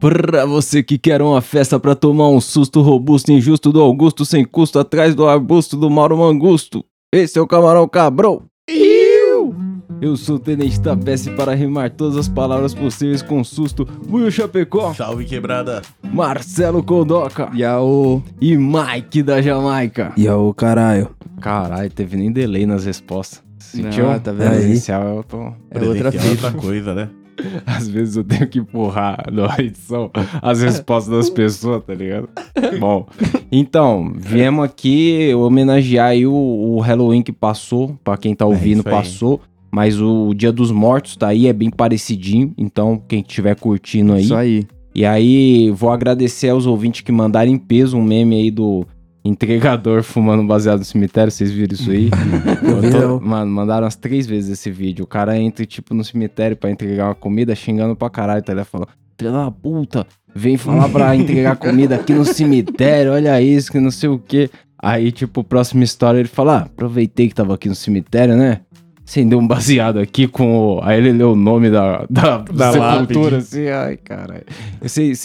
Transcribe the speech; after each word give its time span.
Pra 0.00 0.44
você 0.44 0.82
que 0.82 0.98
quer 0.98 1.22
uma 1.22 1.40
festa 1.40 1.78
pra 1.78 1.94
tomar 1.94 2.28
um 2.28 2.40
susto 2.40 2.82
robusto 2.82 3.30
e 3.30 3.34
injusto 3.34 3.70
do 3.70 3.80
Augusto 3.80 4.24
sem 4.24 4.44
custo 4.44 4.80
atrás 4.80 5.14
do 5.14 5.28
arbusto 5.28 5.76
do 5.76 5.88
Mauro 5.88 6.18
Mangusto. 6.18 6.84
Esse 7.14 7.38
é 7.38 7.40
o 7.40 7.46
Camarão 7.46 7.86
Cabrão. 7.88 8.51
Eu 10.02 10.16
sou 10.16 10.34
o 10.34 10.38
Tenente 10.40 10.80
da 10.80 10.96
Peste 10.96 11.30
para 11.30 11.54
rimar 11.54 11.88
todas 11.90 12.16
as 12.16 12.28
palavras 12.28 12.74
possíveis 12.74 13.22
com 13.22 13.44
susto. 13.44 13.86
Will 14.10 14.32
Chapecó, 14.32 14.92
Salve 14.92 15.24
quebrada. 15.24 15.80
Marcelo 16.02 16.82
Kondoka 16.82 17.48
Yaô. 17.54 18.20
e 18.40 18.56
Mike 18.56 19.22
da 19.22 19.40
Jamaica. 19.40 20.12
E 20.16 20.28
o 20.28 20.52
caralho. 20.52 21.08
Caralho, 21.40 21.88
teve 21.88 22.16
nem 22.16 22.32
delay 22.32 22.66
nas 22.66 22.84
respostas. 22.84 23.44
Sentiu? 23.60 24.08
Não, 24.08 24.18
tá 24.18 24.32
vendo 24.32 24.50
aí? 24.50 24.56
Presencial, 24.62 25.18
eu 25.18 25.22
tô... 25.22 25.52
É 25.70 25.80
outra 25.80 26.10
fita. 26.10 26.28
outra 26.28 26.50
coisa, 26.50 26.94
né? 26.96 27.08
Às 27.64 27.88
vezes 27.88 28.16
eu 28.16 28.24
tenho 28.24 28.48
que 28.48 28.58
empurrar 28.58 29.24
na 29.32 29.56
edição 29.60 30.10
as 30.42 30.60
respostas 30.60 31.14
das 31.14 31.30
pessoas, 31.30 31.82
tá 31.84 31.94
ligado? 31.94 32.28
Bom, 32.80 33.06
então, 33.50 34.12
viemos 34.16 34.64
aqui 34.64 35.32
homenagear 35.32 36.08
aí 36.08 36.26
o, 36.26 36.32
o 36.34 36.80
Halloween 36.80 37.22
que 37.22 37.32
passou, 37.32 37.96
pra 38.02 38.16
quem 38.16 38.34
tá 38.34 38.44
ouvindo, 38.44 38.80
isso 38.80 38.88
aí. 38.88 38.94
passou. 38.94 39.40
Mas 39.72 39.98
o 40.00 40.34
Dia 40.34 40.52
dos 40.52 40.70
Mortos 40.70 41.16
tá 41.16 41.28
aí, 41.28 41.46
é 41.46 41.52
bem 41.52 41.70
parecidinho. 41.70 42.52
Então, 42.58 43.02
quem 43.08 43.20
estiver 43.20 43.56
curtindo 43.56 44.12
aí. 44.12 44.24
Isso 44.24 44.34
aí. 44.34 44.66
E 44.94 45.06
aí, 45.06 45.70
vou 45.70 45.90
agradecer 45.90 46.50
aos 46.50 46.66
ouvintes 46.66 47.00
que 47.00 47.10
mandaram 47.10 47.50
em 47.50 47.56
peso 47.56 47.96
um 47.96 48.02
meme 48.02 48.36
aí 48.36 48.50
do 48.50 48.86
entregador 49.24 50.02
fumando 50.04 50.46
baseado 50.46 50.80
no 50.80 50.84
cemitério. 50.84 51.32
Vocês 51.32 51.50
viram 51.50 51.72
isso 51.72 51.90
aí? 51.90 52.10
Tô-. 52.92 53.18
Mano, 53.18 53.50
mandaram 53.50 53.84
umas 53.84 53.96
três 53.96 54.26
vezes 54.26 54.50
esse 54.50 54.70
vídeo. 54.70 55.04
O 55.04 55.08
cara 55.08 55.38
entra, 55.38 55.64
tipo, 55.64 55.94
no 55.94 56.04
cemitério 56.04 56.54
pra 56.54 56.70
entregar 56.70 57.06
uma 57.06 57.14
comida, 57.14 57.54
xingando 57.54 57.96
pra 57.96 58.10
caralho. 58.10 58.42
Tá 58.42 58.52
ligado? 58.52 58.66
Falando, 58.66 58.88
filha 59.16 59.32
da 59.32 59.50
puta, 59.50 60.06
vem 60.34 60.58
falar 60.58 60.88
pra 60.90 61.14
entregar 61.16 61.56
comida 61.56 61.94
aqui 61.94 62.12
no 62.12 62.24
cemitério, 62.24 63.12
olha 63.12 63.40
isso, 63.40 63.72
que 63.72 63.80
não 63.80 63.90
sei 63.90 64.10
o 64.10 64.18
quê. 64.18 64.50
Aí, 64.78 65.12
tipo, 65.12 65.44
próxima 65.44 65.84
história, 65.84 66.18
ele 66.18 66.28
fala, 66.28 66.58
ah, 66.58 66.62
aproveitei 66.62 67.28
que 67.28 67.34
tava 67.34 67.54
aqui 67.54 67.68
no 67.68 67.74
cemitério, 67.74 68.36
né? 68.36 68.60
Acendeu 69.04 69.38
um 69.38 69.46
baseado 69.46 69.98
aqui 69.98 70.26
com 70.28 70.76
o... 70.76 70.80
Aí 70.82 70.96
ele 70.96 71.12
leu 71.12 71.32
o 71.32 71.36
nome 71.36 71.68
da, 71.70 72.06
da, 72.08 72.38
Da 72.38 72.72
sepultura, 72.72 73.36
lápide. 73.36 73.36
assim, 73.36 73.68
ai, 73.68 73.96
cara. 73.96 74.42
Vocês 74.80 75.22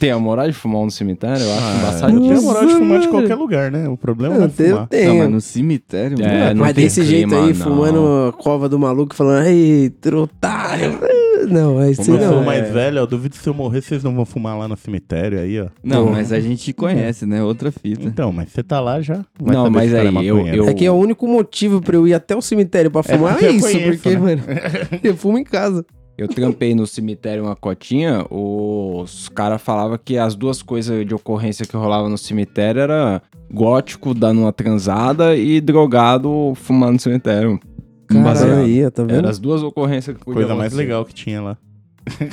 têm 0.00 0.10
a 0.10 0.18
moral 0.18 0.46
de 0.48 0.52
fumar 0.52 0.82
um 0.82 0.84
no 0.86 0.90
cemitério? 0.90 1.40
Eu 1.42 1.52
acho 1.54 1.62
Ah, 1.64 1.76
embaçado. 1.78 2.12
eu 2.16 2.20
tenho 2.20 2.38
a 2.38 2.42
moral 2.42 2.66
de 2.66 2.74
fumar 2.74 3.00
de 3.00 3.08
qualquer 3.08 3.34
lugar, 3.36 3.70
né? 3.70 3.88
O 3.88 3.96
problema 3.96 4.34
Eu 4.34 4.44
é 4.44 4.48
tenho, 4.48 4.70
fumar. 4.70 4.88
tenho. 4.88 5.08
Não, 5.10 5.18
mas 5.20 5.30
no 5.30 5.40
cemitério, 5.40 6.20
É, 6.20 6.38
mano. 6.40 6.54
não 6.56 6.64
Mas 6.66 6.74
tem 6.74 6.84
desse 6.84 7.02
jeito 7.04 7.28
clima, 7.28 7.44
aí, 7.46 7.54
não. 7.54 7.64
fumando 7.64 8.28
a 8.28 8.32
cova 8.32 8.68
do 8.68 8.78
maluco, 8.78 9.14
falando, 9.14 9.46
ai, 9.46 9.92
otário. 10.20 10.98
Não, 11.46 11.80
é 11.80 11.90
isso 11.90 12.04
Como 12.04 12.16
eu 12.16 12.20
não. 12.26 12.32
sou 12.34 12.42
mais 12.42 12.70
velho, 12.72 12.98
eu 12.98 13.06
duvido 13.06 13.34
se 13.36 13.46
eu 13.48 13.54
morrer, 13.54 13.80
vocês 13.82 14.02
não 14.02 14.14
vão 14.14 14.24
fumar 14.24 14.58
lá 14.58 14.66
no 14.68 14.76
cemitério 14.76 15.38
aí, 15.38 15.60
ó. 15.60 15.66
Não, 15.82 16.06
Pô. 16.06 16.12
mas 16.12 16.32
a 16.32 16.40
gente 16.40 16.72
conhece, 16.72 17.24
né? 17.26 17.42
Outra 17.42 17.70
fita. 17.70 18.04
Então, 18.04 18.32
mas 18.32 18.50
você 18.50 18.62
tá 18.62 18.80
lá 18.80 19.00
já. 19.00 19.24
vai 19.40 19.54
Não, 19.54 19.64
saber 19.64 19.76
mas 19.76 19.84
se 19.90 19.94
o 19.94 19.96
cara 19.96 20.08
aí, 20.08 20.14
é 20.26 20.30
eu- 20.30 20.36
maconheiro. 20.36 20.64
eu- 20.64 20.68
É 20.68 20.74
que 20.74 20.84
é 20.86 20.90
o 20.90 20.94
único 20.94 21.26
motivo 21.26 21.80
pra 21.80 21.96
eu 21.96 22.06
ir 22.08 22.14
até 22.14 22.34
o 22.36 22.42
cemitério 22.42 22.90
pra 22.90 23.02
fumar 23.02 23.32
porque 23.32 23.46
é, 23.46 23.48
eu 23.48 23.54
isso, 23.54 23.66
conheço, 23.66 24.02
porque, 24.02 24.10
né? 24.10 24.18
mano, 24.18 24.42
eu 25.04 25.16
fumo 25.16 25.38
em 25.38 25.44
casa. 25.44 25.84
Eu 26.16 26.26
trampei 26.26 26.74
no 26.74 26.84
cemitério 26.84 27.44
uma 27.44 27.54
cotinha, 27.54 28.26
os 28.28 29.28
caras 29.28 29.62
falavam 29.62 29.96
que 30.04 30.18
as 30.18 30.34
duas 30.34 30.62
coisas 30.62 31.06
de 31.06 31.14
ocorrência 31.14 31.64
que 31.64 31.76
rolava 31.76 32.08
no 32.08 32.18
cemitério 32.18 32.80
era 32.80 33.22
gótico 33.52 34.12
dando 34.12 34.40
uma 34.40 34.52
transada 34.52 35.36
e 35.36 35.60
drogado 35.60 36.52
fumando 36.56 36.94
no 36.94 36.98
cemitério. 37.00 37.60
Caralho, 38.08 38.24
Baseado. 38.24 38.58
aí, 38.60 38.90
tá 38.90 39.02
vendo? 39.02 39.16
Era 39.18 39.30
as 39.30 39.38
duas 39.38 39.62
ocorrências 39.62 40.16
que 40.16 40.24
podia 40.24 40.40
Coisa 40.40 40.54
mais 40.54 40.72
acontecer. 40.72 40.82
legal 40.82 41.04
que 41.04 41.14
tinha 41.14 41.40
lá. 41.42 41.56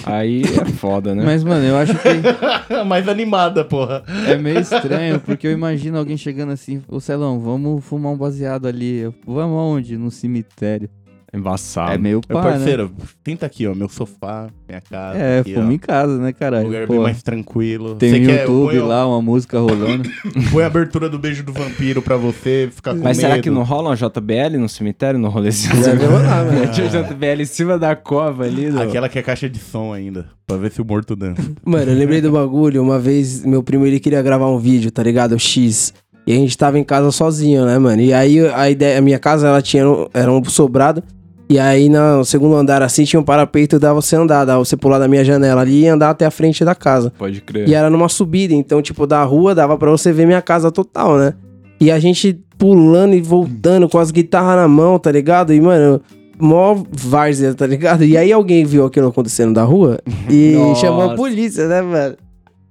Aí 0.05 0.41
é 0.43 0.65
foda, 0.71 1.13
né? 1.13 1.23
Mas, 1.25 1.43
mano, 1.43 1.65
eu 1.65 1.75
acho 1.75 1.93
que 1.95 2.03
mais 2.87 3.09
animada, 3.09 3.65
porra. 3.65 4.03
é 4.25 4.37
meio 4.37 4.59
estranho, 4.59 5.19
porque 5.19 5.47
eu 5.47 5.51
imagino 5.51 5.97
alguém 5.97 6.15
chegando 6.15 6.53
assim, 6.53 6.81
ô 6.87 6.99
Celão, 7.01 7.39
vamos 7.41 7.83
fumar 7.83 8.13
um 8.13 8.17
baseado 8.17 8.67
ali. 8.67 8.99
Eu, 8.99 9.13
Vamos 9.27 9.57
aonde? 9.57 9.97
No 9.97 10.09
cemitério. 10.09 10.89
Embaçado. 11.35 11.91
É 11.91 11.97
meio 11.97 12.21
Meu 12.29 12.37
pá, 12.39 12.43
né? 12.45 12.51
parceiro, 12.51 12.91
tenta 13.23 13.45
aqui, 13.45 13.67
ó, 13.67 13.75
meu 13.75 13.89
sofá, 13.89 14.47
minha 14.67 14.81
casa. 14.81 15.17
É, 15.19 15.39
aqui, 15.39 15.53
fuma 15.53 15.67
ó. 15.67 15.71
em 15.71 15.77
casa, 15.77 16.17
né, 16.17 16.29
Um 16.29 16.33
caralho? 16.33 16.65
lugar 16.67 16.87
Pô, 16.87 16.93
bem 16.93 17.01
mais 17.01 17.21
tranquilo. 17.21 17.95
tem 17.95 18.25
quer- 18.25 18.41
YouTube 18.47 18.71
põe, 18.71 18.79
lá, 18.87 19.07
uma 19.07 19.21
música 19.21 19.59
rolando. 19.59 20.09
Põe 20.51 20.63
a 20.63 20.67
abertura 20.67 21.09
do 21.09 21.19
beijo 21.19 21.43
do 21.43 21.51
vampiro 21.51 22.01
pra 22.01 22.15
você 22.17 22.69
ficar 22.73 22.91
com 22.95 23.01
Mas 23.03 23.17
medo. 23.17 23.27
será 23.29 23.41
que 23.41 23.49
não 23.49 23.63
rola 23.63 23.89
uma 23.89 23.95
JBL 23.95 24.57
no 24.59 24.69
cemitério, 24.69 25.19
no 25.19 25.29
rolezinho? 25.29 25.75
Deu 25.97 26.11
lá, 26.13 26.43
velho. 26.43 26.71
Tinha 26.71 26.87
JBL 26.87 27.41
em 27.41 27.45
cima 27.45 27.77
da 27.77 27.95
cova 27.95 28.43
ali. 28.45 28.69
do- 28.69 28.81
Aquela 28.81 29.09
que 29.09 29.19
é 29.19 29.21
caixa 29.21 29.49
de 29.49 29.59
som 29.59 29.91
ainda, 29.93 30.27
pra 30.47 30.57
ver 30.57 30.71
se 30.71 30.81
o 30.81 30.85
morto 30.85 31.15
dança. 31.15 31.41
Mano, 31.65 31.91
eu 31.91 31.97
lembrei 31.97 32.21
do 32.21 32.31
bagulho. 32.31 32.81
Uma 32.81 32.97
vez, 32.99 33.43
meu 33.45 33.61
primo, 33.61 33.85
ele 33.85 33.99
queria 33.99 34.21
gravar 34.21 34.47
um 34.49 34.57
vídeo, 34.57 34.91
tá 34.91 35.03
ligado? 35.03 35.33
O 35.33 35.39
X. 35.39 35.93
E 36.27 36.31
a 36.33 36.35
gente 36.35 36.57
tava 36.57 36.79
em 36.79 36.83
casa 36.83 37.11
sozinho, 37.11 37.65
né, 37.65 37.77
mano? 37.77 38.01
E 38.01 38.11
aí, 38.11 38.39
a 38.47 38.67
ideia... 38.67 38.97
A 38.97 39.01
minha 39.01 39.19
casa, 39.19 39.47
ela 39.47 39.61
tinha... 39.61 39.83
Era 40.11 40.31
um 40.31 40.43
sobrado. 40.45 41.03
E 41.47 41.59
aí, 41.59 41.89
no 41.89 42.25
segundo 42.25 42.55
andar, 42.55 42.81
assim, 42.81 43.03
tinha 43.03 43.19
um 43.19 43.23
parapeito. 43.23 43.77
Dava 43.77 44.01
você 44.01 44.15
andar, 44.15 44.45
dava 44.45 44.63
você 44.63 44.75
pular 44.75 44.97
da 44.97 45.07
minha 45.07 45.23
janela 45.23 45.61
ali 45.61 45.83
e 45.83 45.87
andar 45.87 46.09
até 46.09 46.25
a 46.25 46.31
frente 46.31 46.65
da 46.65 46.73
casa. 46.73 47.13
Pode 47.17 47.41
crer. 47.41 47.69
E 47.69 47.73
era 47.73 47.89
numa 47.89 48.09
subida, 48.09 48.53
então, 48.53 48.81
tipo, 48.81 49.05
da 49.05 49.23
rua 49.23 49.53
dava 49.53 49.77
pra 49.77 49.91
você 49.91 50.11
ver 50.11 50.25
minha 50.25 50.41
casa 50.41 50.71
total, 50.71 51.17
né? 51.17 51.33
E 51.79 51.91
a 51.91 51.99
gente 51.99 52.39
pulando 52.57 53.13
e 53.13 53.21
voltando 53.21 53.87
com 53.87 53.99
as 53.99 54.11
guitarras 54.11 54.55
na 54.55 54.67
mão, 54.67 54.97
tá 54.97 55.11
ligado? 55.11 55.53
E, 55.53 55.61
mano, 55.61 56.01
mó 56.39 56.83
várzea, 56.91 57.53
tá 57.53 57.67
ligado? 57.67 58.03
E 58.03 58.17
aí 58.17 58.31
alguém 58.31 58.65
viu 58.65 58.85
aquilo 58.85 59.07
acontecendo 59.07 59.53
da 59.53 59.63
rua 59.63 59.99
e 60.29 60.55
chamou 60.75 61.11
a 61.11 61.15
polícia, 61.15 61.67
né, 61.67 61.81
mano? 61.81 62.15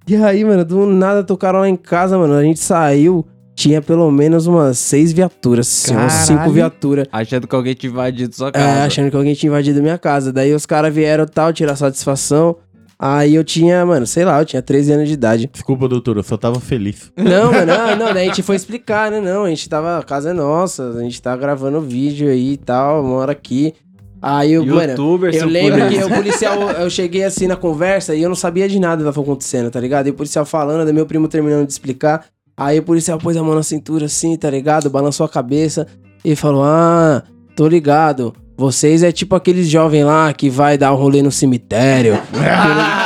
E 0.07 0.17
aí, 0.17 0.45
mano, 0.45 0.65
do 0.65 0.87
nada 0.87 1.25
tocaram 1.25 1.61
lá 1.61 1.69
em 1.69 1.77
casa, 1.77 2.19
mano. 2.19 2.35
A 2.35 2.43
gente 2.43 2.61
saiu, 2.61 3.25
tinha 3.55 3.81
pelo 3.81 4.11
menos 4.11 4.47
umas 4.47 4.79
seis 4.79 5.13
viaturas, 5.13 5.67
assim, 5.69 5.95
umas 5.95 6.13
cinco 6.13 6.51
viaturas. 6.51 7.07
Achando 7.13 7.47
que 7.47 7.55
alguém 7.55 7.75
tinha 7.75 7.91
invadido 7.91 8.35
sua 8.35 8.49
É, 8.49 8.53
casa. 8.53 8.85
achando 8.85 9.11
que 9.11 9.17
alguém 9.17 9.35
tinha 9.35 9.49
invadido 9.49 9.81
minha 9.81 9.99
casa. 9.99 10.33
Daí 10.33 10.53
os 10.55 10.67
caras 10.67 10.93
vieram 10.93 11.27
tal, 11.27 11.53
tirar 11.53 11.77
satisfação. 11.77 12.57
Aí 12.99 13.35
eu 13.35 13.45
tinha, 13.45 13.85
mano, 13.85 14.07
sei 14.07 14.25
lá, 14.25 14.41
eu 14.41 14.45
tinha 14.45 14.63
13 14.63 14.93
anos 14.93 15.09
de 15.09 15.15
idade. 15.15 15.51
Desculpa, 15.53 15.89
doutor, 15.89 16.17
eu 16.17 16.23
só 16.23 16.37
tava 16.37 16.61
feliz. 16.61 17.13
Não, 17.17 17.53
mano, 17.53 17.67
não, 17.75 17.97
não, 17.97 18.15
daí 18.15 18.25
a 18.25 18.29
gente 18.29 18.43
foi 18.43 18.57
explicar, 18.57 19.11
né? 19.11 19.21
Não, 19.21 19.45
a 19.45 19.49
gente 19.49 19.69
tava, 19.69 19.99
a 19.99 20.03
casa 20.03 20.31
é 20.31 20.33
nossa, 20.33 20.91
a 20.91 21.03
gente 21.03 21.21
tá 21.21 21.37
gravando 21.37 21.81
vídeo 21.81 22.29
aí 22.29 22.53
e 22.53 22.57
tal, 22.57 23.03
mora 23.05 23.33
aqui. 23.33 23.75
Aí 24.23 24.53
eu, 24.55 24.65
mano, 24.65 24.91
Youtuber, 24.93 25.35
eu 25.35 25.41
seu 25.41 25.49
lembro 25.49 25.87
que 25.89 26.03
o 26.03 26.09
policial, 26.09 26.59
eu 26.71 26.89
cheguei 26.89 27.25
assim 27.25 27.47
na 27.47 27.57
conversa 27.57 28.15
e 28.15 28.23
eu 28.23 28.29
não 28.29 28.37
sabia 28.37 28.67
de 28.67 28.81
nada 28.81 28.97
do 28.97 29.07
que 29.07 29.13
tava 29.15 29.21
acontecendo, 29.21 29.71
tá 29.71 29.79
ligado? 29.79 30.07
E 30.07 30.11
o 30.11 30.15
policial 30.15 30.47
falando, 30.47 30.83
daí 30.85 30.95
meu 30.95 31.05
primo 31.05 31.29
terminando 31.29 31.67
de 31.67 31.73
explicar. 31.73 32.25
Aí 32.57 32.79
o 32.79 32.83
policial 32.83 33.19
pôs 33.19 33.37
a 33.37 33.43
mão 33.43 33.55
na 33.55 33.63
cintura 33.63 34.07
assim, 34.07 34.37
tá 34.37 34.49
ligado? 34.49 34.89
Balançou 34.89 35.27
a 35.27 35.29
cabeça 35.29 35.87
e 36.25 36.37
falou: 36.37 36.63
Ah, 36.65 37.23
tô 37.57 37.67
ligado. 37.67 38.35
Vocês 38.57 39.03
é 39.03 39.11
tipo 39.11 39.35
aqueles 39.35 39.69
jovens 39.69 40.05
lá 40.05 40.33
que 40.33 40.49
vai 40.49 40.79
dar 40.79 40.93
um 40.93 40.97
rolê 40.97 41.23
no 41.23 41.33
cemitério. 41.33 42.19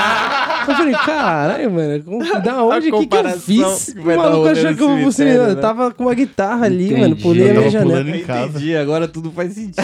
Eu 0.69 0.77
falei, 0.77 0.95
caralho, 0.95 1.71
mano, 1.71 2.03
como- 2.05 2.41
da 2.43 2.63
onde 2.65 2.81
que, 2.81 2.91
que 2.91 2.95
eu 2.95 2.99
comparação 3.01 3.41
fiz? 3.41 3.93
que 3.95 4.01
O 4.01 4.05
dar 4.05 4.17
maluco 4.17 4.37
rolê 4.39 4.51
achou 4.51 4.75
que 4.75 4.83
eu 4.83 5.13
cemitério, 5.13 5.43
Eu 5.43 5.55
né? 5.55 5.61
tava 5.61 5.91
com 5.93 6.05
uma 6.05 6.15
guitarra 6.15 6.67
ali, 6.67 6.85
Entendi. 6.87 7.01
mano, 7.01 7.17
pulei 7.17 7.43
a 7.45 7.47
Eu 7.47 7.51
minha 7.51 7.63
tava 7.65 7.71
janela. 7.71 7.91
pulando 8.03 8.17
em 8.17 8.25
casa. 8.25 8.49
Entendi, 8.51 8.77
agora 8.77 9.09
tudo 9.09 9.31
faz 9.33 9.53
sentido. 9.53 9.83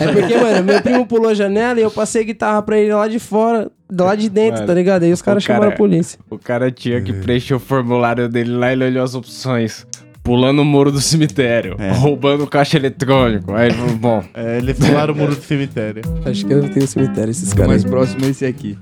É 0.00 0.12
porque, 0.12 0.36
mano, 0.36 0.64
meu 0.64 0.82
primo 0.82 1.06
pulou 1.06 1.30
a 1.30 1.34
janela 1.34 1.78
e 1.78 1.82
eu 1.82 1.90
passei 1.90 2.22
a 2.22 2.24
guitarra 2.24 2.62
pra 2.62 2.78
ele 2.78 2.92
lá 2.92 3.06
de 3.08 3.18
fora, 3.18 3.70
lá 3.92 4.14
de 4.14 4.28
dentro, 4.28 4.54
Mano, 4.56 4.66
tá 4.66 4.74
ligado? 4.74 5.02
Aí 5.02 5.12
os 5.12 5.22
caras 5.22 5.42
o 5.44 5.46
cara 5.46 5.56
chamaram 5.58 5.72
é- 5.72 5.74
a 5.74 5.78
polícia. 5.78 6.18
O 6.30 6.38
cara 6.38 6.70
tinha 6.70 7.00
que 7.00 7.12
preencher 7.12 7.54
o 7.54 7.58
formulário 7.60 8.28
dele 8.28 8.50
lá, 8.56 8.72
ele 8.72 8.84
olhou 8.84 9.04
as 9.04 9.14
opções. 9.14 9.86
Pulando 10.22 10.60
o 10.62 10.64
muro 10.64 10.90
do 10.90 11.00
cemitério, 11.00 11.76
É. 11.78 11.92
roubando 11.92 12.48
caixa 12.48 12.76
eletrônico. 12.76 13.54
Aí 13.54 13.66
ele 13.68 13.74
falou, 13.76 13.94
bom, 13.96 14.24
É, 14.34 14.58
eles 14.58 14.76
pularam 14.76 15.14
o 15.14 15.16
muro 15.16 15.36
do 15.36 15.40
cemitério. 15.40 16.02
Acho 16.24 16.44
que 16.44 16.52
eu 16.52 16.62
não 16.64 16.68
tenho 16.68 16.84
cemitério, 16.88 17.30
esses 17.30 17.52
O 17.52 17.54
caras. 17.54 17.68
mais 17.68 17.84
aí. 17.84 17.90
próximo 17.92 18.24
é 18.24 18.28
esse 18.30 18.44
aqui. 18.44 18.76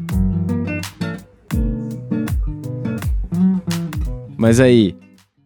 Mas 4.36 4.60
aí, 4.60 4.96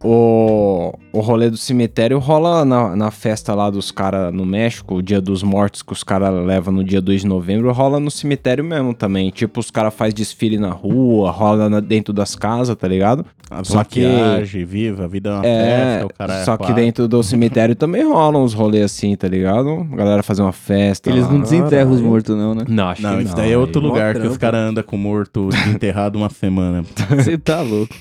o, 0.04 0.92
o 1.12 1.20
rolê 1.20 1.50
do 1.50 1.56
cemitério 1.56 2.18
rola 2.20 2.64
na, 2.64 2.94
na 2.94 3.10
festa 3.10 3.52
lá 3.52 3.68
dos 3.68 3.90
caras 3.90 4.32
no 4.32 4.46
México, 4.46 4.94
o 4.94 5.02
dia 5.02 5.20
dos 5.20 5.42
mortos 5.42 5.82
que 5.82 5.92
os 5.92 6.04
caras 6.04 6.32
levam 6.46 6.72
no 6.72 6.84
dia 6.84 7.00
2 7.00 7.22
de 7.22 7.26
novembro, 7.26 7.72
rola 7.72 7.98
no 7.98 8.10
cemitério 8.10 8.62
mesmo 8.64 8.94
também. 8.94 9.28
Tipo, 9.30 9.58
os 9.58 9.70
caras 9.72 9.92
fazem 9.92 10.14
desfile 10.14 10.56
na 10.56 10.70
rua, 10.70 11.30
rola 11.32 11.68
na- 11.68 11.80
dentro 11.80 12.12
das 12.12 12.36
casas, 12.36 12.76
tá 12.76 12.86
ligado? 12.86 13.26
A 13.50 13.64
Só 13.64 13.82
que- 13.82 14.02
maquiagem, 14.06 14.64
viva, 14.64 15.04
a 15.04 15.08
vida 15.08 15.30
é 15.30 15.32
uma 15.32 15.46
É, 15.46 15.76
festa, 15.98 16.06
o 16.06 16.14
cara 16.14 16.44
só 16.44 16.56
que 16.56 16.72
dentro 16.72 17.08
do 17.08 17.20
cemitério 17.24 17.74
também 17.74 18.04
rolam 18.04 18.44
uns 18.44 18.54
rolês 18.54 18.84
assim, 18.84 19.16
tá 19.16 19.26
ligado? 19.26 19.84
A 19.92 19.96
galera 19.96 20.22
fazer 20.22 20.42
uma 20.42 20.52
festa. 20.52 21.10
Eles 21.10 21.24
lá. 21.24 21.32
não 21.32 21.40
desenterram 21.40 21.90
os 21.90 22.00
mortos, 22.00 22.36
não, 22.36 22.54
né? 22.54 22.64
Não, 22.68 22.88
acho 22.88 23.02
Não, 23.02 23.16
que 23.16 23.22
isso 23.24 23.30
não. 23.36 23.42
daí 23.42 23.52
é 23.52 23.58
outro 23.58 23.80
lugar 23.80 24.14
que 24.14 24.26
os 24.28 24.36
caras 24.36 24.60
andam 24.60 24.84
com 24.84 24.96
morto 24.96 25.48
enterrado 25.74 26.16
uma 26.16 26.30
semana. 26.30 26.84
Você 27.16 27.36
tá 27.36 27.62
louco. 27.62 27.92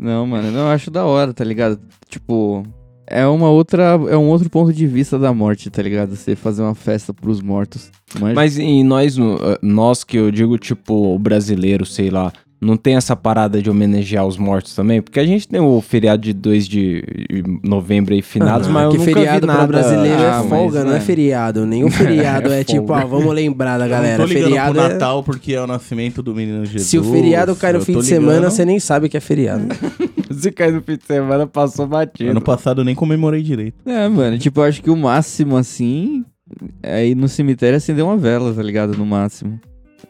Não, 0.00 0.26
mano, 0.26 0.50
não, 0.50 0.60
eu 0.60 0.68
acho 0.68 0.90
da 0.90 1.04
hora, 1.04 1.34
tá 1.34 1.44
ligado? 1.44 1.78
Tipo, 2.08 2.64
é 3.06 3.26
uma 3.26 3.50
outra. 3.50 3.98
É 4.08 4.16
um 4.16 4.28
outro 4.28 4.48
ponto 4.48 4.72
de 4.72 4.86
vista 4.86 5.18
da 5.18 5.34
morte, 5.34 5.68
tá 5.68 5.82
ligado? 5.82 6.16
Você 6.16 6.34
fazer 6.34 6.62
uma 6.62 6.74
festa 6.74 7.12
pros 7.12 7.42
mortos. 7.42 7.90
Manja? 8.18 8.34
Mas 8.34 8.58
em 8.58 8.82
nós, 8.82 9.18
eh, 9.18 9.58
nós 9.60 10.02
que 10.02 10.16
eu 10.16 10.30
digo, 10.30 10.56
tipo, 10.56 11.14
o 11.14 11.18
brasileiro, 11.18 11.84
sei 11.84 12.08
lá, 12.08 12.32
não 12.60 12.76
tem 12.76 12.94
essa 12.96 13.16
parada 13.16 13.62
de 13.62 13.70
homenagear 13.70 14.26
os 14.26 14.36
mortos 14.36 14.74
também? 14.74 15.00
Porque 15.00 15.18
a 15.18 15.24
gente 15.24 15.48
tem 15.48 15.60
o 15.60 15.80
feriado 15.80 16.20
de 16.22 16.32
2 16.34 16.68
de 16.68 17.02
novembro 17.64 18.12
aí, 18.14 18.20
finados, 18.22 18.68
Ah, 18.68 18.70
mas 18.70 18.84
eu 18.84 18.90
que 18.90 18.98
nunca 18.98 19.12
feriado 19.12 19.40
vi 19.40 19.46
nada. 19.46 19.66
brasileiro 19.66 20.22
Ah, 20.22 20.24
é 20.26 20.38
mas, 20.40 20.48
folga, 20.48 20.84
não 20.84 20.90
é 20.90 20.94
né? 20.94 21.00
feriado. 21.00 21.64
Nenhum 21.66 21.88
feriado 21.90 22.52
é, 22.52 22.60
É 22.60 22.64
tipo, 22.64 22.92
ah, 22.92 23.04
vamos 23.04 23.34
lembrar 23.34 23.78
da 23.78 23.86
Eu 23.86 23.90
galera. 23.90 24.18
não 24.18 24.26
tô 24.26 24.32
Feriado 24.32 24.72
pro 24.74 24.82
é... 24.82 24.88
Natal 24.88 25.22
porque 25.22 25.54
é 25.54 25.60
o 25.62 25.66
nascimento 25.66 26.22
do 26.22 26.34
menino 26.34 26.64
Jesus. 26.66 26.88
Se 26.90 26.98
o 26.98 27.04
feriado 27.04 27.56
cai 27.56 27.72
no 27.72 27.78
eu 27.78 27.84
fim 27.84 27.98
de 27.98 28.04
semana, 28.04 28.50
você 28.50 28.64
nem 28.64 28.78
sabe 28.78 29.08
que 29.08 29.16
é 29.16 29.20
feriado. 29.20 29.64
Se 30.30 30.52
cair 30.52 30.72
no 30.72 30.82
fim 30.82 30.96
de 30.96 31.04
semana, 31.04 31.46
passou 31.46 31.86
batido. 31.86 32.30
Ano 32.30 32.40
passado 32.40 32.82
eu 32.82 32.84
nem 32.84 32.94
comemorei 32.94 33.42
direito. 33.42 33.76
É, 33.84 34.08
mano, 34.08 34.38
tipo, 34.38 34.60
eu 34.60 34.64
acho 34.64 34.82
que 34.82 34.88
o 34.90 34.96
máximo, 34.96 35.56
assim, 35.56 36.24
é 36.82 37.06
ir 37.06 37.14
no 37.16 37.28
cemitério 37.28 37.76
e 37.76 37.78
acender 37.78 38.04
uma 38.04 38.16
vela, 38.16 38.52
tá 38.54 38.62
ligado? 38.62 38.96
No 38.96 39.04
máximo. 39.04 39.60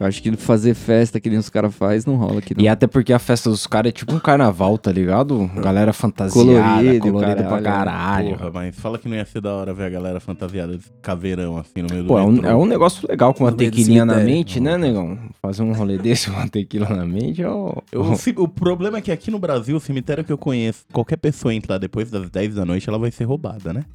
Eu 0.01 0.07
acho 0.07 0.19
que 0.19 0.35
fazer 0.35 0.73
festa 0.73 1.19
que 1.19 1.29
nem 1.29 1.37
os 1.37 1.47
caras 1.47 1.75
fazem 1.75 2.11
não 2.11 2.19
rola 2.19 2.39
aqui, 2.39 2.55
não. 2.57 2.63
E 2.63 2.67
até 2.67 2.87
porque 2.87 3.13
a 3.13 3.19
festa 3.19 3.51
dos 3.51 3.67
caras 3.67 3.89
é 3.89 3.91
tipo 3.91 4.11
um 4.15 4.19
carnaval, 4.19 4.75
tá 4.75 4.91
ligado? 4.91 5.47
Galera 5.57 5.93
fantasiada, 5.93 6.49
Colorido, 6.73 7.11
colorida 7.11 7.43
pra 7.43 7.61
caralho. 7.61 8.29
Porra, 8.35 8.49
mas 8.51 8.75
fala 8.79 8.97
que 8.97 9.07
não 9.07 9.15
ia 9.15 9.23
ser 9.25 9.41
da 9.41 9.53
hora 9.53 9.71
ver 9.75 9.83
a 9.83 9.89
galera 9.89 10.19
fantasiada 10.19 10.75
de 10.75 10.85
caveirão 11.03 11.55
assim 11.55 11.83
no 11.83 11.87
meio 11.91 12.01
do 12.01 12.07
Pô, 12.07 12.17
é 12.17 12.23
um, 12.23 12.45
é 12.47 12.55
um 12.55 12.65
negócio 12.65 13.07
legal 13.07 13.31
com 13.31 13.43
uma 13.43 13.51
do 13.51 13.57
tequilinha 13.57 14.03
na 14.03 14.15
mente, 14.15 14.59
né, 14.59 14.75
negão? 14.75 15.19
Fazer 15.39 15.61
um 15.61 15.71
rolê 15.71 15.99
desse 16.01 16.31
com 16.31 16.35
uma 16.37 16.47
tequila 16.49 16.89
na 16.89 17.05
mente, 17.05 17.43
ó. 17.43 17.75
Eu- 17.91 18.01
o, 18.01 18.15
ci- 18.15 18.33
o 18.35 18.47
problema 18.47 18.97
é 18.97 19.01
que 19.01 19.11
aqui 19.11 19.29
no 19.29 19.37
Brasil, 19.37 19.77
o 19.77 19.79
cemitério 19.79 20.23
que 20.23 20.31
eu 20.33 20.37
conheço, 20.37 20.79
qualquer 20.91 21.17
pessoa 21.17 21.53
entrar 21.53 21.77
depois 21.77 22.09
das 22.09 22.27
10 22.27 22.55
da 22.55 22.65
noite, 22.65 22.89
ela 22.89 22.97
vai 22.97 23.11
ser 23.11 23.25
roubada, 23.25 23.71
né? 23.71 23.85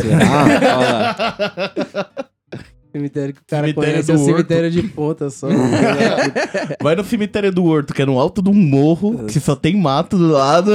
Será? 0.00 1.34
Cemitério 2.92 3.34
que 3.34 3.40
o 3.40 3.44
cara 3.46 3.66
Cemitério 3.66 3.92
conhece 3.92 4.10
é 4.10 4.14
o 4.14 4.18
Horto. 4.18 4.36
cemitério 4.36 4.70
de 4.70 4.82
ponta 4.82 5.30
só. 5.30 5.48
Vai 6.82 6.94
no 6.94 7.02
cemitério 7.04 7.50
do 7.50 7.64
Horto, 7.64 7.94
que 7.94 8.02
é 8.02 8.06
no 8.06 8.18
alto 8.18 8.42
de 8.42 8.50
um 8.50 8.54
morro, 8.54 9.24
que 9.24 9.40
só 9.40 9.56
tem 9.56 9.76
mato 9.76 10.18
do 10.18 10.28
lado. 10.28 10.70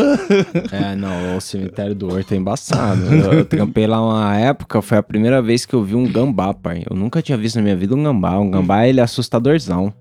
É, 0.71 0.95
não, 0.95 1.37
o 1.37 1.41
cemitério 1.41 1.93
do 1.93 2.11
Horto 2.11 2.33
é 2.33 2.37
embaçado. 2.37 3.01
Eu, 3.13 3.33
eu 3.33 3.45
trampei 3.45 3.85
lá 3.85 4.03
uma 4.03 4.35
época, 4.35 4.81
foi 4.81 4.97
a 4.97 5.03
primeira 5.03 5.41
vez 5.41 5.65
que 5.65 5.73
eu 5.75 5.83
vi 5.83 5.95
um 5.95 6.11
gambá, 6.11 6.53
pai. 6.53 6.83
Eu 6.89 6.95
nunca 6.95 7.21
tinha 7.21 7.37
visto 7.37 7.57
na 7.57 7.61
minha 7.61 7.75
vida 7.75 7.93
um 7.95 8.03
gambá. 8.03 8.39
Um 8.39 8.49
gambá, 8.49 8.87
ele 8.87 8.99
é 8.99 9.03
assustadorzão. 9.03 9.93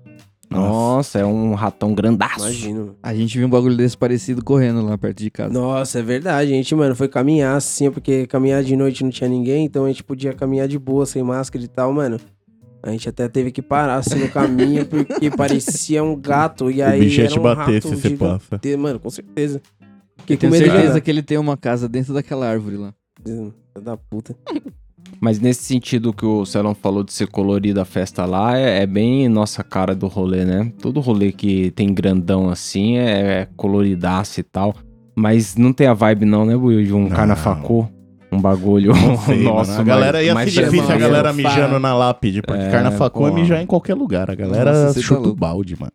Nossa, 0.49 1.19
é 1.19 1.25
um 1.25 1.53
ratão 1.53 1.93
grandaço. 1.93 2.39
Imagino. 2.39 2.95
A 3.03 3.13
gente 3.13 3.37
viu 3.37 3.47
um 3.47 3.49
bagulho 3.49 3.75
desse 3.75 3.97
parecido 3.97 4.43
correndo 4.43 4.81
lá 4.81 4.97
perto 4.97 5.17
de 5.17 5.29
casa. 5.29 5.53
Nossa, 5.53 5.99
é 5.99 6.01
verdade. 6.01 6.51
A 6.51 6.55
gente, 6.55 6.73
mano, 6.73 6.95
foi 6.95 7.07
caminhar 7.07 7.55
assim, 7.55 7.91
porque 7.91 8.25
caminhar 8.27 8.63
de 8.63 8.75
noite 8.75 9.03
não 9.03 9.11
tinha 9.11 9.29
ninguém, 9.29 9.65
então 9.65 9.85
a 9.85 9.87
gente 9.87 10.03
podia 10.03 10.33
caminhar 10.33 10.67
de 10.67 10.79
boa, 10.79 11.05
sem 11.05 11.21
máscara 11.21 11.63
e 11.63 11.67
tal, 11.67 11.91
mano. 11.91 12.19
A 12.81 12.91
gente 12.91 13.09
até 13.09 13.27
teve 13.27 13.51
que 13.51 13.61
parar 13.61 13.95
assim 13.95 14.19
no 14.19 14.29
caminho, 14.29 14.85
porque 14.87 15.29
parecia 15.29 16.03
um 16.03 16.15
gato. 16.15 16.71
E 16.71 16.81
aí. 16.81 17.01
o 17.01 17.03
bicho 17.03 17.19
ia 17.19 17.25
era 17.25 17.33
te 17.33 17.39
um 17.39 17.43
bater 17.43 17.73
rato 17.73 17.87
se 17.89 17.95
você 17.95 18.09
passa. 18.11 18.59
Mano, 18.77 18.99
com 18.99 19.09
certeza. 19.09 19.61
Fiquei 20.17 20.35
Eu 20.35 20.39
com 20.39 20.49
tenho 20.49 20.63
de 20.63 20.71
certeza 20.71 21.01
que 21.01 21.11
ele 21.11 21.21
tem 21.21 21.37
uma 21.37 21.57
casa 21.57 21.89
dentro 21.89 22.13
daquela 22.13 22.47
árvore 22.47 22.77
lá. 22.77 22.93
Filho 23.25 23.53
da 23.81 23.97
puta. 23.97 24.35
Mas 25.19 25.39
nesse 25.39 25.63
sentido 25.63 26.13
que 26.13 26.25
o 26.25 26.45
Celão 26.45 26.75
falou 26.75 27.03
de 27.03 27.11
ser 27.11 27.27
colorida 27.27 27.81
a 27.81 27.85
festa 27.85 28.25
lá, 28.25 28.57
é, 28.57 28.83
é 28.83 28.85
bem 28.85 29.27
nossa 29.27 29.63
cara 29.63 29.95
do 29.95 30.07
rolê, 30.07 30.45
né? 30.45 30.71
Todo 30.81 30.99
rolê 30.99 31.31
que 31.31 31.71
tem 31.71 31.93
grandão 31.93 32.49
assim 32.49 32.97
é, 32.97 33.41
é 33.41 33.47
coloridaço 33.55 34.39
e 34.39 34.43
tal. 34.43 34.75
Mas 35.15 35.55
não 35.55 35.73
tem 35.73 35.87
a 35.87 35.93
vibe 35.93 36.25
não, 36.25 36.45
né, 36.45 36.55
Buiu? 36.55 36.83
De 36.83 36.93
um 36.93 37.03
Não. 37.03 37.09
carnafacô, 37.09 37.87
um 38.31 38.39
bagulho 38.39 38.93
sei, 39.25 39.41
nosso. 39.43 39.71
mano. 39.71 39.81
A 39.81 39.83
galera 39.83 40.21
ia 40.21 40.33
mais 40.35 40.53
ser 40.53 40.65
difícil 40.65 40.91
a 40.93 40.97
galera 40.97 41.33
Fala. 41.33 41.49
mijando 41.49 41.79
na 41.79 41.95
lápide, 41.95 42.43
porque 42.43 42.61
É, 42.63 42.69
carnafacu 42.69 43.27
é 43.27 43.31
mijar 43.31 43.59
em 43.61 43.65
qualquer 43.65 43.95
lugar. 43.95 44.29
A 44.29 44.35
galera 44.35 44.71
Nossa, 44.71 44.93
você 44.93 44.99
tá 44.99 45.05
chuta 45.07 45.29
o 45.29 45.35
balde, 45.35 45.75
mano. 45.79 45.91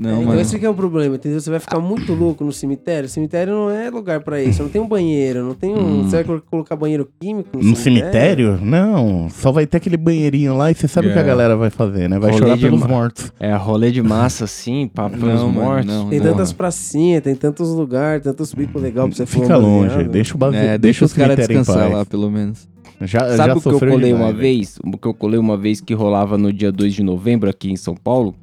Não, 0.00 0.10
então 0.12 0.24
mano. 0.26 0.40
esse 0.40 0.56
que 0.60 0.64
é 0.64 0.70
o 0.70 0.74
problema, 0.74 1.16
entendeu? 1.16 1.40
Você 1.40 1.50
vai 1.50 1.58
ficar 1.58 1.80
muito 1.80 2.12
louco 2.14 2.44
no 2.44 2.52
cemitério. 2.52 3.08
Cemitério 3.08 3.52
não 3.52 3.68
é 3.68 3.90
lugar 3.90 4.20
pra 4.20 4.40
isso. 4.40 4.62
Não 4.62 4.68
tem 4.70 4.80
um 4.80 4.86
banheiro, 4.86 5.42
não 5.42 5.54
tem 5.54 5.74
um. 5.74 5.78
Hum. 5.78 6.02
Você 6.04 6.16
vai 6.16 6.24
colo- 6.24 6.42
colocar 6.48 6.76
banheiro 6.76 7.08
químico 7.20 7.48
no, 7.58 7.64
No 7.70 7.74
cemitério? 7.74 8.60
Não, 8.62 9.28
só 9.28 9.50
vai 9.50 9.66
ter 9.66 9.78
aquele 9.78 9.96
banheirinho 9.96 10.56
lá 10.56 10.70
e 10.70 10.74
você 10.76 10.86
sabe 10.86 11.08
o 11.08 11.12
que 11.12 11.18
a 11.18 11.22
É. 11.22 11.24
galera 11.24 11.56
vai 11.56 11.68
fazer, 11.68 12.08
né? 12.08 12.16
Vai 12.16 12.30
Rolê 12.30 12.42
chorar 12.44 12.58
pelos 12.58 12.80
ma- 12.80 12.86
mortos. 12.86 13.32
É, 13.40 13.56
rolê 13.56 13.90
de 13.90 14.00
massa 14.00 14.44
assim, 14.44 14.88
pra, 14.92 15.10
pelos 15.10 15.40
Não, 15.40 15.48
mano, 15.50 15.52
mortos. 15.52 15.86
não, 15.86 16.08
Tem 16.08 16.20
não. 16.20 16.26
tantas 16.30 16.52
pracinhas, 16.52 17.22
tem 17.22 17.34
tantos 17.34 17.68
lugares, 17.70 18.22
tantos 18.22 18.54
bicos 18.54 18.80
legais 18.80 19.08
pra 19.08 19.16
você 19.16 19.26
Fica 19.26 19.56
longe, 19.56 20.04
deixa 20.04 20.34
o 20.36 20.38
bagulho. 20.38 20.60
É, 20.60 20.78
deixa 20.78 21.04
os 21.04 21.12
caras 21.12 21.34
cemitério 21.34 21.58
descansar 21.64 21.90
lá, 21.90 22.04
pelo 22.06 22.30
menos. 22.30 22.68
Já, 23.00 23.20
Sabe 23.36 23.36
já 23.36 23.54
o 23.56 23.60
que 23.60 23.68
eu 23.68 23.78
colei 23.80 23.96
demais, 23.98 24.14
uma 24.14 24.26
velho. 24.26 24.38
vez? 24.38 24.78
O 24.84 24.96
que 24.96 25.06
eu 25.08 25.14
colei 25.14 25.38
uma 25.40 25.56
vez 25.56 25.80
que 25.80 25.92
rolava 25.94 26.38
no 26.38 26.52
dia 26.52 26.70
2 26.70 26.94
de 26.94 27.02
novembro 27.02 27.50
aqui 27.50 27.70
em 27.70 27.76
São 27.76 27.94
Paulo? 27.96 28.34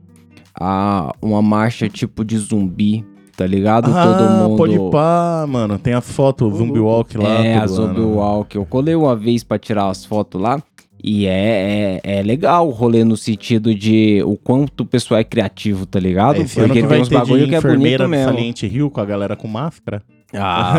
A, 0.59 1.13
uma 1.21 1.41
marcha 1.41 1.89
tipo 1.89 2.23
de 2.23 2.37
zumbi, 2.37 3.05
tá 3.35 3.45
ligado? 3.45 3.91
Ah, 3.93 4.03
Todo 4.05 4.49
mundo. 4.49 4.57
pode 4.57 4.79
pá, 4.91 5.45
mano. 5.47 5.77
Tem 5.77 5.93
as 5.93 6.09
fotos, 6.09 6.53
o 6.53 6.57
Zumbi 6.57 6.79
Walk 6.79 7.17
lá. 7.17 7.45
É, 7.45 7.57
a 7.57 7.67
Zumbi 7.67 7.99
ano. 7.99 8.15
Walk. 8.15 8.55
Eu 8.55 8.65
colei 8.65 8.95
uma 8.95 9.15
vez 9.15 9.43
pra 9.43 9.59
tirar 9.59 9.89
as 9.89 10.05
fotos 10.05 10.41
lá. 10.41 10.61
E 11.03 11.27
é, 11.27 11.99
é, 12.03 12.19
é 12.19 12.23
legal 12.23 12.67
o 12.67 12.71
rolê 12.71 13.03
no 13.03 13.15
sentido 13.15 13.75
de 13.75 14.23
o 14.25 14.35
quanto 14.37 14.81
o 14.81 14.85
pessoal 14.85 15.19
é 15.19 15.23
criativo, 15.23 15.85
tá 15.85 15.99
ligado? 15.99 16.41
Esse 16.41 16.55
Porque 16.55 16.81
que 16.81 16.87
tem 16.87 17.01
uns 17.01 17.09
bagulho 17.09 17.47
que 17.47 17.53
é 17.55 17.61
bonito 17.61 18.07
mesmo. 18.07 18.31
Saliente 18.33 18.65
Rio 18.65 18.89
com 18.89 18.99
a 19.01 19.05
galera 19.05 19.35
com 19.35 19.47
máscara. 19.47 20.01
Ah, 20.33 20.77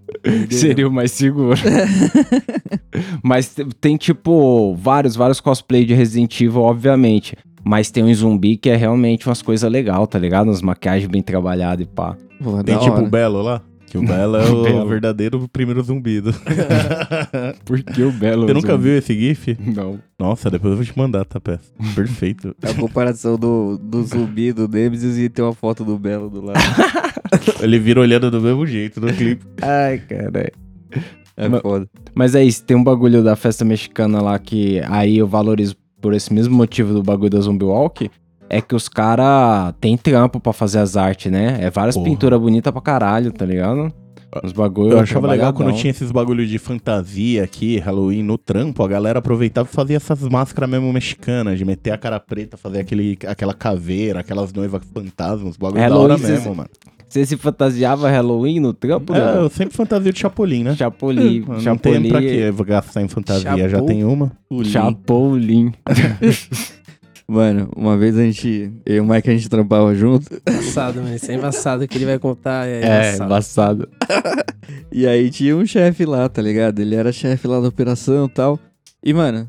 seria 0.50 0.86
o 0.86 0.92
mais 0.92 1.12
seguro. 1.12 1.58
Mas 3.22 3.54
te- 3.54 3.64
tem, 3.80 3.96
tipo, 3.96 4.74
vários, 4.76 5.16
vários 5.16 5.40
cosplay 5.40 5.84
de 5.84 5.94
Resident 5.94 6.38
Evil, 6.40 6.60
obviamente. 6.60 7.36
Mas 7.64 7.90
tem 7.90 8.02
um 8.04 8.14
zumbi 8.14 8.56
que 8.56 8.70
é 8.70 8.76
realmente 8.76 9.28
umas 9.28 9.42
coisas 9.42 9.70
legais, 9.70 10.08
tá 10.08 10.18
ligado? 10.18 10.46
Umas 10.48 10.62
maquiagens 10.62 11.10
bem 11.10 11.22
trabalhadas 11.22 11.84
e 11.84 11.88
pá. 11.88 12.16
Pô, 12.42 12.62
Tem 12.62 12.74
da 12.74 12.80
tipo 12.80 12.94
hora. 12.94 13.04
o 13.04 13.08
Belo 13.10 13.42
lá. 13.42 13.62
Que 13.86 13.98
o 13.98 14.02
Belo 14.06 14.36
é 14.36 14.44
o 14.48 14.62
Belo. 14.62 14.88
verdadeiro 14.88 15.48
primeiro 15.52 15.82
zumbido. 15.82 16.32
Por 17.64 17.82
que 17.82 18.02
o 18.02 18.12
belo 18.12 18.46
Você 18.46 18.54
nunca 18.54 18.72
zumbi? 18.72 18.82
viu 18.84 18.98
esse 18.98 19.14
GIF? 19.14 19.56
Não. 19.74 19.98
Nossa, 20.18 20.50
depois 20.50 20.70
eu 20.72 20.76
vou 20.76 20.84
te 20.86 20.96
mandar, 20.96 21.24
tá, 21.24 21.40
peça? 21.40 21.72
Perfeito. 21.94 22.54
A 22.62 22.72
comparação 22.74 23.36
do, 23.36 23.76
do 23.78 24.02
zumbi, 24.04 24.52
do 24.52 24.68
Nemesis 24.68 25.18
e 25.18 25.28
tem 25.28 25.44
uma 25.44 25.52
foto 25.54 25.84
do 25.84 25.98
Belo 25.98 26.30
do 26.30 26.40
lado. 26.40 26.58
Ele 27.60 27.78
vira 27.78 28.00
olhando 28.00 28.30
do 28.30 28.40
mesmo 28.40 28.66
jeito 28.66 29.00
no 29.00 29.12
clipe. 29.12 29.44
Ai, 29.62 29.98
caralho. 29.98 30.52
É 31.36 31.48
Mas- 31.48 31.60
foda. 31.60 31.88
Mas 32.14 32.34
é 32.34 32.44
isso, 32.44 32.62
tem 32.64 32.76
um 32.76 32.84
bagulho 32.84 33.22
da 33.22 33.34
festa 33.36 33.64
mexicana 33.64 34.20
lá 34.20 34.38
que 34.38 34.80
aí 34.88 35.18
eu 35.18 35.26
valorizo 35.26 35.74
por 36.00 36.14
esse 36.14 36.32
mesmo 36.32 36.56
motivo 36.56 36.92
do 36.92 37.02
bagulho 37.02 37.30
da 37.30 37.40
Zombie 37.40 37.64
Walk. 37.64 38.10
É 38.48 38.60
que 38.60 38.74
os 38.74 38.88
caras 38.88 39.72
têm 39.80 39.96
trampo 39.96 40.40
pra 40.40 40.52
fazer 40.52 40.80
as 40.80 40.96
artes, 40.96 41.30
né? 41.30 41.58
É 41.60 41.70
várias 41.70 41.94
Porra. 41.94 42.08
pinturas 42.08 42.40
bonitas 42.40 42.72
pra 42.72 42.82
caralho, 42.82 43.32
tá 43.32 43.46
ligado? 43.46 43.92
Os 44.44 44.52
bagulho. 44.52 44.92
Eu 44.92 45.00
achava 45.00 45.26
legal 45.28 45.52
quando 45.52 45.74
tinha 45.74 45.90
esses 45.90 46.12
bagulho 46.12 46.46
de 46.46 46.58
fantasia 46.58 47.42
aqui, 47.42 47.78
Halloween, 47.78 48.22
no 48.22 48.38
trampo, 48.38 48.82
a 48.84 48.88
galera 48.88 49.18
aproveitava 49.18 49.68
e 49.68 49.74
fazia 49.74 49.96
essas 49.96 50.20
máscaras 50.22 50.70
mesmo 50.70 50.92
mexicanas, 50.92 51.58
de 51.58 51.64
meter 51.64 51.90
a 51.90 51.98
cara 51.98 52.20
preta, 52.20 52.56
fazer 52.56 52.80
aquele, 52.80 53.18
aquela 53.26 53.52
caveira, 53.52 54.20
aquelas 54.20 54.52
noivas 54.52 54.82
fantasmas, 54.94 55.56
bagulho 55.56 55.88
da 55.88 55.96
hora 55.96 56.16
mesmo, 56.16 56.54
mano. 56.54 56.70
Você 57.10 57.26
se 57.26 57.36
fantasiava 57.36 58.08
Halloween 58.08 58.60
no 58.60 58.72
trampo, 58.72 59.12
É, 59.12 59.18
né? 59.18 59.42
eu 59.42 59.50
sempre 59.50 59.76
fantasia 59.76 60.12
de 60.12 60.18
Chapolin, 60.20 60.62
né? 60.62 60.76
Chapolin. 60.76 61.44
Não 61.46 61.58
Chapolin. 61.60 62.02
tem 62.02 62.10
pra 62.10 62.20
quê 62.20 62.26
eu 62.44 62.52
vou 62.54 62.64
gastar 62.64 63.02
em 63.02 63.08
fantasia, 63.08 63.56
já 63.68 63.68
Chapo- 63.68 63.86
tem 63.86 64.04
uma. 64.04 64.30
Chapolin. 64.64 65.72
Mano, 67.28 67.68
uma 67.76 67.96
vez 67.96 68.18
a 68.18 68.22
gente. 68.22 68.72
Eu 68.84 68.96
e 68.96 69.00
o 69.00 69.04
Mike 69.06 69.30
a 69.30 69.32
gente 69.32 69.48
trampava 69.48 69.94
junto. 69.94 70.26
Embaçado, 70.48 71.00
mano. 71.00 71.14
Isso 71.14 71.30
é 71.30 71.34
embaçado 71.34 71.86
que 71.86 71.96
ele 71.96 72.04
vai 72.06 72.18
contar. 72.18 72.66
É, 72.66 72.80
É, 72.80 73.14
embaçado. 73.14 73.24
embaçado. 73.24 73.88
E 74.92 75.06
aí 75.06 75.30
tinha 75.30 75.56
um 75.56 75.64
chefe 75.64 76.04
lá, 76.04 76.28
tá 76.28 76.42
ligado? 76.42 76.80
Ele 76.80 76.94
era 76.96 77.12
chefe 77.12 77.46
lá 77.46 77.60
da 77.60 77.68
operação 77.68 78.26
e 78.26 78.28
tal. 78.28 78.58
E, 79.04 79.12
mano, 79.12 79.48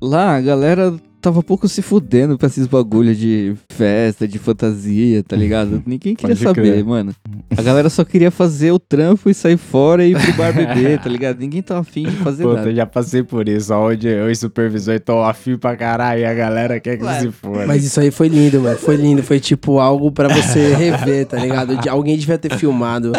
lá 0.00 0.36
a 0.36 0.40
galera 0.40 0.94
tava 1.22 1.42
pouco 1.42 1.68
se 1.68 1.80
fudendo 1.80 2.36
pra 2.36 2.48
esses 2.48 2.66
bagulho 2.66 3.14
de 3.14 3.54
festa, 3.70 4.26
de 4.28 4.38
fantasia, 4.38 5.22
tá 5.22 5.36
ligado? 5.36 5.82
Ninguém 5.86 6.14
queria 6.14 6.34
Pode 6.36 6.42
saber, 6.46 6.72
crer. 6.72 6.84
mano. 6.84 7.14
A 7.56 7.62
galera 7.62 7.88
só 7.90 8.02
queria 8.04 8.30
fazer 8.30 8.72
o 8.72 8.78
trampo 8.78 9.28
e 9.30 9.34
sair 9.34 9.56
fora 9.56 10.04
e 10.04 10.12
ir 10.12 10.18
pro 10.20 10.32
bar 10.34 10.52
beber, 10.54 10.98
tá 10.98 11.08
ligado? 11.08 11.38
Ninguém 11.38 11.62
tava 11.62 11.80
afim 11.80 12.04
de 12.04 12.16
fazer 12.16 12.42
Puta, 12.44 12.56
nada. 12.56 12.70
eu 12.70 12.74
já 12.74 12.86
passei 12.86 13.22
por 13.22 13.48
isso, 13.48 13.72
onde 13.74 14.08
eu 14.08 14.28
e 14.28 14.32
o 14.32 14.36
supervisor 14.36 14.94
estão 14.94 15.22
afim 15.22 15.56
pra 15.56 15.76
caralho 15.76 16.20
e 16.22 16.24
a 16.24 16.34
galera 16.34 16.80
quer 16.80 16.96
que 16.96 17.04
se 17.20 17.30
for. 17.30 17.66
Mas 17.66 17.84
isso 17.84 18.00
aí 18.00 18.10
foi 18.10 18.28
lindo, 18.28 18.60
mano. 18.60 18.76
Foi 18.78 18.96
lindo. 18.96 19.22
Foi 19.22 19.38
tipo 19.38 19.78
algo 19.78 20.10
pra 20.10 20.28
você 20.28 20.74
rever, 20.74 21.26
tá 21.26 21.38
ligado? 21.38 21.76
De- 21.76 21.88
alguém 21.88 22.16
devia 22.16 22.38
ter 22.38 22.56
filmado. 22.56 23.12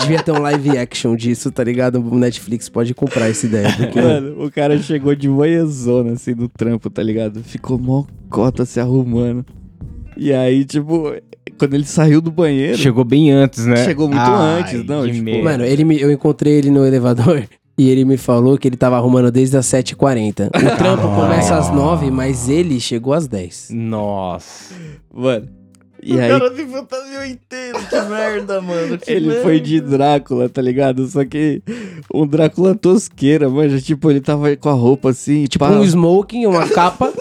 devia 0.00 0.22
ter 0.22 0.32
um 0.32 0.40
live 0.40 0.78
action 0.78 1.14
disso, 1.14 1.50
tá 1.52 1.62
ligado? 1.62 2.00
O 2.00 2.18
Netflix 2.18 2.68
pode 2.68 2.94
comprar 2.94 3.28
essa 3.28 3.46
ideia. 3.46 3.72
Porque, 3.76 4.00
Mano, 4.00 4.44
o 4.44 4.50
cara 4.50 4.78
chegou 4.78 5.14
de 5.14 5.28
manhãzona, 5.28 6.12
assim, 6.12 6.34
no 6.34 6.48
trampo, 6.48 6.88
tá 6.90 7.02
ligado? 7.02 7.35
Ficou 7.42 7.78
mó 7.78 8.04
cota 8.30 8.64
se 8.64 8.80
arrumando. 8.80 9.44
E 10.16 10.32
aí, 10.32 10.64
tipo, 10.64 11.12
quando 11.58 11.74
ele 11.74 11.84
saiu 11.84 12.20
do 12.20 12.30
banheiro, 12.30 12.76
Chegou 12.76 13.04
bem 13.04 13.30
antes, 13.30 13.66
né? 13.66 13.76
chegou 13.84 14.08
muito 14.08 14.20
Ai, 14.20 14.60
antes, 14.60 14.84
não, 14.84 15.06
tipo, 15.06 15.22
merda. 15.22 15.44
Mano, 15.44 15.64
ele 15.64 15.84
me, 15.84 16.00
eu 16.00 16.10
encontrei 16.10 16.54
ele 16.54 16.70
no 16.70 16.84
elevador 16.84 17.44
e 17.76 17.88
ele 17.88 18.04
me 18.04 18.16
falou 18.16 18.56
que 18.56 18.66
ele 18.68 18.76
tava 18.76 18.96
arrumando 18.96 19.30
desde 19.30 19.56
as 19.56 19.66
7h40. 19.66 20.48
O 20.48 20.76
trampo 20.76 21.02
começa 21.14 21.56
às 21.56 21.70
9 21.70 22.10
mas 22.10 22.48
ele 22.48 22.80
chegou 22.80 23.12
às 23.12 23.26
10. 23.26 23.70
Nossa. 23.72 24.74
mano. 25.12 25.48
E 26.08 26.14
o 26.16 26.20
aí 26.20 26.28
cara 26.28 26.54
se 26.54 26.66
fantasiou 26.66 27.24
inteiro, 27.24 27.78
que 27.88 28.00
merda, 28.08 28.60
mano. 28.60 28.96
que 28.98 29.10
ele 29.10 29.26
merda. 29.26 29.42
foi 29.42 29.58
de 29.60 29.80
Drácula, 29.80 30.48
tá 30.48 30.62
ligado? 30.62 31.06
Só 31.08 31.24
que 31.24 31.60
um 32.14 32.26
Drácula 32.26 32.74
tosqueira, 32.76 33.48
manja. 33.48 33.80
Tipo, 33.80 34.10
ele 34.10 34.20
tava 34.20 34.54
com 34.56 34.68
a 34.68 34.72
roupa 34.72 35.10
assim, 35.10 35.44
Tipo 35.46 35.64
pá. 35.66 35.72
um 35.72 35.82
smoking, 35.82 36.46
uma 36.46 36.66
capa 36.70 37.12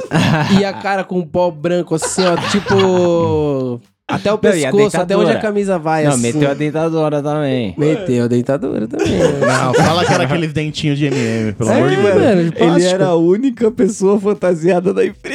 e 0.60 0.64
a 0.64 0.72
cara 0.74 1.04
com 1.04 1.18
um 1.20 1.26
pó 1.26 1.50
branco 1.50 1.96
assim, 1.96 2.22
ó, 2.24 2.36
tipo... 2.52 3.82
Até 4.08 4.30
o 4.30 4.34
Não, 4.34 4.38
pescoço, 4.40 4.98
até 5.02 5.18
onde 5.18 5.32
a 5.32 5.40
camisa 5.40 5.80
vai, 5.80 6.04
Não, 6.04 6.12
assim. 6.12 6.22
meteu 6.22 6.52
a 6.52 6.54
dentadura 6.54 7.24
também. 7.24 7.74
Meteu 7.76 8.26
a 8.26 8.28
dentadura 8.28 8.88
também. 8.88 9.08
Não, 9.18 9.74
fala 9.74 10.06
que 10.06 10.14
era 10.14 10.26
aqueles 10.26 10.54
dentinhos 10.54 11.00
de 11.00 11.08
MM, 11.08 11.54
pelo 11.54 11.72
amor 11.72 11.90
de 11.90 11.96
É, 11.96 12.02
Deus. 12.04 12.16
mano, 12.16 12.52
de 12.52 12.64
Ele 12.64 12.84
era 12.86 13.08
a 13.08 13.16
única 13.16 13.72
pessoa 13.72 14.20
fantasiada 14.20 14.94
da 14.94 15.04
empresa. 15.04 15.35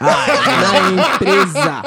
Na 0.00 1.14
empresa. 1.14 1.82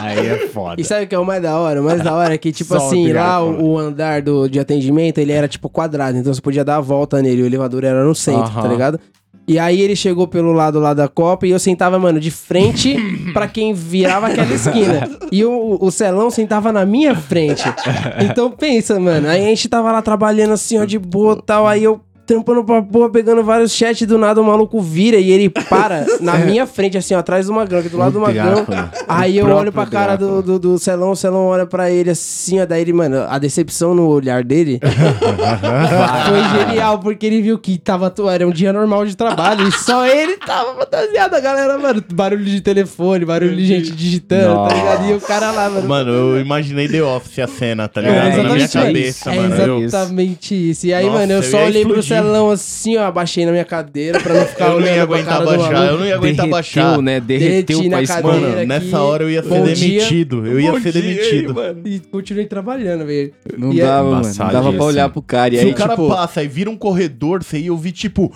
Aí 0.00 0.26
é 0.26 0.48
foda. 0.48 0.80
E 0.80 0.84
sabe 0.84 1.04
o 1.04 1.08
que 1.08 1.14
é 1.14 1.18
o 1.18 1.24
mais 1.24 1.42
da 1.42 1.58
hora? 1.58 1.80
O 1.80 1.84
mais 1.84 2.02
da 2.02 2.14
hora 2.14 2.34
é 2.34 2.38
que, 2.38 2.52
tipo 2.52 2.70
Só 2.78 2.86
assim, 2.86 3.02
obrigado, 3.02 3.26
lá 3.26 3.42
o, 3.42 3.72
o 3.72 3.78
andar 3.78 4.22
do, 4.22 4.48
de 4.48 4.58
atendimento, 4.58 5.18
ele 5.18 5.32
era 5.32 5.46
tipo 5.48 5.68
quadrado, 5.68 6.16
então 6.18 6.32
você 6.32 6.40
podia 6.40 6.64
dar 6.64 6.76
a 6.76 6.80
volta 6.80 7.20
nele, 7.22 7.42
o 7.42 7.46
elevador 7.46 7.84
era 7.84 8.04
no 8.04 8.14
centro, 8.14 8.42
Aham. 8.42 8.62
tá 8.62 8.68
ligado? 8.68 9.00
E 9.46 9.58
aí 9.58 9.80
ele 9.80 9.96
chegou 9.96 10.28
pelo 10.28 10.52
lado 10.52 10.78
lá 10.78 10.94
da 10.94 11.08
Copa 11.08 11.46
e 11.46 11.50
eu 11.50 11.58
sentava, 11.58 11.98
mano, 11.98 12.20
de 12.20 12.30
frente 12.30 12.96
pra 13.34 13.48
quem 13.48 13.74
virava 13.74 14.28
aquela 14.28 14.52
esquina. 14.52 15.08
E 15.32 15.44
o, 15.44 15.78
o 15.80 15.90
Celão 15.90 16.30
sentava 16.30 16.72
na 16.72 16.86
minha 16.86 17.14
frente. 17.14 17.64
Então 18.22 18.50
pensa, 18.50 18.98
mano, 19.00 19.28
aí 19.28 19.44
a 19.44 19.48
gente 19.48 19.68
tava 19.68 19.90
lá 19.90 20.00
trabalhando 20.00 20.52
assim, 20.52 20.78
ó, 20.78 20.84
de 20.84 20.98
boa 20.98 21.36
e 21.38 21.42
tal, 21.42 21.66
aí 21.66 21.82
eu 21.82 22.00
trampando 22.26 22.64
pra 22.64 22.82
porra, 22.82 23.10
pegando 23.10 23.42
vários 23.42 23.72
chats, 23.72 24.06
do 24.06 24.18
nada 24.18 24.40
o 24.40 24.44
maluco 24.44 24.80
vira 24.80 25.16
e 25.16 25.30
ele 25.30 25.48
para 25.48 26.06
na 26.20 26.38
minha 26.38 26.66
frente, 26.66 26.96
assim, 26.96 27.14
ó, 27.14 27.18
atrás 27.18 27.46
do 27.46 27.52
Magrão, 27.52 27.80
aqui 27.80 27.88
do 27.88 27.98
lado 27.98 28.12
do 28.12 28.20
Magrão. 28.20 28.66
Aí 29.08 29.38
eu 29.38 29.46
olho 29.48 29.72
pra 29.72 29.86
cara 29.86 30.16
do, 30.16 30.42
do, 30.42 30.58
do 30.58 30.78
Celão, 30.78 31.12
o 31.12 31.16
Celão 31.16 31.46
olha 31.46 31.66
pra 31.66 31.90
ele 31.90 32.10
assim, 32.10 32.60
ó, 32.60 32.66
daí 32.66 32.82
ele, 32.82 32.92
mano, 32.92 33.24
a 33.28 33.38
decepção 33.38 33.94
no 33.94 34.06
olhar 34.08 34.44
dele 34.44 34.80
foi 36.28 36.60
genial, 36.66 36.98
porque 36.98 37.26
ele 37.26 37.42
viu 37.42 37.58
que 37.58 37.78
tava, 37.78 38.12
era 38.32 38.46
um 38.46 38.50
dia 38.50 38.72
normal 38.72 39.04
de 39.06 39.16
trabalho 39.16 39.66
e 39.68 39.72
só 39.72 40.06
ele 40.06 40.36
tava 40.36 40.74
fantasiado, 40.74 41.36
a 41.36 41.40
galera, 41.40 41.78
mano, 41.78 42.02
barulho 42.12 42.44
de 42.44 42.60
telefone, 42.60 43.24
barulho 43.24 43.56
de 43.56 43.66
gente 43.66 43.92
digitando, 43.92 44.68
tá 44.68 44.74
ligado? 44.74 45.10
E 45.10 45.12
o 45.14 45.20
cara 45.20 45.50
lá, 45.50 45.68
mano. 45.68 45.88
Mano, 45.88 46.10
eu 46.10 46.40
imaginei 46.40 46.88
The 46.88 47.02
Office 47.02 47.38
a 47.38 47.46
cena, 47.46 47.88
tá 47.88 48.00
É, 48.00 48.04
ligado? 48.04 48.42
Na 48.42 48.54
minha 48.54 48.68
cabeça, 48.68 49.32
é 49.32 49.36
mano. 49.36 49.54
Eu- 49.56 49.82
exatamente 49.82 50.70
isso. 50.70 50.86
E 50.86 50.94
aí, 50.94 51.06
Nossa, 51.06 51.18
mano, 51.18 51.32
eu 51.32 51.36
eu 51.38 51.42
só 51.42 51.64
olhei 51.64 51.84
pro 51.84 51.98
explodir. 51.98 52.02
Celão 52.22 52.50
assim, 52.50 52.96
ó, 52.96 53.04
abaixei 53.04 53.44
na 53.46 53.52
minha 53.52 53.64
cadeira 53.64 54.20
pra 54.20 54.34
não 54.34 54.46
ficar 54.46 54.66
Eu 54.72 54.80
não 54.80 54.86
ia 54.86 54.92
olhando 54.92 55.06
pra 55.08 55.16
aguentar 55.16 55.32
cara 55.32 55.44
do 55.44 55.50
baixar, 55.58 55.86
eu 55.90 55.98
não 55.98 56.06
ia 56.06 56.14
aguentar 56.16 56.46
Derreteu, 56.46 56.50
baixar. 56.50 57.02
né? 57.02 57.20
Derreteu 57.20 57.80
Derreti 57.80 58.02
espada. 58.04 58.22
cadeira. 58.22 58.46
Mano, 58.46 58.56
aqui. 58.58 58.66
nessa 58.66 59.00
hora 59.02 59.22
eu 59.24 59.30
ia 59.30 59.42
ser 59.42 59.48
Bom 59.48 59.64
dia. 59.64 59.74
demitido. 59.74 60.46
Eu 60.46 60.60
ia 60.60 60.72
Bom 60.72 60.80
ser 60.80 60.92
dia, 60.92 61.02
demitido. 61.02 61.54
mano. 61.54 61.80
E 61.84 61.98
continuei 62.00 62.46
trabalhando, 62.46 63.04
velho. 63.06 63.32
Não 63.58 63.72
E 63.72 63.80
é- 63.80 63.84
dava, 63.84 64.10
mano. 64.10 64.22
Não 64.38 64.48
dava 64.52 64.72
pra 64.72 64.84
olhar 64.84 65.08
pro 65.08 65.22
cara. 65.22 65.54
E 65.54 65.58
Se 65.58 65.64
aí, 65.64 65.70
o 65.70 65.74
cara 65.74 65.90
tipo, 65.90 66.08
passa 66.08 66.42
e 66.42 66.48
vira 66.48 66.70
um 66.70 66.76
corredor, 66.76 67.42
você 67.42 67.58
ia 67.58 67.72
ouvir 67.72 67.92
tipo. 67.92 68.32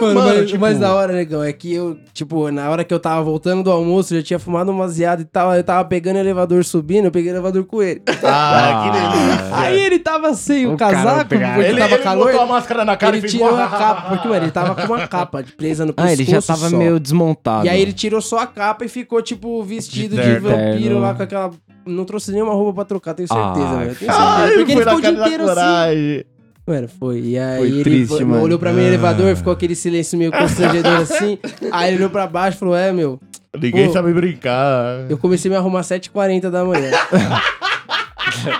Mano, 0.00 0.14
Mano, 0.14 0.36
mas, 0.38 0.46
tipo- 0.48 0.60
mas 0.60 0.78
da 0.78 0.94
hora, 0.94 1.12
negão, 1.12 1.42
é 1.42 1.52
que 1.52 1.74
eu, 1.74 1.98
tipo, 2.14 2.50
na 2.52 2.70
hora 2.70 2.84
que 2.84 2.94
eu 2.94 3.00
tava 3.00 3.22
voltando 3.22 3.64
do 3.64 3.70
almoço, 3.70 4.14
eu 4.14 4.18
já 4.20 4.24
tinha 4.24 4.38
fumado 4.38 4.70
uma 4.70 4.86
ziada 4.88 5.22
e 5.22 5.24
tal, 5.24 5.52
eu 5.54 5.64
tava 5.64 5.84
pegando 5.84 6.16
o 6.16 6.18
elevador 6.20 6.64
subindo, 6.64 7.06
eu 7.06 7.10
peguei 7.10 7.32
o 7.32 7.34
elevador 7.34 7.64
com 7.64 7.82
ele. 7.82 8.02
Ah, 8.22 8.84
que 8.84 8.90
delícia. 8.92 9.56
Aí 9.56 9.80
ele 9.80 9.98
tava 9.98 10.34
sem 10.34 10.66
o, 10.66 10.74
O 10.74 10.76
casaco, 10.76 11.28
porque 11.28 11.44
Ele, 11.44 11.78
tava 11.80 11.94
ele 11.94 12.02
calor. 12.04 12.26
botou 12.26 12.40
a 12.42 12.46
máscara 12.46 12.84
na 12.84 12.96
cara 12.96 13.16
ele 13.16 13.26
e 13.26 13.30
ficou. 13.30 13.48
tirou 13.48 13.60
a 13.62 13.68
capa, 13.68 14.02
porque, 14.10 14.28
mano, 14.28 14.44
ele 14.44 14.50
tava 14.52 14.74
com 14.76 14.92
uma 14.94 15.08
capa 15.08 15.44
presa 15.56 15.84
no 15.84 15.92
pescoço 15.92 16.08
Ah, 16.08 16.12
ele 16.12 16.24
já 16.30 16.40
tava 16.42 16.68
só. 16.70 16.76
meio 16.76 17.00
desmontado. 17.00 17.66
E 17.66 17.68
aí 17.68 17.80
ele 17.82 17.92
tirou 17.92 18.20
só 18.20 18.38
a 18.38 18.46
capa 18.46 18.84
e 18.84 18.88
ficou, 18.88 19.20
tipo, 19.20 19.62
vestido 19.64 20.14
De 20.16 20.22
de, 20.22 20.38
vampiro 20.38 20.98
lá 21.00 21.14
com 21.14 21.22
aquela... 21.24 21.50
Não 21.84 22.04
trouxe 22.04 22.30
nenhuma 22.30 22.52
roupa 22.52 22.74
pra 22.74 22.84
trocar, 22.84 23.14
tenho 23.14 23.26
certeza, 23.26 23.66
mano. 23.66 23.82
eu 23.90 23.94
Tenho 23.94 24.12
certeza. 24.12 24.18
Ai, 24.20 24.50
porque 24.52 24.72
ele 24.72 24.82
foi 24.82 24.84
ficou 24.84 24.98
o 24.98 25.00
dia 25.00 25.10
inteiro 25.10 25.50
assim. 25.50 26.22
Mano, 26.68 26.86
foi. 27.00 27.20
E 27.20 27.38
aí 27.38 27.58
Foi 27.58 27.66
ele 27.68 27.82
triste, 27.82 28.22
mano. 28.24 28.42
olhou 28.42 28.58
pra 28.58 28.70
mim 28.72 28.80
no 28.80 28.84
Ah. 28.84 28.88
elevador, 28.88 29.34
ficou 29.34 29.52
aquele 29.54 29.74
silêncio 29.74 30.18
meio 30.18 30.30
constrangedor 30.30 30.96
assim. 31.00 31.38
Aí 31.72 31.88
ele 31.88 31.96
olhou 31.96 32.10
pra 32.10 32.26
baixo 32.26 32.58
e 32.58 32.60
falou: 32.60 32.76
É, 32.76 32.92
meu, 32.92 33.18
Ninguém 33.58 33.86
Pô. 33.86 33.92
sabe 33.94 34.12
brincar. 34.12 35.06
eu 35.08 35.16
comecei 35.16 35.50
a 35.50 35.52
me 35.52 35.56
arrumar 35.56 35.80
às 35.80 35.86
7h40 35.88 36.50
da 36.50 36.62
manhã. 36.66 36.90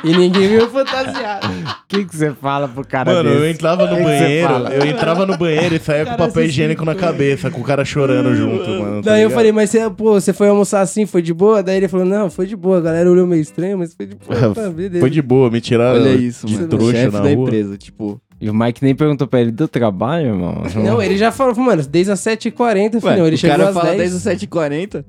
e 0.04 0.16
ninguém 0.16 0.48
viu 0.48 0.68
fantasiado. 0.70 1.46
O 1.46 1.74
que 1.88 2.04
que 2.04 2.16
você 2.16 2.32
fala 2.32 2.68
pro 2.68 2.86
cara 2.86 3.12
Mano, 3.12 3.30
eu 3.30 3.40
desse? 3.40 3.52
entrava 3.54 3.82
no 3.86 3.90
Que 3.90 3.96
que 3.96 4.02
banheiro, 4.04 4.48
fala? 4.48 4.70
eu 4.74 4.86
entrava 4.86 5.26
no 5.26 5.36
banheiro 5.38 5.74
e 5.74 5.78
saía 5.78 6.06
com 6.06 6.16
papel 6.16 6.44
higiênico 6.44 6.84
na 6.84 6.94
cabeça, 6.94 7.50
com 7.50 7.60
o 7.60 7.64
cara 7.64 7.84
chorando 7.84 8.34
junto, 8.34 8.68
mano. 8.68 9.02
tá 9.02 9.10
Daí 9.12 9.22
eu 9.22 9.30
falei, 9.30 9.52
mas 9.52 9.70
você, 9.70 9.88
pô, 9.90 10.12
você 10.14 10.32
foi 10.32 10.48
almoçar 10.48 10.80
assim, 10.80 11.06
foi 11.06 11.22
de 11.22 11.32
boa? 11.32 11.62
Daí 11.62 11.76
ele 11.78 11.88
falou, 11.88 12.06
não, 12.06 12.30
foi 12.30 12.46
de 12.46 12.56
boa. 12.56 12.78
A 12.78 12.80
galera 12.80 13.10
olhou 13.10 13.26
meio 13.26 13.40
estranho, 13.42 13.78
mas 13.78 13.94
foi 13.94 14.06
de 14.06 14.14
boa. 14.16 14.54
Beleza. 14.70 15.00
Foi 15.00 15.10
de 15.10 15.22
boa, 15.22 15.50
me 15.50 15.60
tiraram 15.60 16.00
olha 16.00 16.10
isso, 16.14 16.46
de 16.46 16.54
mano. 16.54 16.68
trouxa 16.68 16.92
chefe 16.92 17.12
na 17.12 17.20
da 17.20 17.30
rua. 17.30 17.42
empresa, 17.42 17.76
tipo... 17.78 18.20
E 18.40 18.48
o 18.48 18.54
Mike 18.54 18.84
nem 18.84 18.94
perguntou 18.94 19.26
pra 19.26 19.40
ele, 19.40 19.50
deu 19.50 19.66
trabalho, 19.66 20.28
irmão? 20.28 20.62
Não, 20.76 21.02
ele 21.02 21.16
já 21.18 21.32
falou, 21.32 21.56
mano, 21.56 21.82
desde 21.82 22.12
as 22.12 22.20
7h40, 22.20 22.94
Ué, 22.94 23.00
filhão. 23.00 23.26
Ele 23.26 23.34
o 23.34 23.38
chegou 23.38 23.56
cara 23.56 23.68
às 23.70 23.74
fala 23.74 23.88
10 23.96 23.98
desde 24.12 24.28
as 24.30 24.38
7h40, 24.38 25.04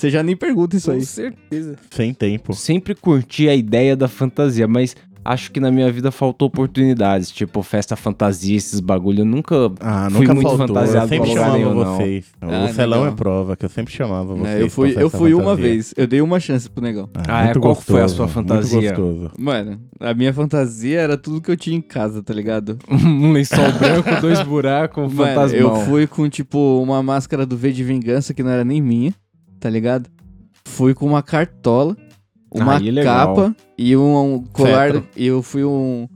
você 0.00 0.10
já 0.10 0.22
nem 0.22 0.36
pergunta 0.36 0.76
isso 0.76 0.90
Com 0.90 0.96
aí. 0.96 1.04
certeza. 1.04 1.76
Sem 1.90 2.12
tempo. 2.14 2.54
Sempre 2.54 2.94
curti 2.94 3.48
a 3.48 3.54
ideia 3.54 3.94
da 3.96 4.08
fantasia, 4.08 4.66
mas 4.66 4.96
acho 5.22 5.52
que 5.52 5.60
na 5.60 5.70
minha 5.70 5.92
vida 5.92 6.10
faltou 6.10 6.48
oportunidades. 6.48 7.30
Tipo, 7.30 7.62
festa 7.62 7.94
fantasia, 7.94 8.56
esses 8.56 8.80
bagulho. 8.80 9.20
Eu 9.20 9.24
nunca 9.26 9.54
Ah, 9.78 10.08
Fui 10.10 10.20
nunca 10.20 10.34
muito 10.34 10.48
faltou. 10.48 10.66
fantasiado 10.68 11.04
Eu 11.04 11.08
sempre 11.10 11.32
chamava 11.34 11.58
nenhum, 11.58 11.74
vocês. 11.74 12.26
Ah, 12.40 12.64
o 12.64 12.72
Celão 12.72 12.98
legal. 13.00 13.12
é 13.12 13.16
prova, 13.16 13.56
que 13.56 13.64
eu 13.66 13.68
sempre 13.68 13.92
chamava 13.92 14.34
vocês. 14.34 14.56
É, 14.56 14.62
eu 14.62 14.70
fui, 14.70 14.94
eu 14.96 15.10
fui 15.10 15.34
uma 15.34 15.54
vez, 15.54 15.92
eu 15.96 16.06
dei 16.06 16.22
uma 16.22 16.40
chance 16.40 16.70
pro 16.70 16.82
negão. 16.82 17.08
Ah, 17.28 17.42
é? 17.42 17.44
muito 17.44 17.60
Qual 17.60 17.76
que 17.76 17.84
foi 17.84 18.00
a 18.00 18.02
gostoso, 18.04 18.16
sua 18.16 18.24
muito 18.24 18.34
fantasia? 18.48 18.90
gostoso. 18.94 19.30
Mano, 19.38 19.78
a 20.00 20.14
minha 20.14 20.32
fantasia 20.32 20.98
era 21.00 21.18
tudo 21.18 21.42
que 21.42 21.50
eu 21.50 21.56
tinha 21.56 21.76
em 21.76 21.82
casa, 21.82 22.22
tá 22.22 22.32
ligado? 22.32 22.78
um 22.90 23.32
lençol 23.32 23.70
branco, 23.78 24.20
dois 24.22 24.40
buracos, 24.42 25.04
um 25.12 25.14
Mano, 25.14 25.34
fantasmão. 25.34 25.60
eu 25.60 25.76
fui 25.84 26.06
com, 26.06 26.28
tipo, 26.30 26.80
uma 26.82 27.02
máscara 27.02 27.44
do 27.44 27.58
V 27.58 27.72
de 27.72 27.84
Vingança, 27.84 28.32
que 28.32 28.42
não 28.42 28.50
era 28.50 28.64
nem 28.64 28.80
minha, 28.80 29.14
tá 29.60 29.68
ligado? 29.70 30.08
Fui 30.64 30.94
com 30.94 31.06
uma 31.06 31.22
cartola, 31.22 31.96
uma 32.50 32.78
Aí, 32.78 32.90
legal. 32.90 33.34
capa 33.36 33.56
e 33.78 33.96
um, 33.96 34.34
um 34.34 34.44
colar. 34.44 35.02
E 35.16 35.26
eu 35.26 35.42
fui 35.42 35.64
um, 35.64 36.08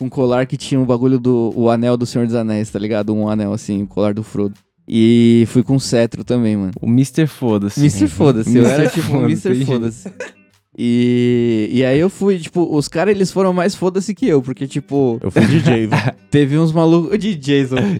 um 0.00 0.08
colar 0.08 0.46
que 0.46 0.56
tinha 0.56 0.80
um 0.80 0.84
bagulho 0.84 1.18
do 1.18 1.52
o 1.54 1.70
anel 1.70 1.96
do 1.96 2.04
Senhor 2.04 2.26
dos 2.26 2.34
Anéis, 2.34 2.70
tá 2.70 2.78
ligado? 2.78 3.14
Um 3.14 3.28
anel 3.28 3.52
assim, 3.52 3.82
o 3.82 3.86
colar 3.86 4.12
do 4.12 4.22
Frodo. 4.22 4.54
E 4.86 5.44
fui 5.48 5.62
com 5.62 5.78
cetro 5.78 6.24
também, 6.24 6.56
mano. 6.56 6.72
O 6.80 6.86
Mr. 6.86 7.26
Foda-se. 7.26 7.78
Mr. 7.78 8.08
Foda-se, 8.08 8.56
eu 8.56 8.66
era 8.66 8.88
tipo 8.88 9.08
um 9.08 9.20
Foda-se, 9.20 9.48
Mr. 9.48 9.66
Foda-se. 9.66 10.12
E, 10.80 11.68
e 11.72 11.84
aí 11.84 11.98
eu 11.98 12.08
fui, 12.08 12.38
tipo, 12.38 12.74
os 12.74 12.86
caras 12.86 13.12
eles 13.12 13.32
foram 13.32 13.52
mais 13.52 13.74
foda-se 13.74 14.14
que 14.14 14.28
eu, 14.28 14.40
porque, 14.40 14.66
tipo, 14.66 15.18
Eu 15.20 15.28
fui 15.28 15.44
DJ. 15.44 15.88
teve 16.30 16.56
uns 16.56 16.72
malucos 16.72 17.18
de 17.18 17.34
Jason. 17.34 17.76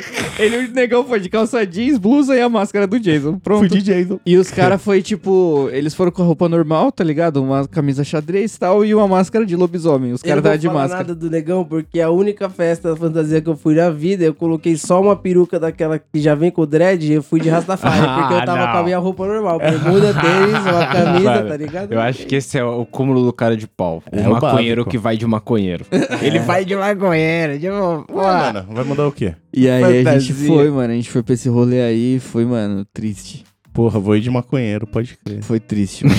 DJ. 0.00 0.04
Ele, 0.38 0.56
o 0.58 0.72
negão 0.72 1.04
foi 1.04 1.20
de 1.20 1.28
calça 1.28 1.64
jeans, 1.66 1.98
blusa 1.98 2.34
e 2.36 2.40
a 2.40 2.48
máscara 2.48 2.86
do 2.86 2.98
Jason. 2.98 3.38
Pronto. 3.38 3.60
fui 3.60 3.68
DJ. 3.68 4.18
E 4.24 4.36
os 4.36 4.50
caras 4.50 4.82
foi 4.82 5.02
tipo, 5.02 5.68
eles 5.72 5.94
foram 5.94 6.10
com 6.10 6.22
a 6.22 6.26
roupa 6.26 6.48
normal, 6.48 6.90
tá 6.92 7.02
ligado? 7.04 7.42
Uma 7.42 7.66
camisa 7.66 8.02
xadrez 8.04 8.54
e 8.54 8.58
tal, 8.58 8.84
e 8.84 8.94
uma 8.94 9.06
máscara 9.08 9.44
de 9.46 9.56
lobisomem. 9.56 10.12
Os 10.12 10.22
caras 10.22 10.42
vou 10.42 10.56
de 10.58 10.68
máscara. 10.68 11.02
nada 11.02 11.14
do 11.14 11.30
negão, 11.30 11.64
porque 11.64 12.00
a 12.00 12.10
única 12.10 12.48
festa 12.48 12.94
fantasia 12.96 13.40
que 13.40 13.48
eu 13.48 13.56
fui 13.56 13.74
na 13.74 13.90
vida, 13.90 14.24
eu 14.24 14.34
coloquei 14.34 14.76
só 14.76 15.00
uma 15.00 15.16
peruca 15.16 15.58
daquela 15.58 15.98
que 15.98 16.20
já 16.20 16.34
vem 16.34 16.50
com 16.50 16.62
o 16.62 16.66
dread 16.66 17.06
e 17.06 17.14
eu 17.14 17.22
fui 17.22 17.40
de 17.40 17.48
Rastafari, 17.50 18.00
Ah, 18.06 18.18
porque 18.20 18.34
eu 18.34 18.44
tava 18.46 18.66
não. 18.66 18.72
com 18.72 18.78
a 18.78 18.82
minha 18.82 18.98
roupa 18.98 19.26
normal. 19.26 19.58
Bermuda, 19.58 20.12
tênis, 20.20 20.62
uma 20.62 20.86
camisa, 20.86 21.30
Mano, 21.34 21.48
tá 21.48 21.56
ligado? 21.56 21.92
Eu 21.92 22.00
acho 22.00 22.26
que 22.26 22.36
esse 22.36 22.58
é 22.58 22.64
o 22.64 22.84
cúmulo 22.86 23.24
do 23.24 23.32
cara 23.32 23.56
de 23.56 23.66
pau. 23.66 24.02
O 24.12 24.16
É 24.18 24.28
o 24.28 24.32
maconheiro 24.32 24.82
básico. 24.82 24.90
que 24.90 24.98
vai 24.98 25.16
de 25.16 25.26
maconheiro. 25.26 25.84
Ele 26.20 26.38
vai 26.38 26.64
de 26.64 26.74
maconheiro. 26.76 27.58
De... 27.58 27.68
Ué, 27.68 28.06
mano, 28.12 28.66
vai 28.70 28.84
mudar 28.84 29.06
o 29.06 29.12
quê? 29.12 29.34
E 29.54 29.68
aí 29.68 29.82
a 29.84 30.18
gente 30.18 30.32
Fantasia. 30.32 30.46
foi, 30.46 30.70
mano. 30.70 30.92
A 30.92 30.96
gente 30.96 31.10
foi 31.10 31.22
pra 31.22 31.34
esse 31.34 31.48
rolê 31.48 31.82
aí, 31.82 32.18
foi, 32.18 32.44
mano, 32.44 32.84
triste. 32.92 33.44
Porra, 33.72 33.98
vou 33.98 34.16
ir 34.16 34.20
de 34.20 34.30
maconheiro, 34.30 34.86
pode 34.86 35.16
crer. 35.24 35.42
Foi 35.42 35.58
triste, 35.60 36.04
mano. 36.04 36.16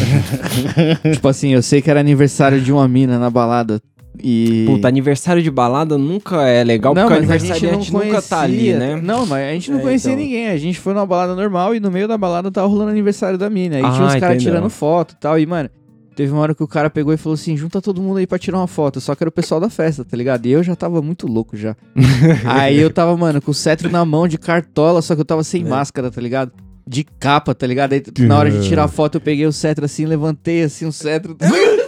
tipo 1.13 1.28
assim, 1.28 1.50
eu 1.54 1.62
sei 1.62 1.82
que 1.82 1.90
era 1.90 2.00
aniversário 2.00 2.60
de 2.62 2.72
uma 2.72 2.88
mina 2.88 3.18
na 3.20 3.30
balada. 3.30 3.80
E. 4.24 4.66
Puta, 4.68 4.88
aniversário 4.88 5.42
de 5.42 5.50
balada 5.50 5.98
nunca 5.98 6.48
é 6.48 6.63
legal, 6.63 6.94
não, 6.94 7.08
porque 7.08 7.24
o 7.24 7.28
mas 7.28 7.32
a 7.32 7.38
gente 7.38 7.48
não 7.48 7.56
aniversariante 7.70 7.92
conhecia. 7.92 8.13
nunca 8.16 8.28
tá 8.28 8.42
ali, 8.42 8.74
né? 8.74 8.96
Não, 9.02 9.25
mas 9.25 9.50
a 9.50 9.54
gente 9.54 9.72
não 9.72 9.80
É, 9.80 9.82
conhecia 9.82 10.12
então. 10.12 10.24
ninguém. 10.24 10.48
A 10.50 10.58
gente 10.58 10.80
foi 10.80 10.94
numa 10.94 11.06
balada 11.06 11.36
normal 11.36 11.74
e 11.75 11.80
no 11.80 11.90
meio 11.90 12.08
da 12.08 12.18
balada 12.18 12.52
tava 12.52 12.68
rolando 12.68 12.92
aniversário 12.92 13.38
da 13.40 13.50
mina. 13.50 13.78
Aí 13.78 13.82
tinha 13.82 13.92
Ah, 13.94 14.06
uns 14.06 14.13
caras 14.16 14.36
entendeu. 14.36 14.54
tirando 14.54 14.70
foto 14.70 15.16
e 15.16 15.20
tal. 15.20 15.40
E, 15.40 15.46
mano, 15.48 15.68
teve 16.13 16.32
uma 16.32 16.41
hora 16.41 16.55
que 16.55 16.63
o 16.63 16.67
cara 16.67 16.89
pegou 16.89 17.13
e 17.13 17.17
falou 17.17 17.34
assim: 17.36 17.58
junta 17.58 17.82
todo 17.82 18.01
mundo 18.01 18.17
aí 18.17 18.27
pra 18.27 18.39
tirar 18.39 18.58
uma 18.58 18.67
foto. 18.67 19.01
Só 19.01 19.15
que 19.15 19.24
era 19.24 19.29
o 19.29 19.32
pessoal 19.32 19.60
da 19.60 19.70
festa, 19.70 20.05
tá 20.05 20.15
ligado? 20.15 20.46
E 20.46 20.51
eu 20.51 20.63
já 20.63 20.75
tava 20.75 21.01
muito 21.01 21.27
louco 21.27 21.58
já. 21.58 21.75
aí 22.46 22.79
eu 22.79 22.89
tava, 22.91 23.15
mano, 23.17 23.41
com 23.41 23.51
o 23.51 23.53
cetro 23.53 23.89
na 23.89 24.03
mão 24.05 24.27
de 24.27 24.38
cartola, 24.38 25.01
só 25.01 25.15
que 25.15 25.22
eu 25.22 25.25
tava 25.25 25.43
sem 25.43 25.65
É. 25.65 25.70
máscara, 25.70 26.10
tá 26.12 26.22
ligado? 26.22 26.51
de 26.86 27.05
capa, 27.05 27.55
tá 27.55 27.65
ligado? 27.65 27.93
Aí, 27.93 28.03
na 28.20 28.38
hora 28.38 28.51
de 28.51 28.67
tirar 28.67 28.84
a 28.84 28.88
foto, 28.89 29.15
eu 29.15 29.22
peguei 29.22 29.46
o 29.46 29.53
cetro 29.53 29.86
assim, 29.86 30.05
levantei 30.05 30.63
assim 30.63 30.86
o 30.86 30.91
cetro. 30.91 31.38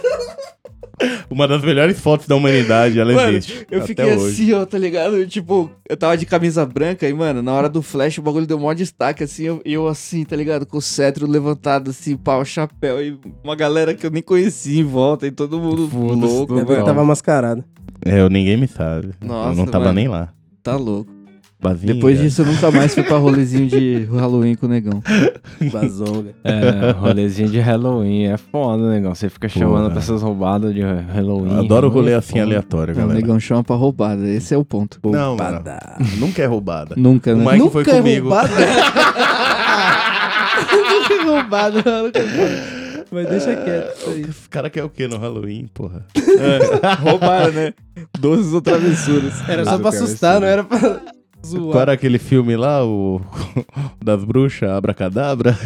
Uma 1.28 1.46
das 1.46 1.62
melhores 1.62 2.00
fotos 2.00 2.26
da 2.26 2.34
humanidade, 2.34 2.98
ela 2.98 3.12
Mano, 3.12 3.36
existe. 3.36 3.66
Eu 3.70 3.82
fiquei 3.82 4.14
hoje. 4.14 4.42
assim, 4.42 4.52
ó, 4.52 4.64
tá 4.64 4.78
ligado? 4.78 5.16
Eu, 5.16 5.28
tipo, 5.28 5.70
eu 5.88 5.96
tava 5.96 6.16
de 6.16 6.24
camisa 6.24 6.64
branca 6.64 7.08
e, 7.08 7.12
mano, 7.12 7.42
na 7.42 7.52
hora 7.52 7.68
do 7.68 7.82
flash 7.82 8.18
o 8.18 8.22
bagulho 8.22 8.46
deu 8.46 8.58
maior 8.58 8.74
destaque, 8.74 9.24
assim, 9.24 9.44
eu, 9.44 9.60
eu 9.64 9.86
assim, 9.86 10.24
tá 10.24 10.34
ligado? 10.34 10.64
Com 10.64 10.78
o 10.78 10.82
cetro 10.82 11.26
levantado, 11.26 11.90
assim, 11.90 12.16
pau, 12.16 12.44
chapéu, 12.44 13.02
e 13.04 13.18
uma 13.44 13.54
galera 13.54 13.94
que 13.94 14.06
eu 14.06 14.10
nem 14.10 14.22
conhecia 14.22 14.80
em 14.80 14.84
volta, 14.84 15.26
e 15.26 15.30
todo 15.30 15.58
mundo 15.58 15.88
louco, 15.92 16.54
todo 16.54 16.84
tava 16.84 17.04
mascarado. 17.04 17.64
É, 18.04 18.20
eu, 18.20 18.30
ninguém 18.30 18.56
me 18.56 18.68
sabe. 18.68 19.10
Nossa, 19.20 19.50
eu 19.50 19.56
não 19.56 19.66
tava 19.66 19.86
mano. 19.86 19.96
nem 19.96 20.08
lá. 20.08 20.32
Tá 20.62 20.76
louco. 20.76 21.15
Bazinga. 21.68 21.94
Depois 21.94 22.18
disso, 22.20 22.42
eu 22.42 22.46
nunca 22.46 22.70
mais 22.70 22.94
fui 22.94 23.02
pra 23.02 23.16
rolezinho 23.16 23.66
de 23.66 24.04
Halloween 24.12 24.54
com 24.54 24.66
o 24.66 24.68
negão. 24.68 25.02
Bazonga. 25.72 26.30
É, 26.44 26.90
rolezinho 26.92 27.48
de 27.48 27.58
Halloween. 27.58 28.26
É 28.26 28.36
foda, 28.36 28.88
negão. 28.90 29.14
Você 29.14 29.28
fica 29.28 29.48
chamando 29.48 29.82
Porra. 29.82 29.90
pra 29.90 29.98
essas 30.00 30.22
roubadas 30.22 30.72
de 30.74 30.80
Halloween. 30.82 31.58
Adoro 31.58 31.88
rolê 31.88 32.10
Halloween 32.10 32.12
é 32.12 32.14
assim 32.16 32.32
foda. 32.34 32.42
aleatório, 32.44 32.94
Não, 32.94 33.04
o 33.04 33.06
galera. 33.08 33.20
negão 33.26 33.40
chama 33.40 33.64
pra 33.64 33.74
roubada, 33.76 34.26
esse 34.28 34.54
é 34.54 34.56
o 34.58 34.64
ponto. 34.64 34.98
Não, 35.04 35.36
mano. 35.36 35.56
Roubada. 35.56 35.78
Nunca 36.18 36.42
é 36.42 36.46
roubada. 36.46 36.94
Nunca, 36.96 37.32
O 37.32 37.36
né? 37.36 37.44
Mike 37.44 37.58
Nunca 37.58 37.70
foi 37.70 37.82
é 37.82 37.84
comigo. 37.84 38.28
Nunca 40.72 41.14
é 41.14 41.22
roubado, 41.24 41.82
não, 41.84 42.04
nunca 42.04 42.18
é 42.18 42.22
roubado. 42.22 42.76
Mas 43.10 43.28
deixa 43.28 43.54
quieto 43.54 43.96
isso 43.98 44.10
aí. 44.10 44.22
Os 44.22 44.46
caras 44.48 44.70
querem 44.72 44.86
o 44.86 44.90
quê 44.90 45.06
no 45.06 45.16
Halloween, 45.18 45.68
porra? 45.72 46.04
Roubaram, 47.00 47.52
né? 47.52 47.72
Doces 48.18 48.52
ou 48.52 48.60
travessuras. 48.60 49.48
Era 49.48 49.64
só 49.64 49.78
pra 49.78 49.84
eu 49.84 49.88
assustar, 49.88 50.40
não 50.40 50.46
era 50.48 50.64
pra 50.64 51.00
Qual 51.42 51.62
zoar. 51.62 51.82
era 51.82 51.92
aquele 51.92 52.18
filme 52.18 52.56
lá, 52.56 52.84
o 52.84 53.20
das 54.02 54.24
bruxas, 54.24 54.70
Abracadabra? 54.70 55.56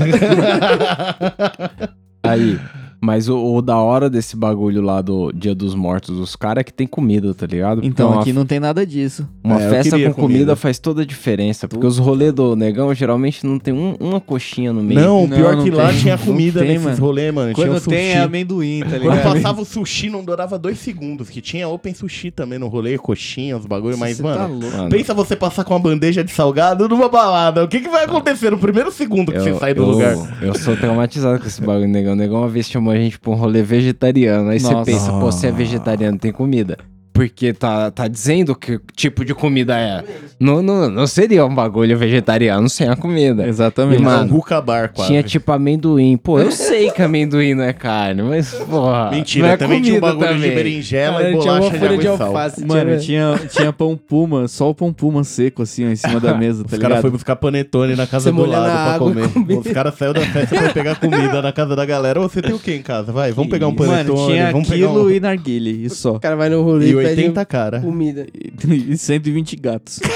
Aí, 2.23 2.59
mas 3.00 3.28
o, 3.28 3.37
o 3.57 3.62
da 3.62 3.76
hora 3.78 4.11
desse 4.11 4.37
bagulho 4.37 4.83
lá 4.83 5.00
do 5.00 5.33
Dia 5.33 5.54
dos 5.54 5.75
Mortos, 5.75 6.19
os 6.19 6.37
caras 6.37 6.64
que 6.64 6.73
tem 6.73 6.87
comida, 6.87 7.33
tá 7.35 7.47
ligado? 7.47 7.80
Então, 7.85 8.19
aqui 8.19 8.33
não 8.33 8.45
tem 8.45 8.61
nada 8.61 8.85
disso. 8.87 9.26
uma 9.42 9.61
É, 9.61 9.66
eu 9.66 9.71
festa 9.71 9.90
com 9.90 9.97
comida. 9.97 10.14
comida. 10.14 10.57
faz 10.57 10.78
toda 10.78 11.02
a 11.02 11.04
diferença. 11.07 11.66
Porque 11.69 11.87
os 11.87 11.99
rolês 11.99 12.33
do 12.33 12.54
negão 12.54 12.92
geralmente 12.95 13.47
não 13.47 13.59
tem 13.59 13.73
um- 13.73 13.97
uma 13.99 14.21
coxinha 14.21 14.73
no 14.73 14.83
meio. 14.83 15.00
Não, 15.00 15.25
o 15.25 15.28
Não, 15.28 15.37
pior 15.37 15.57
não 15.57 15.64
que 15.64 15.71
lá 15.71 15.88
tem. 15.88 15.99
tinha 16.00 16.16
Não 16.16 16.25
comida 16.25 16.61
tem, 16.61 16.69
nesses 16.71 16.85
mano. 16.85 17.00
rolês, 17.00 17.35
mano. 17.35 17.54
tinha 17.54 17.66
Quando 17.66 17.78
sushi. 17.78 17.90
tem 17.97 18.07
é 18.11 18.19
amendoim, 18.19 18.80
tá 18.80 18.90
Quando 18.90 19.00
ligado? 19.02 19.23
passava 19.35 19.61
o 19.62 19.64
sushi, 19.64 20.11
não 20.11 20.25
durava 20.25 20.59
dois 20.59 20.78
segundos. 20.78 21.28
Que 21.30 21.40
tinha 21.40 21.69
open 21.69 21.95
sushi 21.95 22.30
também 22.30 22.59
no 22.59 22.69
rolê, 22.69 22.99
coxinha, 22.99 23.57
os 23.57 23.64
bagulho. 23.66 23.97
Mas, 23.97 24.16
Você 24.19 24.23
mano, 24.23 24.37
tá 24.38 24.47
louco. 24.47 24.76
Mano, 24.76 24.90
pensa 24.90 25.14
você 25.14 25.35
passar 25.37 25.64
com 25.64 25.73
uma 25.75 25.80
bandeja 25.80 26.23
de 26.23 26.30
salgado 26.33 26.88
numa 26.88 27.09
balada. 27.09 27.64
O 27.64 27.69
que, 27.69 27.80
que 27.80 27.88
vai 27.88 28.04
acontecer 28.04 28.50
no 28.50 28.59
primeiro 28.59 28.90
segundo 28.92 29.33
que 29.33 29.40
você 29.40 29.54
sai 29.54 29.73
do 29.75 29.83
eu- 29.83 29.87
lugar? 29.88 30.38
Eu 30.42 30.54
sou 30.54 30.76
traumatizado 30.76 31.38
com 31.40 31.47
esse 31.47 31.61
bagulho, 31.62 31.88
negão. 31.88 32.12
O 32.12 32.16
negão 32.16 32.38
uma 32.40 32.49
vez 32.49 32.69
chamou 32.69 32.90
a 32.91 32.97
gente 32.97 33.19
pra 33.19 33.31
um 33.31 33.35
rolê 33.35 33.63
vegetariano. 33.63 34.51
Aí 34.51 34.61
você 34.61 34.73
Nossa. 34.73 34.91
pensa, 34.91 35.11
pô, 35.13 35.33
você 35.33 35.47
é 35.49 35.53
vegetariano, 35.53 36.19
tem 36.19 36.33
comida. 36.33 36.77
Porque 37.21 37.53
tá, 37.53 37.91
tá 37.91 38.09
dizendo 38.09 38.55
que 38.55 38.81
tipo 38.97 39.27
de 39.27 39.35
comida 39.35 39.79
é. 39.79 40.03
Não, 40.41 40.62
não, 40.62 40.89
não 40.89 41.07
seria 41.07 41.45
um 41.45 41.55
bagulho 41.55 41.99
vegetariano 41.99 42.67
sem 42.67 42.89
a 42.89 42.97
comida. 42.97 43.47
Exatamente. 43.47 44.00
E, 44.00 44.03
Mano, 44.03 44.19
mano, 44.21 44.33
um 44.33 44.37
Ruka 44.37 44.59
Bar, 44.59 44.91
quase. 44.95 45.11
Tinha 45.11 45.23
tipo 45.23 45.53
amendoim. 45.53 46.17
Pô, 46.17 46.41
eu 46.41 46.50
sei 46.50 46.91
que 46.91 47.03
amendoim 47.03 47.53
não 47.53 47.65
é 47.65 47.75
carne, 47.75 48.23
mas 48.23 48.55
porra. 48.55 49.11
Mentira, 49.11 49.49
não 49.49 49.53
é 49.53 49.57
também 49.59 49.83
tinha 49.83 49.99
um 49.99 50.00
bagulho 50.00 50.29
de 50.29 50.35
também. 50.37 50.55
berinjela 50.55 51.19
Cara, 51.19 51.31
e 51.31 51.39
tinha 51.39 51.53
uma 51.53 51.61
bolacha 51.61 51.89
de 51.89 51.99
de 51.99 52.09
alface. 52.09 52.65
Mano, 52.65 52.99
tinha- 52.99 53.35
tinha, 53.37 53.49
tinha 53.50 53.73
pão 53.73 53.99
puma, 53.99 54.49
só 54.49 54.71
o 54.71 54.75
pão 54.75 54.91
puma 54.91 55.23
seco, 55.23 55.61
assim, 55.61 55.87
ó, 55.87 55.91
em 55.91 55.97
cima 55.97 56.19
da 56.21 56.33
mesa, 56.33 56.65
tá 56.65 56.71
Os 56.75 56.79
caras 56.79 57.00
foram 57.03 57.12
buscar 57.12 57.37
panetone 57.37 57.95
na 57.97 58.07
casa 58.07 58.33
Você 58.33 58.37
do 58.37 58.47
lado 58.47 58.89
pra 58.89 58.99
comer. 58.99 59.29
comer. 59.29 59.59
Os 59.59 59.67
caras 59.71 59.95
saíram 59.95 60.15
da 60.15 60.23
festa 60.23 60.57
pra 60.57 60.69
pegar 60.73 60.95
comida 60.99 61.43
na 61.43 61.53
casa 61.53 61.77
da 61.77 61.85
galera. 61.85 62.19
Ô, 62.19 62.27
você 62.31 62.41
tem 62.41 62.55
o 62.55 62.59
que 62.59 62.73
em 62.73 62.81
casa? 62.83 63.12
Vai, 63.12 63.31
vamos 63.31 63.50
pegar 63.50 63.69
um 63.69 63.75
panetone, 63.75 64.09
Mano, 64.21 64.27
tinha 64.33 64.53
vamos 64.53 64.69
pegar 64.71 64.87
aquilo 64.87 65.05
um... 65.05 65.11
e 65.11 65.21
narguile, 65.21 65.85
e 65.85 65.91
só. 65.91 66.13
O 66.15 66.21
cara 66.21 66.35
vai 66.35 66.49
no 66.49 66.63
rolê 66.63 66.89
E 66.89 67.10
80 67.11 67.45
cara. 67.47 67.81
comida. 67.81 68.27
E 68.69 68.97
120 68.97 69.57
gatos. 69.57 70.01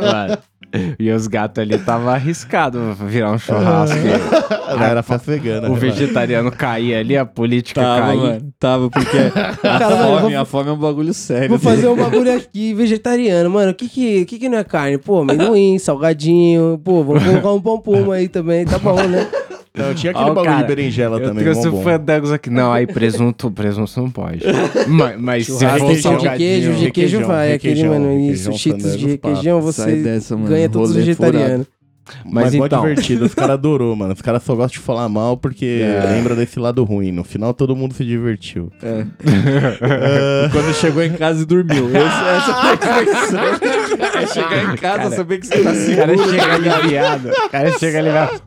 Mano, 0.00 0.38
E 0.98 1.10
os 1.10 1.26
gatos 1.26 1.62
ali 1.62 1.76
tava 1.78 2.12
arriscado 2.14 2.94
virar 3.06 3.32
um 3.32 3.38
churrasco. 3.38 3.98
Não 4.76 4.82
era 4.82 5.02
festa 5.02 5.30
vegana. 5.32 5.68
o 5.68 5.74
relaxa. 5.74 5.98
vegetariano 6.00 6.50
caía 6.50 6.98
ali, 7.00 7.16
a 7.16 7.26
política 7.26 7.82
Tava, 7.82 8.00
caía. 8.06 8.20
mano. 8.20 8.52
Tava, 8.58 8.90
porque 8.90 9.16
a, 9.36 9.78
Cara, 9.78 9.90
mano, 9.90 10.20
fome, 10.20 10.32
vou- 10.32 10.40
a 10.40 10.44
fome 10.46 10.68
é 10.70 10.72
um 10.72 10.78
bagulho 10.78 11.12
sério. 11.14 11.48
Vou 11.50 11.58
né? 11.58 11.62
fazer 11.64 11.88
um 11.88 11.96
bagulho 11.96 12.34
aqui 12.34 12.72
vegetariano. 12.72 13.50
Mano, 13.50 13.72
o 13.72 13.74
que 13.74 13.86
que, 13.88 14.24
que 14.24 14.38
que 14.38 14.48
não 14.48 14.56
é 14.58 14.64
carne? 14.64 14.96
Pô, 14.96 15.20
amendoim, 15.20 15.78
salgadinho. 15.78 16.80
Pô, 16.82 17.04
vamos 17.04 17.22
colocar 17.22 17.52
um 17.52 17.60
pão 17.60 17.78
puma 17.80 18.14
aí 18.14 18.28
também. 18.28 18.64
Tá 18.64 18.78
bom, 18.78 18.96
né? 19.06 19.28
Não, 19.74 19.94
tinha 19.94 20.10
aquele 20.10 20.26
Ó, 20.30 20.34
bagulho 20.34 20.44
cara, 20.54 20.60
de 20.62 20.68
berinjela 20.68 21.18
Eu 21.18 21.28
também, 21.28 21.44
trouxe 21.44 21.62
mó 21.62 21.68
o 21.68 21.70
bom. 21.78 21.82
fandangos 21.82 22.30
aqui. 22.30 22.50
Não, 22.50 22.70
aí 22.72 22.86
presunto, 22.86 23.50
presunto 23.50 23.90
não 24.00 24.10
pode. 24.10 24.44
mas, 24.86 25.18
mas 25.20 25.46
se 25.46 25.52
sal 26.02 26.18
de 26.18 26.28
queijo, 26.36 26.72
de 26.74 26.90
queijo 26.90 27.16
requeijão, 27.18 27.24
vai. 27.26 27.54
Aquele, 27.54 27.74
requeijão, 27.74 27.88
mano, 27.94 28.08
requeijão, 28.12 28.52
isso, 28.52 28.58
cheetos 28.62 28.98
de 28.98 29.06
requeijão, 29.06 29.60
você 29.62 29.96
dessa, 29.96 30.36
mano. 30.36 30.48
ganha 30.48 30.68
todos 30.68 30.90
os 30.90 30.96
vegetarianos. 30.96 31.66
Mas 32.24 32.46
Mas, 32.46 32.54
mó 32.56 32.66
então- 32.66 32.80
divertido, 32.82 33.24
os 33.24 33.32
caras 33.32 33.52
adorou, 33.52 33.94
mano. 33.96 34.12
Os 34.12 34.20
caras 34.20 34.42
só 34.42 34.54
gostam 34.56 34.78
de 34.80 34.84
falar 34.84 35.08
mal 35.08 35.36
porque 35.36 35.80
É. 35.82 36.04
lembra 36.10 36.34
desse 36.34 36.58
lado 36.58 36.82
ruim. 36.84 37.12
No 37.12 37.22
final 37.24 37.54
todo 37.54 37.74
mundo 37.76 37.94
se 37.94 38.04
divertiu. 38.04 38.70
É. 38.82 39.06
Quando 40.52 40.74
chegou 40.74 41.02
em 41.02 41.12
casa 41.12 41.42
e 41.42 41.46
dormiu. 41.46 41.86
Esse- 41.88 41.96
essa 41.96 42.54
foi 42.54 42.70
a 42.70 43.02
expressão. 43.02 44.20
É 44.20 44.26
chegar 44.26 44.62
em 44.64 44.76
casa, 44.76 44.98
Cara, 44.98 45.10
saber 45.16 45.38
que 45.38 45.46
você 45.46 45.62
tá 45.62 45.70
O 45.70 45.74
seguro. 45.74 45.96
cara 45.96 46.16
chega 46.28 46.54
aliviado. 46.74 47.28
O 47.30 47.48
cara 47.48 47.78
chega 47.78 47.98
aliviado. 48.00 48.42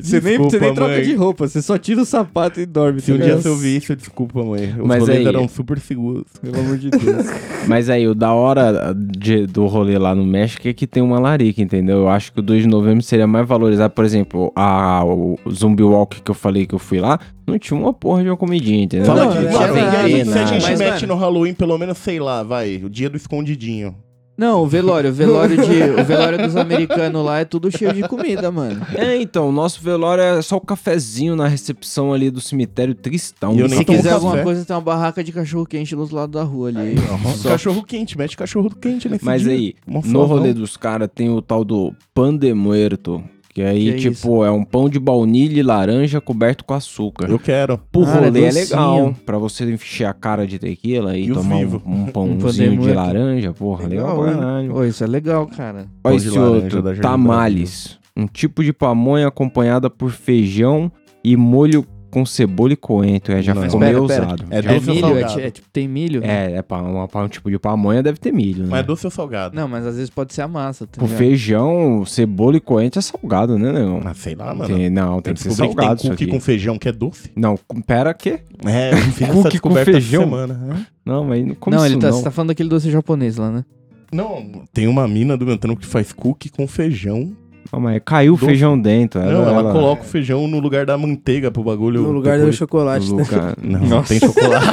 Você 0.00 0.20
nem, 0.20 0.38
você 0.38 0.58
nem 0.58 0.74
troca 0.74 1.02
de 1.02 1.14
roupa, 1.14 1.46
você 1.48 1.62
só 1.62 1.78
tira 1.78 2.02
o 2.02 2.04
sapato 2.04 2.60
e 2.60 2.66
dorme. 2.66 3.00
Se 3.00 3.12
um 3.12 3.16
tá 3.16 3.22
dia 3.22 3.26
ligado? 3.30 3.42
você 3.42 3.48
ouvir 3.48 3.76
isso, 3.76 3.94
desculpa, 3.96 4.42
mãe. 4.42 4.74
Os 4.78 4.86
Mas 4.86 5.00
rolês 5.00 5.18
aí- 5.20 5.26
eram 5.26 5.48
super 5.48 5.78
seguros. 5.78 6.24
Pelo 6.40 6.58
amor 6.60 6.76
de 6.78 6.90
Deus. 6.90 7.26
Mas 7.68 7.88
aí, 7.88 8.06
o 8.08 8.14
da 8.14 8.32
hora 8.32 8.94
de- 8.94 9.46
do 9.46 9.66
rolê 9.66 9.98
lá 9.98 10.14
no 10.14 10.24
México 10.26 10.66
é 10.68 10.72
que 10.72 10.86
tem 10.86 11.02
uma 11.02 11.18
larica, 11.18 11.62
entendeu? 11.62 11.98
Eu 11.98 12.08
acho 12.08 12.32
que 12.32 12.40
o 12.40 12.42
2 12.42 12.62
de 12.62 12.68
novembro 12.68 13.02
seria 13.02 13.26
mais 13.26 13.46
valorizado. 13.46 13.92
Por 13.92 14.04
exemplo, 14.04 14.52
a, 14.56 15.04
o 15.04 15.38
Zumbi 15.50 15.82
Walk 15.82 16.20
que 16.22 16.30
eu 16.30 16.34
falei 16.34 16.66
que 16.66 16.74
eu 16.74 16.78
fui 16.78 16.98
lá, 17.00 17.18
não 17.46 17.58
tinha 17.58 17.78
uma 17.78 17.92
porra 17.92 18.22
de 18.22 18.28
uma 18.28 18.36
comidinha, 18.36 18.82
entendeu? 18.84 19.06
Fala 19.06 19.24
Não, 19.26 19.32
de 19.32 19.38
não 19.38 19.52
lá 19.52 19.58
tinha 19.58 19.72
vem 19.72 19.84
nada, 19.84 19.98
aí, 20.02 20.24
se 20.24 20.38
a 20.38 20.46
gente 20.46 20.62
Mas, 20.62 20.78
mete 20.78 21.02
mano- 21.02 21.14
no 21.14 21.20
Halloween, 21.20 21.54
pelo 21.54 21.78
menos, 21.78 21.98
sei 21.98 22.18
lá, 22.20 22.42
vai, 22.42 22.80
o 22.84 22.90
dia 22.90 23.08
do 23.08 23.16
escondidinho. 23.16 23.94
Não, 24.36 24.62
o 24.62 24.66
velório, 24.66 25.10
o 25.10 25.12
velório, 25.12 25.56
de, 25.56 26.00
o 26.00 26.04
velório 26.04 26.38
dos 26.38 26.56
americanos 26.56 27.24
lá 27.24 27.40
é 27.40 27.44
tudo 27.44 27.70
cheio 27.70 27.92
de 27.92 28.02
comida, 28.08 28.50
mano. 28.50 28.80
É, 28.94 29.20
então, 29.20 29.48
o 29.48 29.52
nosso 29.52 29.80
velório 29.82 30.22
é 30.22 30.40
só 30.42 30.56
o 30.56 30.60
cafezinho 30.60 31.36
na 31.36 31.46
recepção 31.46 32.12
ali 32.14 32.30
do 32.30 32.40
cemitério 32.40 32.94
tristão. 32.94 33.54
E 33.54 33.60
eu 33.60 33.68
Se 33.68 33.74
tomo 33.84 33.86
quiser 33.86 34.02
café. 34.10 34.14
alguma 34.14 34.42
coisa, 34.42 34.64
tem 34.64 34.74
uma 34.74 34.80
barraca 34.82 35.22
de 35.22 35.32
cachorro 35.32 35.66
quente 35.66 35.94
do 35.94 36.00
outro 36.00 36.16
lado 36.16 36.32
da 36.32 36.42
rua 36.42 36.68
ali. 36.70 36.94
Só. 37.36 37.50
Cachorro 37.50 37.82
quente, 37.84 38.16
mete 38.16 38.36
cachorro 38.36 38.70
quente 38.70 39.08
nesse 39.08 39.24
Mas 39.24 39.42
dia. 39.42 39.52
aí, 39.52 39.74
no 39.86 40.24
rolê 40.24 40.54
dos 40.54 40.76
caras 40.76 41.08
tem 41.14 41.28
o 41.28 41.42
tal 41.42 41.64
do 41.64 41.94
pan 42.14 42.34
de 42.36 42.54
muerto. 42.54 43.22
Que 43.52 43.60
aí, 43.62 43.92
Que 43.92 44.08
é 44.08 44.10
tipo, 44.10 44.44
é 44.44 44.50
um 44.50 44.64
pão 44.64 44.88
de 44.88 44.98
baunilha 44.98 45.60
e 45.60 45.62
laranja 45.62 46.20
coberto 46.22 46.64
com 46.64 46.72
açúcar. 46.72 47.28
Eu 47.28 47.38
quero. 47.38 47.76
Pro 47.90 48.02
Cara, 48.04 48.20
é 48.26 48.28
rolê 48.28 48.44
é, 48.44 48.46
docinho. 48.46 48.64
legal. 48.64 49.16
Pra 49.26 49.36
você 49.36 49.70
encher 49.70 50.06
a 50.06 50.14
cara 50.14 50.46
de 50.46 50.58
tequila 50.58 51.16
e, 51.16 51.28
E 51.28 51.32
tomar 51.32 51.56
um, 51.56 51.80
um 51.84 52.02
Um 52.04 52.06
pãozinho 52.38 52.80
de 52.80 52.92
laranja, 52.92 53.52
porra, 53.52 53.86
legal, 53.86 54.18
pra 54.18 54.28
hein? 54.30 54.38
caralho. 54.38 54.74
Ô, 54.74 54.84
isso 54.84 55.04
é 55.04 55.06
legal, 55.06 55.46
cara. 55.46 55.86
Olha 56.02 56.16
esse 56.16 56.38
outro, 56.38 56.82
tamales. 57.00 57.98
Um 58.16 58.26
tipo 58.26 58.62
de 58.64 58.72
pamonha 58.72 59.28
acompanhada 59.28 59.90
por 59.90 60.10
feijão 60.10 60.90
e 61.24 61.36
molho 61.36 61.86
com 62.12 62.24
cebola 62.26 62.74
e 62.74 62.76
coentro. 62.76 63.32
É, 63.32 63.40
já 63.42 63.54
Não. 63.54 63.62
ficou 63.62 63.80
Pera, 63.80 63.92
meio 63.92 64.06
pera. 64.06 64.24
usado. 64.26 64.44
É 64.50 64.62
Já- 64.62 64.70
É 64.70 64.74
doce 64.74 64.88
ou 64.90 64.94
milho? 64.94 65.06
É, 65.06 65.10
salgado? 65.10 65.34
ti- 65.34 65.40
é 65.40 65.50
tipo, 65.50 65.68
tem 65.72 65.88
milho? 65.88 66.20
é, 66.22 66.52
é 66.52 66.62
pa- 66.62 66.82
uma, 66.82 67.08
um 67.24 67.28
tipo 67.28 67.50
de 67.50 67.58
pamonha 67.58 68.02
deve 68.02 68.18
ter 68.18 68.30
milho, 68.32 68.64
né? 68.64 68.68
Mas 68.70 68.80
é 68.80 68.82
doce 68.82 69.06
ou 69.06 69.10
salgado? 69.10 69.56
Não, 69.56 69.66
mas 69.66 69.86
às 69.86 69.94
vezes 69.96 70.10
pode 70.10 70.34
ser 70.34 70.42
a 70.42 70.48
massa, 70.48 70.86
tá 70.86 71.02
O 71.02 71.08
feijão, 71.08 72.04
cebola 72.06 72.56
e 72.56 72.60
coentro 72.60 72.98
é 72.98 73.02
salgado, 73.02 73.58
né, 73.58 73.72
Negão? 73.72 74.00
Ah, 74.04 74.14
sei 74.14 74.34
lá, 74.34 74.54
mano. 74.54 74.76
Tem- 74.76 74.90
não, 74.90 75.20
tem 75.22 75.32
que 75.34 75.40
ser 75.40 75.48
descobri 75.48 75.70
que 75.70 75.74
tem 75.76 75.82
salgado 75.84 76.00
isso 76.00 76.10
cookie 76.10 76.24
aqui. 76.24 76.32
com 76.32 76.40
feijão 76.40 76.78
que 76.78 76.88
é 76.88 76.92
doce. 76.92 77.30
Não, 77.34 77.58
pera 77.86 78.12
que? 78.12 78.40
É, 78.64 78.92
eu 78.92 78.96
fiz 78.98 79.22
essa 79.22 79.32
Cookie 79.32 79.58
com 79.58 79.70
feijão? 79.72 80.22
essa 80.22 80.30
semana. 80.30 80.54
né? 80.54 80.86
Não, 81.04 81.24
mas 81.24 81.44
não 81.46 81.54
como 81.54 81.74
não, 81.76 81.84
isso 81.84 81.94
ele 81.94 82.00
tá, 82.00 82.10
não. 82.10 82.16
você 82.18 82.22
tá 82.24 82.30
falando 82.30 82.48
daquele 82.48 82.68
doce 82.68 82.90
japonês 82.90 83.36
lá, 83.38 83.50
né? 83.50 83.64
Não, 84.12 84.62
tem 84.74 84.86
uma 84.86 85.08
mina 85.08 85.36
do 85.38 85.46
meu 85.46 85.56
trampo 85.56 85.80
que 85.80 85.86
faz 85.86 86.12
cookie 86.12 86.50
com 86.50 86.68
feijão. 86.68 87.32
Não, 87.72 87.80
mas 87.80 88.02
caiu 88.04 88.34
o 88.34 88.36
feijão 88.36 88.78
dentro. 88.78 89.18
não, 89.20 89.48
ela, 89.48 89.72
coloca 89.72 90.02
o 90.02 90.06
feijão 90.06 90.46
no 90.46 90.60
lugar 90.60 90.84
da 90.84 90.98
manteiga 90.98 91.50
pro 91.50 91.62
bagulho. 91.64 92.02
No 92.02 92.12
lugar 92.12 92.34
do 92.34 92.40
depois- 92.40 92.56
chocolate. 92.56 93.10
o 93.10 93.16
né? 93.16 93.22
lugar- 93.24 93.56
Não, 93.62 93.80
não 93.80 93.88
Nossa. 93.88 94.08
tem 94.08 94.20
chocolate. 94.20 94.66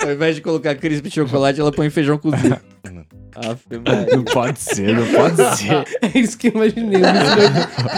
Ao 0.02 0.10
invés 0.12 0.34
de 0.36 0.40
colocar 0.40 0.74
crisp 0.76 1.04
de 1.04 1.14
chocolate, 1.14 1.60
ela 1.60 1.70
põe 1.70 1.90
feijão 1.90 2.16
cozido. 2.16 2.56
Não 4.12 4.24
pode 4.24 4.58
ser, 4.58 4.92
não 4.94 5.06
pode 5.06 5.36
ser. 5.56 5.84
É 6.02 6.18
isso 6.18 6.36
que 6.36 6.48
eu 6.48 6.52
imaginei. 6.52 7.00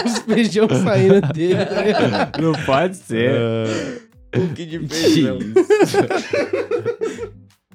Os, 0.05 0.19
feijão 0.19 0.69
saindo 0.69 1.21
dele. 1.33 1.65
tá? 1.65 2.31
Não 2.41 2.53
pode 2.65 2.97
ser. 2.97 3.31
É, 3.35 4.39
Cookie 4.39 4.67
de 4.67 4.87
feijão. 4.87 5.39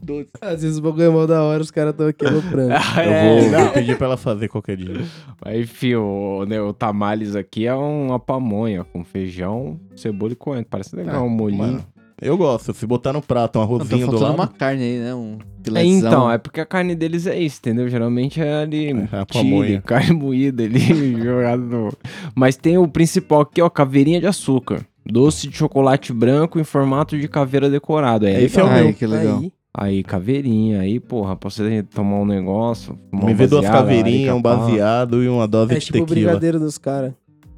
Doce. 0.08 0.30
Às 0.42 0.62
vezes 0.64 0.78
o 0.78 0.82
bagulho 0.82 1.04
é 1.04 1.10
mal 1.10 1.28
da 1.28 1.44
hora, 1.44 1.62
os 1.62 1.70
caras 1.70 1.92
estão 1.92 2.08
aqui 2.08 2.26
aloprando. 2.26 2.74
É, 2.98 3.38
eu 3.38 3.42
vou 3.42 3.52
não. 3.52 3.72
pedir 3.72 3.98
pra 3.98 4.08
ela 4.08 4.18
fazer 4.18 4.48
qualquer 4.48 4.78
dia. 4.78 4.96
Aí, 5.44 5.66
fio, 5.66 6.02
o, 6.04 6.46
né, 6.46 6.60
o 6.62 6.74
tamales 6.74 7.36
aqui 7.36 7.68
é 7.68 7.74
uma 7.76 8.20
pamonha 8.20 8.84
com 8.86 9.04
feijão, 9.04 9.80
cebola 9.96 10.32
e 10.32 10.36
coentro. 10.36 10.68
Parece 10.70 10.96
legal, 10.96 11.26
um 11.26 11.30
molhinho. 11.30 11.64
Mano, 11.64 11.86
eu 12.20 12.36
gosto. 12.38 12.74
Se 12.74 12.88
botar 12.88 13.14
no 13.14 13.22
prato 13.22 13.60
um 13.60 13.62
Não, 13.62 13.68
tá 13.68 13.74
arrozinho 13.76 14.08
do 14.08 14.20
lado... 14.20 14.34
uma 14.34 14.48
carne 14.48 14.84
aí, 14.84 15.00
né? 15.00 15.14
Um 15.14 15.38
É, 15.76 15.84
então, 15.86 16.32
é 16.32 16.38
porque 16.38 16.60
a 16.60 16.66
carne 16.66 16.96
deles 16.96 17.28
é 17.28 17.40
isso, 17.40 17.60
entendeu? 17.60 17.88
Geralmente 17.90 18.42
é 18.42 18.62
ali 18.64 18.88
É, 18.90 18.94
a 18.94 19.26
chile, 19.32 19.50
pamonha. 19.52 19.82
carne 19.82 20.14
moída 20.14 20.64
ali, 20.64 20.80
jogado 21.22 21.62
no... 21.62 21.94
Mas 22.34 22.56
tem 22.58 22.78
o 22.78 22.88
principal 22.88 23.42
aqui, 23.42 23.62
ó, 23.62 23.70
caveirinha 23.70 24.20
de 24.20 24.26
açúcar. 24.28 24.84
Doce 25.06 25.48
de 25.48 25.56
chocolate 25.56 26.12
branco 26.12 26.60
em 26.60 26.64
formato 26.64 27.18
de 27.18 27.28
caveira 27.28 27.70
decorado. 27.70 28.26
É 28.26 28.42
Esse 28.44 28.60
é 28.60 28.64
legal. 28.64 28.78
o 28.78 28.80
meu. 28.80 28.88
Ai, 28.88 28.94
que 28.94 29.06
legal. 29.08 29.40
Aí, 29.40 29.54
Aí, 29.80 30.02
caveirinha, 30.04 30.80
aí, 30.82 31.00
porra, 31.00 31.36
pra 31.36 31.52
você 31.52 31.84
tomar 31.84 32.16
um 32.18 32.26
negócio... 32.26 32.98
Me 33.14 33.32
vê 33.36 33.46
duas 33.46 33.64
caveirinhas, 33.64 34.36
um 34.36 34.42
baseado 34.42 35.24
e 35.24 35.28
uma 35.30 35.48
dose 35.48 35.74
é 35.76 35.78
de 35.78 35.86
tipo 35.86 36.00
o 36.00 36.02
tequila. 36.02 36.26
brigadeiro 36.32 36.60
dos 36.60 36.80
caras. 36.80 37.14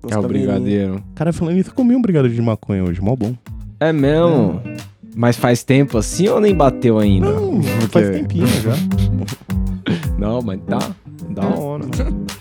É 0.05 0.17
o 0.17 0.21
brigadeiro. 0.23 1.01
Cara, 1.15 1.31
falando 1.31 1.57
isso, 1.57 1.69
eu 1.69 1.73
comi 1.73 1.95
um 1.95 2.01
brigadeiro 2.01 2.35
de 2.35 2.41
maconha 2.41 2.83
hoje, 2.83 2.99
mó 3.01 3.15
bom. 3.15 3.33
É 3.79 3.93
mesmo? 3.93 4.61
Mas 5.15 5.37
faz 5.37 5.63
tempo 5.63 5.97
assim 5.97 6.27
ou 6.27 6.41
nem 6.41 6.53
bateu 6.53 6.99
ainda? 6.99 7.31
Não, 7.31 7.61
Porque- 7.61 7.87
faz 7.87 8.09
tempinho 8.09 8.47
já. 8.47 8.73
Não, 10.19 10.41
mas 10.41 10.59
tá. 10.67 10.91
Da 11.29 11.47
hora. 11.47 11.85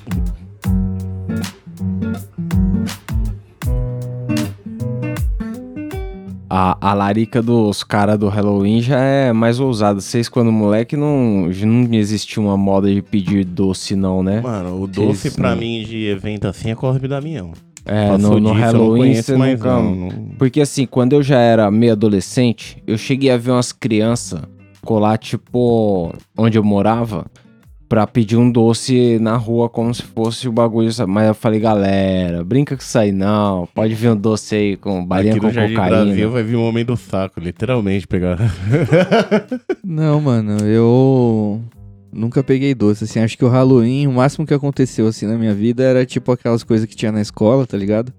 A, 6.50 6.78
a 6.80 6.94
larica 6.94 7.42
dos 7.42 7.84
caras 7.84 8.18
do 8.18 8.28
Halloween 8.28 8.80
já 8.80 8.98
é 8.98 9.32
mais 9.32 9.61
ousada. 9.61 10.00
Vocês, 10.00 10.28
quando 10.28 10.50
moleque, 10.50 10.96
não, 10.96 11.48
não 11.66 11.94
existia 11.94 12.42
uma 12.42 12.56
moda 12.56 12.92
de 12.92 13.02
pedir 13.02 13.44
doce, 13.44 13.94
não, 13.94 14.22
né? 14.22 14.40
Mano, 14.40 14.82
o 14.82 14.87
doce 14.87 15.28
Isso, 15.28 15.37
pra 15.37 15.54
né? 15.54 15.61
mim 15.61 15.84
de 15.84 16.06
evento 16.06 16.46
assim 16.48 16.70
é 16.70 16.74
Cosme 16.74 17.06
Damião. 17.06 17.52
É, 17.84 18.08
Passou 18.11 18.32
no, 18.34 18.40
no 18.40 18.50
disso, 18.52 18.61
Halloween 18.64 19.14
você 19.14 19.37
nunca. 19.37 19.68
não, 19.72 19.94
não- 19.94 20.08
Porque 20.38 20.61
assim, 20.61 20.87
quando 20.87 21.12
eu 21.14 21.22
já 21.22 21.38
era 21.38 21.70
meio 21.70 21.92
adolescente, 21.92 22.82
eu 22.87 22.96
cheguei 22.98 23.30
a 23.30 23.37
ver 23.37 23.50
umas 23.50 23.72
crianças 23.72 24.40
colar, 24.84 25.18
tipo, 25.18 26.12
onde 26.37 26.56
eu 26.58 26.64
morava, 26.64 27.26
pra 27.88 28.07
pedir 28.07 28.37
um 28.37 28.51
doce 28.51 29.18
na 29.18 29.37
rua 29.37 29.68
como 29.68 29.94
se 29.94 30.03
fosse 30.03 30.46
o 30.46 30.53
bagulho. 30.53 30.92
sabe? 30.92 31.11
Mas 31.11 31.29
eu 31.29 31.35
falei, 31.35 31.59
galera, 31.59 32.44
brinca 32.44 32.77
com 32.77 32.83
isso 32.83 32.98
aí 32.98 33.11
não. 33.12 33.66
Pode 33.74 33.94
vir 33.94 34.11
um 34.11 34.16
doce 34.16 34.55
aí 34.55 34.77
com 34.77 35.05
balinha 35.05 35.33
Aqui 35.33 35.40
com 35.40 35.46
no 35.46 35.53
Jardim 35.53 35.74
cocaína. 35.74 36.05
Brasil 36.05 36.31
vai 36.31 36.42
vir 36.42 36.57
um 36.57 36.68
homem 36.68 36.85
do 36.85 36.96
saco, 36.96 37.40
literalmente, 37.40 38.07
pegar. 38.07 38.38
Não, 39.85 40.20
mano, 40.20 40.59
eu 40.66 41.62
nunca 42.12 42.42
peguei 42.42 42.74
doce, 42.74 43.05
assim, 43.05 43.20
acho 43.20 43.37
que 43.38 43.44
o 43.44 43.48
Halloween, 43.48 44.07
o 44.07 44.12
máximo 44.12 44.46
que 44.46 44.55
aconteceu, 44.55 45.07
assim, 45.07 45.27
na 45.27 45.37
minha 45.37 45.55
vida 45.55 45.83
era, 45.83 46.05
tipo, 46.05 46.31
aquelas 46.33 46.62
coisas 46.62 46.87
que 46.87 46.96
tinha 46.96 47.12
na 47.12 47.20
escola, 47.20 47.66
tá 47.66 47.77
ligado? 47.77 48.12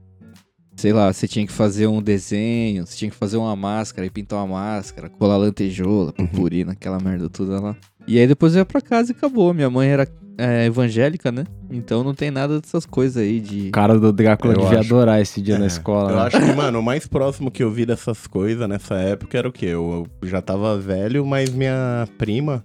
Sei 0.80 0.94
lá, 0.94 1.12
você 1.12 1.28
tinha 1.28 1.46
que 1.46 1.52
fazer 1.52 1.88
um 1.88 2.02
desenho, 2.02 2.86
você 2.88 2.96
tinha 2.96 3.12
que 3.12 3.18
fazer 3.18 3.36
uma 3.36 3.54
máscara 3.54 4.08
e 4.08 4.10
pintar 4.10 4.40
uma 4.40 4.48
máscara, 4.58 5.10
colar 5.10 5.36
lantejola, 5.36 6.14
purpurina, 6.14 6.72
aquela 6.72 6.98
merda 7.00 7.30
toda 7.30 7.60
lá. 7.60 7.76
E 8.08 8.18
aí 8.18 8.26
depois 8.26 8.54
eu 8.56 8.60
ia 8.60 8.66
pra 8.66 8.80
casa 8.80 9.12
e 9.12 9.16
acabou, 9.16 9.54
minha 9.54 9.70
mãe 9.70 9.90
era 9.90 10.08
é, 10.38 10.66
evangélica, 10.68 11.34
né? 11.34 11.44
Então 11.70 12.02
não 12.02 12.14
tem 12.14 12.32
nada 12.32 12.62
dessas 12.62 12.86
coisas 12.86 13.18
aí 13.22 13.42
de... 13.42 13.68
O 13.68 13.72
cara 13.72 14.00
do 14.00 14.14
Drácula 14.14 14.54
Eu 14.54 14.62
devia 14.62 14.80
acho. 14.80 14.94
adorar 14.96 15.20
esse 15.22 15.42
dia 15.42 15.58
na 15.60 15.66
É, 15.66 15.68
escola. 15.68 16.12
Eu 16.12 16.16
né? 16.16 16.22
acho 16.22 16.40
que, 16.40 16.54
mano, 16.56 16.80
o 16.80 16.84
mais 16.84 17.06
próximo 17.06 17.52
que 17.52 17.62
eu 17.62 17.70
vi 17.70 17.86
dessas 17.86 18.26
coisas 18.26 18.66
nessa 18.70 18.96
época 18.96 19.38
era 19.38 19.50
o 19.50 19.52
quê? 19.52 19.66
Eu, 19.66 20.08
eu 20.22 20.28
já 20.30 20.42
tava 20.42 20.80
velho, 20.80 21.26
mas 21.26 21.50
minha 21.50 22.08
prima, 22.18 22.64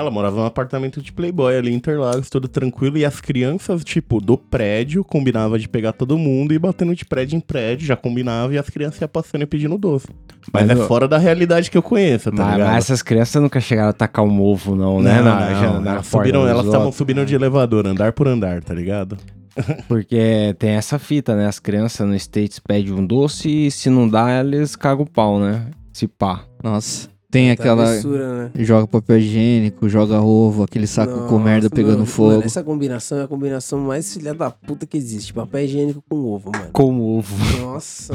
ela 0.00 0.10
morava 0.10 0.36
num 0.36 0.44
apartamento 0.44 1.00
de 1.00 1.12
Playboy 1.12 1.56
ali 1.56 1.70
em 1.70 1.74
Interlagos, 1.74 2.28
tudo 2.28 2.48
tranquilo. 2.48 2.98
E 2.98 3.04
as 3.04 3.20
crianças, 3.20 3.84
tipo, 3.84 4.20
do 4.20 4.36
prédio, 4.36 5.04
combinava 5.04 5.58
de 5.58 5.68
pegar 5.68 5.92
todo 5.92 6.18
mundo 6.18 6.52
e 6.52 6.58
batendo 6.58 6.94
de 6.94 7.04
prédio 7.04 7.36
em 7.36 7.40
prédio, 7.40 7.86
já 7.86 7.96
combinava, 7.96 8.52
e 8.54 8.58
as 8.58 8.68
crianças 8.68 9.00
iam 9.00 9.08
passando 9.08 9.42
e 9.42 9.46
pedindo 9.46 9.78
doce. 9.78 10.08
Mas, 10.52 10.66
Mas 10.66 10.78
é 10.78 10.82
eu- 10.82 10.86
fora 10.86 11.06
da 11.06 11.18
realidade 11.18 11.70
que 11.70 11.76
eu 11.78 11.82
conheço, 11.82 12.30
tá 12.32 12.42
Mas, 12.44 12.52
ligado? 12.54 12.68
mas 12.72 12.84
essas 12.84 13.02
crianças 13.02 13.40
nunca 13.42 13.60
chegaram 13.60 13.90
a 13.90 13.92
tacar 13.92 14.24
um 14.24 14.40
ovo, 14.42 14.74
não, 14.74 15.00
né? 15.00 15.16
Não, 15.16 15.24
Na- 15.24 15.50
não, 15.50 15.60
já 15.60 15.80
na 15.80 16.02
subiram, 16.02 16.46
elas 16.48 16.66
estavam 16.66 16.90
subindo 16.90 17.24
de 17.24 17.34
elevador, 17.34 17.86
andar 17.86 18.12
por 18.12 18.26
andar, 18.26 18.62
tá 18.62 18.72
ligado? 18.74 19.16
Porque 19.88 20.54
tem 20.58 20.70
essa 20.70 20.98
fita, 20.98 21.36
né? 21.36 21.46
As 21.46 21.58
crianças 21.58 22.06
no 22.08 22.14
States 22.14 22.58
pedem 22.58 22.92
um 22.92 23.04
doce 23.04 23.48
e 23.66 23.70
se 23.70 23.90
não 23.90 24.08
dá, 24.08 24.40
eles 24.40 24.76
cagam 24.76 25.04
o 25.04 25.10
pau, 25.10 25.38
né? 25.40 25.66
Se 25.92 26.06
pá. 26.06 26.44
Nossa, 26.62 27.08
tem 27.30 27.50
aquela... 27.50 27.84
Travessura, 27.84 28.44
né? 28.44 28.50
Joga 28.56 28.86
papel 28.86 29.18
higiênico, 29.18 29.88
joga 29.88 30.20
ovo, 30.20 30.64
aquele 30.64 30.86
saco 30.86 31.12
com 31.12 31.32
Nossa, 31.34 31.44
merda 31.44 31.70
pegando 31.70 31.94
mano, 31.98 32.06
fogo. 32.06 32.30
Mano, 32.32 32.44
essa 32.44 32.62
combinação 32.62 33.18
é 33.18 33.22
a 33.24 33.28
combinação 33.28 33.78
mais 33.80 34.12
filha 34.12 34.34
da 34.34 34.50
puta 34.50 34.86
que 34.86 34.96
existe. 34.96 35.32
Papel 35.32 35.64
higiênico 35.64 36.02
com 36.08 36.16
ovo, 36.24 36.50
mano. 36.52 36.70
Com 36.72 37.00
ovo. 37.00 37.36
Nossa. 37.60 38.14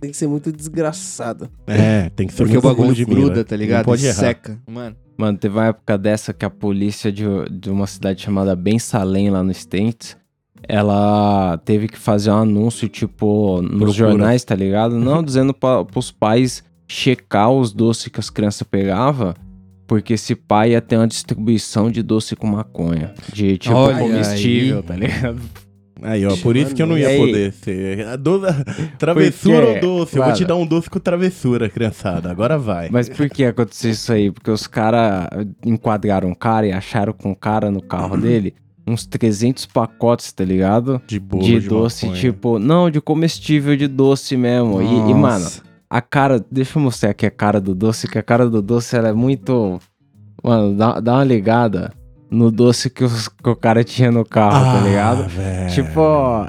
Tem 0.00 0.10
que 0.10 0.16
ser 0.16 0.26
muito 0.26 0.52
desgraçado. 0.52 1.48
É, 1.66 2.10
tem 2.10 2.26
que 2.26 2.32
ser 2.34 2.38
Porque 2.44 2.58
o 2.58 2.60
muito 2.60 2.62
bom 2.62 2.68
bagulho 2.82 2.94
de 2.94 3.04
gruda, 3.04 3.30
mira. 3.30 3.44
tá 3.44 3.56
ligado? 3.56 3.86
Não 3.86 3.92
pode 3.92 4.04
errar. 4.04 4.14
seca. 4.14 4.58
Mano, 4.68 4.96
Mano, 5.16 5.38
teve 5.38 5.56
uma 5.56 5.66
época 5.66 5.96
dessa 5.96 6.32
que 6.34 6.44
a 6.44 6.50
polícia 6.50 7.12
de, 7.12 7.24
de 7.50 7.70
uma 7.70 7.86
cidade 7.86 8.20
chamada 8.20 8.56
Ben 8.56 8.78
Salem, 8.80 9.30
lá 9.30 9.42
no 9.44 9.52
States, 9.52 10.16
ela 10.68 11.56
teve 11.64 11.88
que 11.88 11.96
fazer 11.98 12.30
um 12.30 12.38
anúncio, 12.38 12.88
tipo, 12.88 13.62
nos 13.62 13.70
Procura. 13.70 13.92
jornais, 13.92 14.44
tá 14.44 14.54
ligado? 14.56 14.98
Não, 14.98 15.22
dizendo 15.22 15.54
pra, 15.54 15.84
pros 15.84 16.10
pais 16.10 16.64
checar 16.88 17.50
os 17.50 17.72
doces 17.72 18.08
que 18.08 18.20
as 18.20 18.30
crianças 18.30 18.62
pegavam, 18.68 19.34
porque 19.86 20.14
esse 20.14 20.34
pai 20.34 20.72
ia 20.72 20.80
ter 20.80 20.96
uma 20.96 21.06
distribuição 21.06 21.90
de 21.90 22.02
doce 22.02 22.34
com 22.36 22.46
maconha. 22.46 23.12
De, 23.32 23.58
tipo, 23.58 23.74
Olha 23.74 23.98
comestível, 23.98 24.78
aí. 24.78 24.82
tá 24.82 24.96
ligado? 24.96 25.40
Aí, 26.02 26.26
ó, 26.26 26.36
por 26.38 26.54
isso 26.56 26.74
que 26.74 26.82
eu 26.82 26.86
não 26.86 26.98
ia 26.98 27.08
aí? 27.08 27.18
poder 27.18 27.52
ser. 27.52 28.16
Do- 28.18 28.40
Travessura 28.98 29.68
ou 29.68 29.80
doce? 29.80 30.16
Eu 30.16 30.22
vou 30.22 30.24
claro. 30.24 30.34
te 30.36 30.44
dar 30.44 30.56
um 30.56 30.66
doce 30.66 30.90
com 30.90 30.98
travessura, 30.98 31.68
criançada. 31.70 32.30
Agora 32.30 32.58
vai. 32.58 32.88
Mas 32.90 33.08
por 33.08 33.28
que 33.30 33.44
aconteceu 33.44 33.90
isso 33.90 34.12
aí? 34.12 34.30
Porque 34.30 34.50
os 34.50 34.66
caras 34.66 35.28
enquadraram 35.64 36.30
o 36.30 36.36
cara 36.36 36.66
e 36.66 36.72
acharam 36.72 37.12
com 37.12 37.30
o 37.30 37.36
cara 37.36 37.70
no 37.70 37.80
carro 37.80 38.16
dele 38.16 38.54
uns 38.86 39.06
300 39.06 39.64
pacotes, 39.66 40.30
tá 40.32 40.44
ligado? 40.44 41.00
De 41.06 41.18
bolo, 41.18 41.42
de, 41.44 41.60
doce, 41.60 42.04
maconha. 42.04 42.20
tipo, 42.20 42.58
não, 42.58 42.90
de 42.90 43.00
comestível 43.00 43.74
de 43.74 43.86
doce 43.88 44.36
mesmo. 44.36 44.82
E, 44.82 45.10
e, 45.10 45.14
mano. 45.14 45.46
A 45.96 46.00
cara, 46.02 46.44
deixa 46.50 46.78
eu 46.78 46.82
mostrar 46.82 47.10
aqui 47.10 47.24
a 47.26 47.30
cara 47.30 47.60
do 47.60 47.74
doce, 47.74 48.08
que 48.08 48.18
a 48.18 48.22
cara 48.22 48.48
do 48.48 48.60
doce 48.60 48.96
ela 48.96 49.08
é 49.08 49.12
muito. 49.12 49.78
Mano, 50.42 50.76
dá, 50.76 51.00
dá 51.00 51.14
uma 51.14 51.24
ligada 51.24 51.92
no 52.30 52.50
doce 52.50 52.90
que, 52.90 53.04
os- 53.04 53.28
que 53.28 53.48
o 53.48 53.54
cara 53.54 53.84
tinha 53.84 54.10
no 54.10 54.24
carro, 54.24 54.78
tá 54.80 54.84
ligado? 54.86 55.22
Ah, 55.22 55.28
velho. 55.28 55.70
Tipo, 55.70 56.00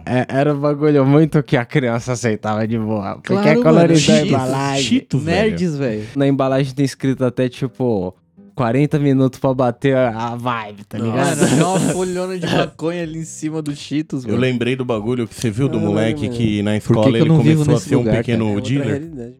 é- 0.06 0.26
era 0.28 0.54
um 0.54 0.60
bagulho 0.60 1.06
muito 1.06 1.42
que 1.44 1.56
a 1.56 1.64
criança 1.64 2.14
aceitava 2.14 2.68
de 2.68 2.78
boa. 2.80 3.16
Porque 3.16 3.34
Claro, 3.34 3.48
é 3.48 3.56
colorido 3.62 4.12
mano, 4.12 4.20
a 4.24 4.28
embalagem. 4.28 5.08
Velho. 5.14 5.24
Nerds, 5.24 5.78
velho. 5.78 6.04
Na 6.16 6.28
embalagem 6.28 6.74
tem 6.74 6.84
escrito 6.86 7.24
até, 7.24 7.48
tipo, 7.48 8.16
40 8.56 8.98
minutos 9.00 9.40
pra 9.40 9.54
bater 9.54 9.96
a 9.96 10.36
vibe, 10.36 10.84
tá 10.86 10.98
ligado? 10.98 11.42
É 11.44 11.64
uma 11.66 11.80
folhona 11.94 12.40
de 12.40 12.46
maconha 12.48 13.04
ali 13.04 13.20
em 13.20 13.26
cima 13.26 13.62
do 13.62 13.76
Cheetos, 13.76 14.24
Eu 14.24 14.30
mano. 14.32 14.42
lembrei 14.42 14.76
do 14.76 14.86
bagulho 14.86 15.28
que 15.28 15.36
você 15.36 15.52
viu 15.52 15.68
do 15.68 15.74
Caralho, 15.78 15.88
moleque 15.94 16.26
mano. 16.28 16.38
que 16.38 16.62
na 16.64 16.72
que 16.72 16.78
escola 16.78 17.04
que 17.04 17.10
eu 17.10 17.16
ele 17.22 17.30
não 17.30 17.42
vivo 17.42 17.66
começou 17.66 17.72
a 17.72 17.76
nesse 17.76 17.90
ser 17.90 17.96
um 17.96 18.00
lugar, 18.00 18.18
pequeno 18.18 18.46
É 18.46 18.56
outra 18.56 18.70
dealer. 18.70 18.88
realidade. 18.88 19.34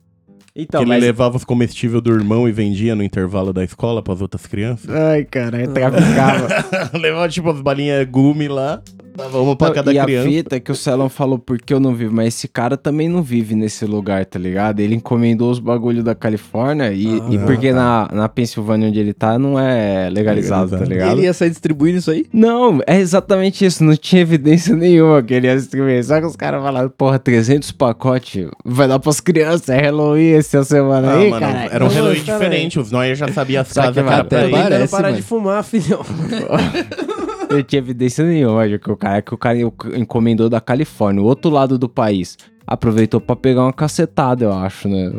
Então, 0.58 0.80
que 0.80 0.84
ele 0.86 0.94
mas... 0.96 1.04
levava 1.04 1.36
os 1.36 1.44
comestíveis 1.44 2.02
do 2.02 2.14
irmão 2.14 2.48
e 2.48 2.52
vendia 2.52 2.96
no 2.96 3.04
intervalo 3.04 3.52
da 3.52 3.62
escola 3.64 4.02
pras 4.02 4.22
outras 4.22 4.46
crianças. 4.46 4.90
Ai, 4.90 5.26
cara, 5.26 5.68
traficava. 5.68 6.48
levava 6.98 7.28
tipo 7.28 7.50
as 7.50 7.60
balinhas 7.62 8.08
gume 8.10 8.48
lá, 8.48 8.82
dava 9.16 9.40
uma 9.42 9.56
pra 9.56 9.72
cada 9.72 9.94
e 9.94 10.00
criança. 10.00 10.28
a 10.28 10.32
fita 10.32 10.56
é 10.56 10.60
que 10.60 10.72
o 10.72 10.76
Celon 10.76 11.10
falou 11.10 11.40
porque 11.40 11.74
eu 11.74 11.80
não 11.80 11.94
vivo, 11.96 12.14
mas 12.14 12.28
esse 12.28 12.48
cara 12.48 12.76
também 12.78 13.08
não 13.10 13.22
vive 13.22 13.56
nesse 13.56 13.86
lugar, 13.86 14.26
tá 14.26 14.38
ligado? 14.38 14.80
Ele 14.80 14.96
encomendou 14.96 15.50
os 15.52 15.60
bagulho 15.60 16.04
da 16.04 16.14
Califórnia 16.16 16.92
e, 16.92 17.20
Ah, 17.22 17.28
e 17.32 17.38
tá. 17.38 17.46
porque 17.46 17.72
na, 17.72 18.10
na 18.12 18.30
Pensilvânia 18.30 18.88
onde 18.90 19.00
ele 19.00 19.14
tá 19.14 19.40
não 19.40 19.60
é 19.60 20.10
legalizado, 20.10 20.72
tá 20.72 20.78
Legalizado. 20.78 20.90
ligado? 20.90 21.18
Ele 21.18 21.26
ia 21.28 21.34
sair 21.34 21.50
distribuindo 21.50 21.98
isso 22.00 22.12
aí? 22.12 22.26
Não, 22.34 22.80
é 22.86 23.00
exatamente 23.00 23.66
isso. 23.66 23.84
Não 23.84 23.96
tinha 23.96 24.22
evidência 24.22 24.76
nenhuma 24.76 25.22
que 25.24 25.34
ele 25.34 25.48
ia 25.48 25.56
distribuir. 25.56 26.04
Só 26.04 26.20
que 26.20 26.26
os 26.26 26.36
caras 26.36 26.62
falaram, 26.62 26.90
porra, 26.90 27.18
300 27.20 27.72
pacotes 27.72 28.48
vai 28.64 28.88
dar 28.88 29.00
pras 29.00 29.20
crianças. 29.20 29.70
É 29.70 29.82
Halloween 29.82 30.34
essa 30.34 30.64
semana 30.64 31.14
Ah, 31.14 31.18
aí, 31.18 31.30
mano, 31.30 31.46
cara. 31.46 31.70
era 31.72 31.86
um 31.86 31.88
Halloween 31.88 32.22
diferente. 32.24 32.80
Os 32.80 32.92
Noia 32.92 33.16
já 33.16 33.28
sabia 33.30 33.62
as 33.62 33.72
casas 33.72 33.98
até 33.98 34.48
mano. 34.48 35.16
de 35.16 35.22
fumar, 35.22 35.64
filhão. 35.66 36.02
Não 37.50 37.64
tinha 37.64 37.80
evidência 37.80 38.26
nenhuma 38.26 38.68
de 38.68 38.80
que 38.80 38.92
o 38.92 38.98
cara, 38.98 39.22
que 39.22 39.34
o 39.34 39.38
cara 39.38 39.58
encomendou 39.96 40.50
da 40.50 40.60
Califórnia, 40.60 41.22
o 41.22 41.26
outro 41.26 41.50
lado 41.52 41.78
do 41.78 41.88
país. 41.88 42.38
Aproveitou 42.68 43.22
pra 43.22 43.36
pegar 43.36 43.64
uma 43.64 43.74
cacetada, 43.74 44.46
eu 44.46 44.54
acho, 44.54 44.88
né? 44.88 45.12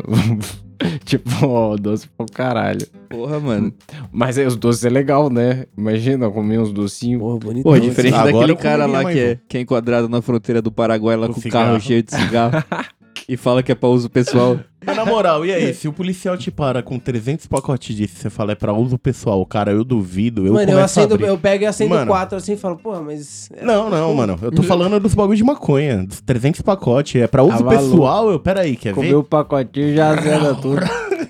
tipo, 1.04 1.30
ó, 1.46 1.76
doce 1.76 2.08
pro 2.08 2.26
caralho. 2.26 2.86
Porra, 3.08 3.38
mano. 3.38 3.72
Mas 4.10 4.36
aí 4.36 4.46
os 4.46 4.56
doces 4.56 4.84
é 4.84 4.90
legal, 4.90 5.30
né? 5.30 5.66
Imagina, 5.76 6.28
comer 6.28 6.58
uns 6.58 6.72
docinhos. 6.72 7.20
Porra, 7.20 7.38
bonito. 7.38 7.62
Pô, 7.62 7.78
diferente 7.78 8.14
Agora 8.14 8.32
daquele 8.32 8.52
eu 8.52 8.56
cara 8.56 8.86
lá 8.86 9.04
que 9.04 9.18
é, 9.18 9.38
que 9.48 9.58
é 9.58 9.60
enquadrado 9.60 10.08
na 10.08 10.20
fronteira 10.20 10.60
do 10.60 10.72
Paraguai 10.72 11.16
lá 11.16 11.28
Com 11.28 11.34
com 11.34 11.48
o 11.48 11.50
carro 11.50 11.80
cheio 11.80 12.02
de 12.02 12.14
cigarro. 12.14 12.62
e 13.28 13.36
fala 13.36 13.62
que 13.62 13.72
é 13.72 13.74
pra 13.74 13.88
uso 13.88 14.08
pessoal. 14.08 14.58
Mas 14.84 14.94
na 14.96 15.04
moral, 15.04 15.44
e 15.44 15.52
aí? 15.52 15.74
Se 15.74 15.88
o 15.88 15.92
policial 15.92 16.36
te 16.36 16.48
para 16.50 16.80
com 16.80 16.96
300 16.96 17.46
pacotes 17.46 17.96
disso, 17.96 18.14
você 18.16 18.30
fala 18.30 18.52
é 18.52 18.54
pra 18.54 18.72
uso 18.72 18.96
pessoal, 18.96 19.44
cara, 19.44 19.72
eu 19.72 19.82
duvido, 19.82 20.46
eu 20.46 20.52
mano, 20.52 20.62
eu 20.70 20.74
começo 20.76 21.00
a 21.00 21.02
acendo, 21.02 21.14
abrir. 21.14 21.26
eu 21.26 21.36
pego 21.38 21.64
e 21.64 21.66
acendo 21.66 21.90
Mano. 21.90 22.06
quatro 22.06 22.38
assim 22.38 22.52
e 22.52 22.56
falo, 22.56 22.76
pô, 22.76 23.00
mas. 23.00 23.48
Não, 23.62 23.90
não, 23.90 24.14
mano. 24.14 24.38
Eu 24.40 24.52
tô 24.52 24.62
falando 24.62 25.00
dos 25.00 25.14
bagulho 25.14 25.36
de 25.36 25.42
maconha. 25.42 26.04
Dos 26.04 26.20
300 26.20 26.60
pacotes. 26.62 27.20
É 27.20 27.26
pra 27.26 27.42
uso 27.42 27.64
maluco. 27.64 27.70
pessoal. 27.84 28.30
Eu, 28.30 28.38
peraí, 28.38 28.76
quer 28.76 28.90
ver? 28.90 28.94
Comeu 28.94 29.18
o 29.20 29.24
pacotinho 29.24 29.94
já 29.96 30.14
zera 30.14 30.54
tudo. 30.60 30.80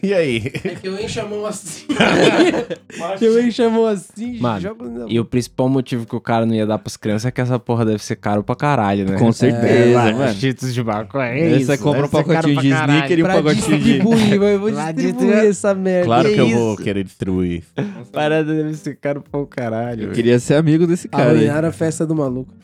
E 0.07 0.14
aí? 0.14 0.53
É 0.62 0.77
que 0.77 0.87
eu 0.87 1.01
encho 1.01 1.21
a 1.21 1.25
mão 1.25 1.45
assim. 1.45 1.85
eu 3.21 3.40
encho 3.45 3.62
a 3.64 3.69
mão 3.71 3.87
assim, 3.87 4.38
Mano, 4.38 4.61
jogo 4.61 4.85
E 5.09 5.19
o 5.19 5.25
principal 5.25 5.69
motivo 5.69 6.07
que 6.07 6.14
o 6.14 6.21
cara 6.21 6.47
não 6.47 6.55
ia 6.55 6.64
dar 6.64 6.79
pras 6.79 6.97
crianças 6.97 7.27
é 7.27 7.31
que 7.33 7.40
essa 7.40 7.59
porra 7.59 7.85
deve 7.85 8.03
ser 8.05 8.14
caro 8.14 8.45
pra 8.45 8.55
caralho, 8.55 9.05
né? 9.05 9.19
Com 9.19 9.33
certeza, 9.33 10.01
É, 10.01 10.12
mano. 10.12 10.33
Cheetos 10.35 10.73
de 10.73 10.85
maconha, 10.85 11.25
é 11.25 11.33
Aí 11.33 11.57
isso. 11.57 11.66
você 11.66 11.79
compra 11.79 12.07
um 12.07 12.09
pacotinho 12.09 12.55
pra 12.55 12.62
de 12.62 12.69
sneaker 12.69 13.19
e 13.19 13.23
um 13.23 13.27
pra 13.27 13.35
pacotinho 13.35 13.79
de... 13.79 13.85
distribuir, 13.85 14.38
vai, 14.38 14.55
eu 14.55 14.61
vou 14.61 14.71
distribuir 14.95 15.35
essa 15.45 15.75
merda. 15.75 16.07
Claro 16.07 16.29
que 16.33 16.38
eu 16.40 16.47
isso? 16.47 16.57
vou 16.57 16.77
querer 16.77 17.03
distribuir. 17.03 17.64
Parada 18.12 18.55
deve 18.55 18.75
ser 18.75 18.97
caro 18.97 19.25
pra 19.29 19.45
caralho. 19.47 20.05
Eu 20.05 20.12
queria 20.12 20.38
ser 20.38 20.55
amigo 20.55 20.87
desse 20.87 21.09
cara. 21.09 21.31
Arruinaram 21.31 21.69
a 21.69 21.73
festa 21.73 22.07
do 22.07 22.14
maluco. 22.14 22.55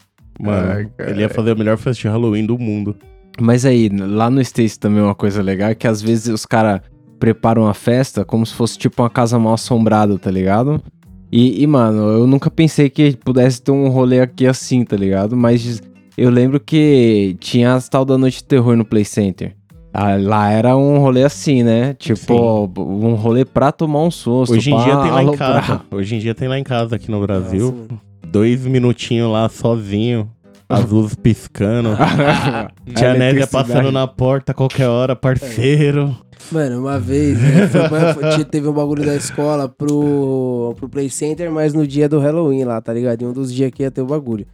Mano, 0.40 0.72
Ai, 0.72 0.88
ele 1.08 1.22
ia 1.22 1.28
fazer 1.28 1.50
a 1.50 1.54
melhor 1.56 1.76
festa 1.76 2.02
de 2.02 2.08
Halloween 2.08 2.46
do 2.46 2.56
mundo. 2.56 2.96
Mas 3.40 3.64
aí, 3.64 3.88
lá 3.88 4.28
no 4.30 4.40
States 4.40 4.76
também 4.76 5.02
uma 5.02 5.14
coisa 5.14 5.42
legal 5.42 5.70
é 5.70 5.74
que 5.74 5.86
às 5.88 6.00
vezes 6.02 6.28
os 6.28 6.44
caras 6.46 6.80
preparam 7.22 7.68
a 7.68 7.72
festa 7.72 8.24
como 8.24 8.44
se 8.44 8.52
fosse 8.52 8.76
tipo 8.76 9.00
uma 9.00 9.08
casa 9.08 9.38
mal 9.38 9.54
assombrada, 9.54 10.18
tá 10.18 10.28
ligado? 10.28 10.82
E, 11.30 11.62
e, 11.62 11.66
mano, 11.68 12.02
eu 12.10 12.26
nunca 12.26 12.50
pensei 12.50 12.90
que 12.90 13.16
pudesse 13.16 13.62
ter 13.62 13.70
um 13.70 13.88
rolê 13.90 14.18
aqui 14.18 14.44
assim, 14.44 14.84
tá 14.84 14.96
ligado? 14.96 15.36
Mas 15.36 15.80
eu 16.18 16.28
lembro 16.28 16.58
que 16.58 17.36
tinha 17.38 17.74
as 17.74 17.88
tal 17.88 18.04
da 18.04 18.18
Noite 18.18 18.38
de 18.38 18.44
Terror 18.44 18.76
no 18.76 18.84
Play 18.84 19.04
Center. 19.04 19.54
Ah, 19.94 20.16
Lá 20.16 20.50
era 20.50 20.76
um 20.76 20.98
rolê 20.98 21.22
assim, 21.22 21.62
né? 21.62 21.94
Tipo, 21.94 22.68
um 22.76 23.14
rolê 23.14 23.44
pra 23.44 23.70
tomar 23.70 24.02
um 24.02 24.10
susto. 24.10 24.56
Hoje 24.56 24.72
em 24.72 24.82
dia 24.82 24.96
tem 24.96 25.10
lá 25.12 25.22
em 25.22 25.36
casa. 25.36 25.80
Hoje 25.92 26.16
em 26.16 26.18
dia 26.18 26.34
tem 26.34 26.48
lá 26.48 26.58
em 26.58 26.64
casa 26.64 26.96
aqui 26.96 27.08
no 27.08 27.20
Brasil. 27.20 27.86
Nossa. 27.88 28.02
Dois 28.26 28.66
minutinhos 28.66 29.30
lá 29.30 29.48
sozinho. 29.48 30.28
As 30.72 30.90
luzes 30.90 31.14
piscando. 31.14 31.90
Tia 32.94 33.10
A 33.10 33.14
Nésia 33.14 33.30
eletricidade. 33.30 33.50
passando 33.68 33.92
na 33.92 34.06
porta 34.06 34.52
a 34.52 34.54
qualquer 34.54 34.88
hora, 34.88 35.14
parceiro. 35.16 36.16
Mano, 36.50 36.80
uma 36.80 36.98
vez, 36.98 37.38
né, 37.40 37.68
foi- 37.68 38.44
teve 38.44 38.66
um 38.68 38.72
bagulho 38.72 39.04
da 39.06 39.14
escola 39.14 39.68
pro, 39.68 40.74
pro 40.76 40.88
Play 40.88 41.08
Center, 41.08 41.50
mas 41.50 41.72
no 41.72 41.86
dia 41.86 42.08
do 42.08 42.18
Halloween 42.18 42.64
lá, 42.64 42.80
tá 42.80 42.92
ligado? 42.92 43.22
Em 43.22 43.26
um 43.26 43.32
dos 43.32 43.52
dias 43.52 43.70
que 43.70 43.82
ia 43.82 43.90
ter 43.90 44.02
o 44.02 44.06
bagulho. 44.06 44.46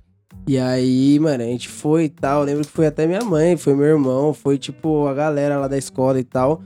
E 0.46 0.58
aí, 0.58 1.18
mano, 1.18 1.42
a 1.42 1.46
gente 1.46 1.68
foi 1.68 2.04
e 2.04 2.08
tal. 2.08 2.40
Eu 2.40 2.46
lembro 2.46 2.64
que 2.64 2.70
foi 2.70 2.86
até 2.86 3.06
minha 3.06 3.22
mãe, 3.22 3.56
foi 3.56 3.74
meu 3.74 3.86
irmão, 3.86 4.32
foi 4.34 4.58
tipo 4.58 5.06
a 5.06 5.14
galera 5.14 5.58
lá 5.58 5.66
da 5.68 5.76
escola 5.78 6.18
e 6.20 6.24
tal. 6.24 6.62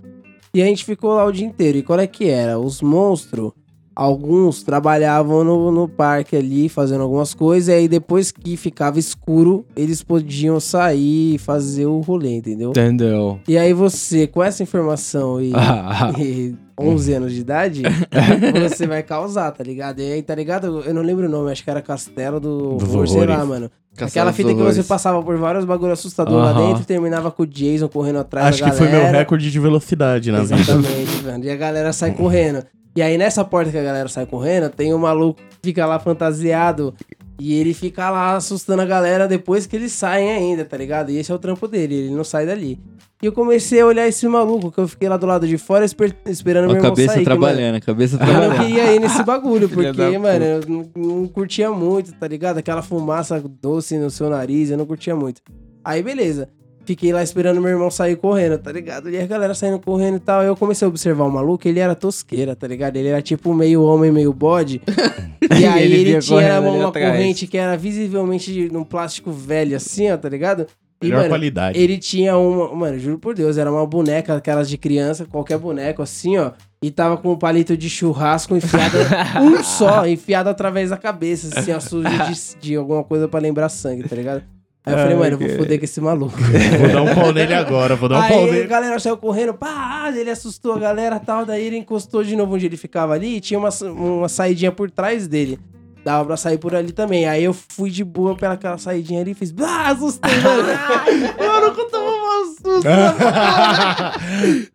E 0.54 0.60
a 0.62 0.66
gente 0.66 0.84
ficou 0.84 1.14
lá 1.14 1.24
o 1.24 1.32
dia 1.32 1.46
inteiro. 1.46 1.78
E 1.78 1.82
qual 1.82 1.98
é 1.98 2.06
que 2.06 2.28
era? 2.28 2.58
Os 2.58 2.82
monstros, 2.82 3.52
alguns 3.94 4.62
trabalhavam 4.62 5.44
no, 5.44 5.70
no 5.70 5.88
parque 5.88 6.36
ali, 6.36 6.68
fazendo 6.68 7.02
algumas 7.02 7.34
coisas. 7.34 7.68
E 7.68 7.72
aí 7.72 7.88
depois 7.88 8.30
que 8.30 8.56
ficava 8.56 8.98
escuro, 8.98 9.64
eles 9.76 10.02
podiam 10.02 10.58
sair 10.60 11.34
e 11.34 11.38
fazer 11.38 11.86
o 11.86 12.00
rolê, 12.00 12.36
entendeu? 12.36 12.70
Entendeu? 12.70 13.38
E 13.46 13.56
aí 13.58 13.72
você, 13.72 14.26
com 14.26 14.42
essa 14.42 14.62
informação 14.62 15.40
e, 15.40 15.52
e 16.18 16.54
11 16.78 17.12
anos 17.14 17.32
de 17.32 17.40
idade, 17.40 17.82
você 18.68 18.86
vai 18.86 19.02
causar, 19.02 19.50
tá 19.52 19.62
ligado? 19.62 20.00
E 20.00 20.12
aí, 20.12 20.22
tá 20.22 20.34
ligado? 20.34 20.80
Eu 20.80 20.94
não 20.94 21.02
lembro 21.02 21.26
o 21.26 21.28
nome, 21.28 21.52
acho 21.52 21.62
que 21.62 21.70
era 21.70 21.82
Castelo 21.82 22.40
do 22.40 22.76
Dos 22.76 22.94
Horror, 22.94 23.08
sei 23.08 23.26
lá, 23.26 23.44
mano. 23.44 23.70
Castelo 23.94 24.28
Aquela 24.28 24.32
fita 24.32 24.54
que 24.54 24.74
você 24.74 24.82
passava 24.82 25.22
por 25.22 25.36
vários 25.36 25.66
bagulho 25.66 25.92
assustador 25.92 26.38
lá 26.38 26.52
Aham. 26.52 26.68
dentro 26.68 26.82
e 26.82 26.86
terminava 26.86 27.30
com 27.30 27.42
o 27.42 27.46
Jason 27.46 27.88
correndo 27.88 28.20
atrás 28.20 28.46
Acho 28.46 28.64
da 28.64 28.70
que 28.70 28.76
foi 28.76 28.86
galera. 28.86 29.10
meu 29.10 29.18
recorde 29.20 29.50
de 29.50 29.60
velocidade 29.60 30.32
na 30.32 30.40
vida. 30.42 30.54
Exatamente, 30.54 31.22
mano. 31.22 31.44
E 31.44 31.50
a 31.50 31.56
galera 31.56 31.92
sai 31.92 32.12
correndo. 32.16 32.64
E 32.94 33.00
aí, 33.02 33.16
nessa 33.16 33.44
porta 33.44 33.70
que 33.70 33.78
a 33.78 33.82
galera 33.82 34.08
sai 34.08 34.26
correndo, 34.26 34.68
tem 34.70 34.92
um 34.92 34.98
maluco 34.98 35.40
que 35.40 35.68
fica 35.68 35.86
lá 35.86 35.98
fantasiado. 35.98 36.94
E 37.40 37.54
ele 37.58 37.72
fica 37.74 38.08
lá 38.10 38.36
assustando 38.36 38.82
a 38.82 38.84
galera 38.84 39.26
depois 39.26 39.66
que 39.66 39.74
eles 39.74 39.92
saem 39.92 40.30
ainda, 40.30 40.64
tá 40.64 40.76
ligado? 40.76 41.10
E 41.10 41.16
esse 41.18 41.32
é 41.32 41.34
o 41.34 41.38
trampo 41.38 41.66
dele, 41.66 41.94
ele 41.94 42.10
não 42.14 42.22
sai 42.22 42.46
dali. 42.46 42.78
E 43.20 43.26
eu 43.26 43.32
comecei 43.32 43.80
a 43.80 43.86
olhar 43.86 44.06
esse 44.06 44.26
maluco, 44.28 44.70
que 44.70 44.78
eu 44.78 44.86
fiquei 44.86 45.08
lá 45.08 45.16
do 45.16 45.26
lado 45.26 45.46
de 45.46 45.56
fora 45.56 45.84
esper- 45.84 46.14
esperando 46.26 46.66
meu 46.66 46.74
A 46.74 46.78
irmão 46.78 46.90
cabeça 46.90 47.14
sair. 47.14 47.24
que, 47.24 47.28
mano, 47.30 47.40
trabalhando, 47.40 47.74
a 47.76 47.80
cabeça 47.80 48.16
eu 48.16 48.18
não 48.20 48.26
trabalhando. 48.26 48.66
queria 48.66 48.94
ir 48.94 49.00
nesse 49.00 49.22
bagulho, 49.24 49.68
porque, 49.68 50.18
mano, 50.18 50.44
eu 50.44 50.60
não, 50.68 50.90
não 50.94 51.28
curtia 51.28 51.70
muito, 51.70 52.12
tá 52.12 52.28
ligado? 52.28 52.58
Aquela 52.58 52.82
fumaça 52.82 53.42
doce 53.60 53.96
no 53.96 54.10
seu 54.10 54.28
nariz, 54.28 54.70
eu 54.70 54.76
não 54.78 54.86
curtia 54.86 55.16
muito. 55.16 55.40
Aí, 55.84 56.02
beleza. 56.02 56.48
Fiquei 56.84 57.12
lá 57.12 57.22
esperando 57.22 57.60
meu 57.60 57.70
irmão 57.70 57.90
sair 57.90 58.16
correndo, 58.16 58.58
tá 58.58 58.72
ligado? 58.72 59.08
E 59.08 59.18
a 59.18 59.26
galera 59.26 59.54
saindo 59.54 59.78
correndo 59.78 60.16
e 60.16 60.20
tal. 60.20 60.40
Aí 60.40 60.48
eu 60.48 60.56
comecei 60.56 60.84
a 60.84 60.88
observar 60.88 61.24
o 61.24 61.30
maluco, 61.30 61.66
ele 61.68 61.78
era 61.78 61.94
tosqueira, 61.94 62.56
tá 62.56 62.66
ligado? 62.66 62.96
Ele 62.96 63.08
era 63.08 63.22
tipo 63.22 63.54
meio 63.54 63.82
homem, 63.82 64.10
meio 64.10 64.32
bode. 64.32 64.82
e 65.58 65.64
aí 65.64 65.84
ele 65.84 66.10
ele, 66.10 66.18
tinha 66.20 66.60
uma 66.60 66.88
atrás. 66.88 67.10
corrente 67.10 67.46
que 67.46 67.56
era 67.56 67.76
visivelmente 67.76 68.52
de 68.52 68.68
num 68.72 68.84
plástico 68.84 69.30
velho 69.30 69.76
assim, 69.76 70.10
ó, 70.10 70.16
tá 70.16 70.28
ligado? 70.28 70.66
E, 71.02 71.06
Melhor 71.06 71.18
mano, 71.18 71.28
qualidade. 71.30 71.78
ele 71.78 71.98
tinha 71.98 72.36
uma. 72.36 72.74
Mano, 72.74 72.98
juro 72.98 73.18
por 73.18 73.34
Deus, 73.34 73.58
era 73.58 73.70
uma 73.70 73.84
boneca, 73.84 74.36
aquelas 74.36 74.68
de 74.68 74.78
criança, 74.78 75.24
qualquer 75.24 75.58
boneco 75.58 76.00
assim, 76.00 76.38
ó. 76.38 76.52
E 76.80 76.90
tava 76.90 77.16
com 77.16 77.32
um 77.32 77.36
palito 77.36 77.76
de 77.76 77.90
churrasco 77.90 78.56
enfiado, 78.56 78.96
um 79.42 79.62
só, 79.62 80.06
enfiado 80.06 80.48
através 80.48 80.90
da 80.90 80.96
cabeça, 80.96 81.58
assim, 81.58 81.72
ó, 81.72 81.80
sujo 81.80 82.08
de, 82.08 82.60
de 82.60 82.76
alguma 82.76 83.04
coisa 83.04 83.28
pra 83.28 83.40
lembrar 83.40 83.68
sangue, 83.68 84.08
tá 84.08 84.16
ligado? 84.16 84.42
Aí 84.84 84.94
eu 84.94 84.98
falei, 84.98 85.14
mano, 85.16 85.34
eu 85.34 85.38
vou 85.38 85.48
foder 85.58 85.78
com 85.78 85.84
esse 85.84 86.00
maluco. 86.00 86.36
Vou 86.80 86.88
dar 86.88 87.02
um 87.02 87.14
pau 87.14 87.32
nele 87.32 87.54
agora, 87.54 87.94
vou 87.94 88.08
dar 88.08 88.18
um 88.18 88.28
pau 88.28 88.38
Aí 88.44 88.48
a 88.48 88.52
nele. 88.52 88.66
galera 88.66 88.98
saiu 88.98 89.16
correndo, 89.16 89.54
pá, 89.54 90.12
ele 90.12 90.28
assustou 90.28 90.72
a 90.74 90.78
galera 90.78 91.20
e 91.22 91.24
tal. 91.24 91.46
Daí 91.46 91.64
ele 91.64 91.76
encostou 91.76 92.24
de 92.24 92.34
novo 92.34 92.56
onde 92.56 92.66
ele 92.66 92.76
ficava 92.76 93.14
ali 93.14 93.36
e 93.36 93.40
tinha 93.40 93.60
uma, 93.60 93.68
uma 93.92 94.28
saidinha 94.28 94.72
por 94.72 94.90
trás 94.90 95.28
dele. 95.28 95.56
Dava 96.04 96.24
pra 96.24 96.36
sair 96.36 96.58
por 96.58 96.74
ali 96.74 96.90
também. 96.90 97.26
Aí 97.28 97.44
eu 97.44 97.52
fui 97.54 97.90
de 97.90 98.02
boa 98.02 98.34
pela 98.36 98.54
aquela 98.54 98.76
saidinha 98.76 99.20
ali 99.20 99.30
e 99.30 99.34
fiz, 99.34 99.54
ah, 99.62 99.90
assustei, 99.90 100.34
mano. 100.40 100.62
mano, 101.38 101.66
eu 101.78 101.88
tava 101.88 102.04
um 102.04 102.44
susto. 102.46 102.88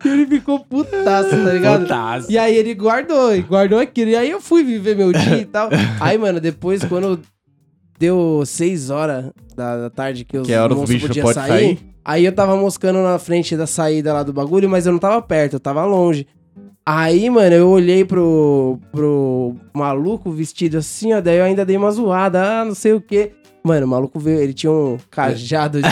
e 0.04 0.08
ele 0.08 0.26
ficou 0.26 0.60
putaço, 0.60 1.30
tá 1.30 1.52
ligado? 1.52 1.82
Putaço. 1.82 2.32
E 2.32 2.38
aí 2.38 2.56
ele 2.56 2.72
guardou, 2.74 3.38
guardou 3.42 3.78
aquilo. 3.78 4.10
E 4.10 4.16
aí 4.16 4.30
eu 4.30 4.40
fui 4.40 4.64
viver 4.64 4.96
meu 4.96 5.12
dia 5.12 5.36
e 5.36 5.44
tal. 5.44 5.68
Aí, 6.00 6.16
mano, 6.16 6.40
depois 6.40 6.82
quando 6.84 7.20
deu 7.98 8.42
6 8.44 8.90
horas 8.90 9.30
da, 9.56 9.76
da 9.76 9.90
tarde 9.90 10.24
que 10.24 10.38
os 10.38 10.46
Que 10.46 10.52
é 10.52 10.60
hora 10.60 10.74
monstros 10.74 10.94
bichos 10.94 11.08
podiam 11.08 11.32
sair, 11.32 11.48
sair? 11.48 11.78
Aí 12.04 12.24
eu 12.24 12.32
tava 12.32 12.56
moscando 12.56 13.02
na 13.02 13.18
frente 13.18 13.56
da 13.56 13.66
saída 13.66 14.12
lá 14.12 14.22
do 14.22 14.32
bagulho, 14.32 14.68
mas 14.68 14.86
eu 14.86 14.92
não 14.92 14.98
tava 14.98 15.20
perto, 15.20 15.54
eu 15.54 15.60
tava 15.60 15.84
longe. 15.84 16.26
Aí, 16.90 17.28
mano, 17.28 17.54
eu 17.54 17.68
olhei 17.68 18.02
pro, 18.02 18.78
pro 18.90 19.54
maluco 19.74 20.30
vestido 20.30 20.78
assim, 20.78 21.12
ó, 21.12 21.20
daí 21.20 21.36
eu 21.36 21.44
ainda 21.44 21.62
dei 21.66 21.76
uma 21.76 21.90
zoada, 21.90 22.42
ah, 22.42 22.64
não 22.64 22.74
sei 22.74 22.94
o 22.94 23.00
quê. 23.00 23.32
Mano, 23.64 23.86
o 23.86 23.88
maluco 23.88 24.18
veio, 24.18 24.40
ele 24.40 24.54
tinha 24.54 24.70
um 24.72 24.98
cajado 25.10 25.82
de... 25.82 25.88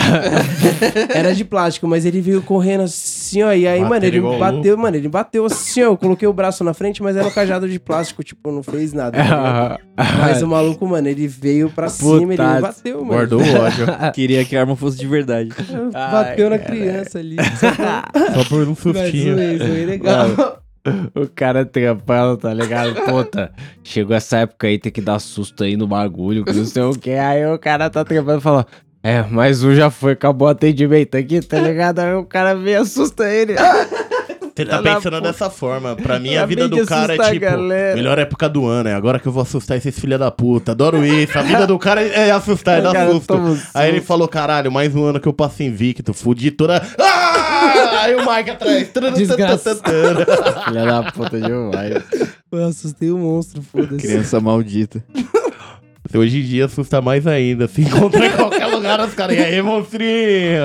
Era 1.13 1.33
de 1.35 1.43
plástico, 1.45 1.87
mas 1.87 2.05
ele 2.05 2.21
veio 2.21 2.41
correndo 2.41 2.83
assim, 2.83 3.43
ó, 3.43 3.51
e 3.53 3.67
aí, 3.67 3.79
Bateu 3.79 3.89
mano, 3.89 4.05
ele 4.05 4.17
igual 4.17 4.39
bateu, 4.39 4.77
mano, 4.77 4.97
ele 4.97 5.09
bateu 5.09 5.45
assim, 5.45 5.81
ó, 5.83 5.85
eu 5.87 5.97
coloquei 5.97 6.27
o 6.27 6.33
braço 6.33 6.63
na 6.63 6.73
frente, 6.73 7.03
mas 7.03 7.15
era 7.15 7.27
um 7.27 7.31
cajado 7.31 7.67
de 7.69 7.79
plástico, 7.79 8.23
tipo, 8.23 8.51
não 8.51 8.63
fez 8.63 8.93
nada. 8.93 9.17
tá? 9.17 9.79
Mas 10.19 10.41
o 10.41 10.47
maluco, 10.47 10.87
mano, 10.87 11.07
ele 11.07 11.27
veio 11.27 11.69
pra 11.69 11.89
cima, 11.89 12.33
ele 12.33 12.61
bateu, 12.61 12.99
mano. 12.99 13.07
Guardou 13.13 13.41
o 13.41 13.43
ódio. 13.43 13.85
Queria 14.13 14.43
que 14.45 14.55
a 14.55 14.61
arma 14.61 14.75
fosse 14.75 14.97
de 14.97 15.07
verdade. 15.07 15.49
Bateu 15.91 16.45
Ai, 16.45 16.49
na 16.51 16.59
cara. 16.59 16.71
criança 16.71 17.19
ali. 17.19 17.35
Só 18.33 18.43
por 18.49 18.63
um 18.67 18.69
Mas 18.69 18.79
sustinho. 18.79 19.35
zoei, 19.35 19.57
zoei 19.57 19.85
legal. 19.85 20.56
O 21.15 21.27
cara 21.27 21.65
trampando, 21.65 22.37
tá 22.37 22.53
ligado? 22.53 22.95
Puta, 23.05 23.51
chegou 23.83 24.15
essa 24.15 24.37
época 24.37 24.67
aí, 24.67 24.77
tem 24.77 24.91
que 24.91 25.01
dar 25.01 25.19
susto 25.19 25.63
aí 25.63 25.75
no 25.75 25.87
bagulho, 25.87 26.45
que 26.45 26.53
não 26.53 26.65
sei 26.65 26.83
o 26.83 26.91
que. 26.91 27.11
Aí 27.11 27.45
o 27.45 27.57
cara 27.57 27.89
tá 27.89 28.03
trampando 28.03 28.39
e 28.39 28.41
fala: 28.41 28.65
É, 29.03 29.23
mais 29.23 29.63
um 29.63 29.73
já 29.73 29.89
foi, 29.89 30.13
acabou 30.13 30.47
o 30.47 30.51
atendimento 30.51 31.15
aqui, 31.15 31.41
tá 31.41 31.59
ligado? 31.59 31.99
Aí 31.99 32.13
o 32.13 32.25
cara 32.25 32.53
vem 32.55 32.73
e 32.73 32.77
assusta 32.77 33.29
ele. 33.29 33.55
Você 34.57 34.65
tá 34.65 34.81
pensando 34.81 35.21
dessa 35.21 35.51
forma. 35.51 35.95
Pra 35.95 36.17
mim, 36.17 36.35
a 36.35 36.43
vida 36.43 36.67
do 36.67 36.83
cara 36.83 37.13
é 37.13 37.17
tipo, 37.29 37.41
galera. 37.41 37.95
melhor 37.95 38.17
época 38.17 38.49
do 38.49 38.65
ano. 38.65 38.89
É 38.89 38.93
agora 38.95 39.19
que 39.19 39.27
eu 39.27 39.31
vou 39.31 39.43
assustar 39.43 39.77
esses 39.77 39.99
filha 39.99 40.17
da 40.17 40.31
puta. 40.31 40.71
Adoro 40.71 41.05
isso. 41.05 41.37
A 41.37 41.43
vida 41.43 41.67
do 41.67 41.77
cara 41.77 42.01
é 42.01 42.31
assustar, 42.31 42.79
é 42.79 42.81
dar 42.91 43.07
susto. 43.11 43.39
Aí 43.75 43.89
ele 43.89 44.01
falou, 44.01 44.27
caralho, 44.27 44.71
mais 44.71 44.95
um 44.95 45.03
ano 45.03 45.19
que 45.19 45.27
eu 45.27 45.33
passo 45.33 45.61
invicto. 45.61 46.11
Fudi 46.11 46.49
toda... 46.49 46.81
Ah! 46.99 47.26
Aí 47.99 48.15
o 48.15 48.19
Mike 48.19 48.49
atrás. 48.51 48.89
Desgraça. 49.15 49.75
Filha 50.65 50.85
da 50.85 51.11
puta 51.11 51.39
demais. 51.39 52.03
Eu 52.51 52.65
assustei 52.65 53.11
o 53.11 53.17
monstro, 53.17 53.61
foda-se. 53.61 53.97
Criança 53.97 54.39
maldita. 54.39 55.03
Hoje 56.13 56.39
em 56.39 56.43
dia 56.43 56.65
assusta 56.65 57.01
mais 57.01 57.27
ainda. 57.27 57.67
Se 57.67 57.81
encontrar 57.81 58.25
em 58.27 58.31
qualquer 58.31 58.65
lugar, 58.67 58.99
os 59.01 59.13
caras... 59.13 59.35
E 59.37 59.39
aí, 59.41 59.61
monstrinho? 59.61 60.61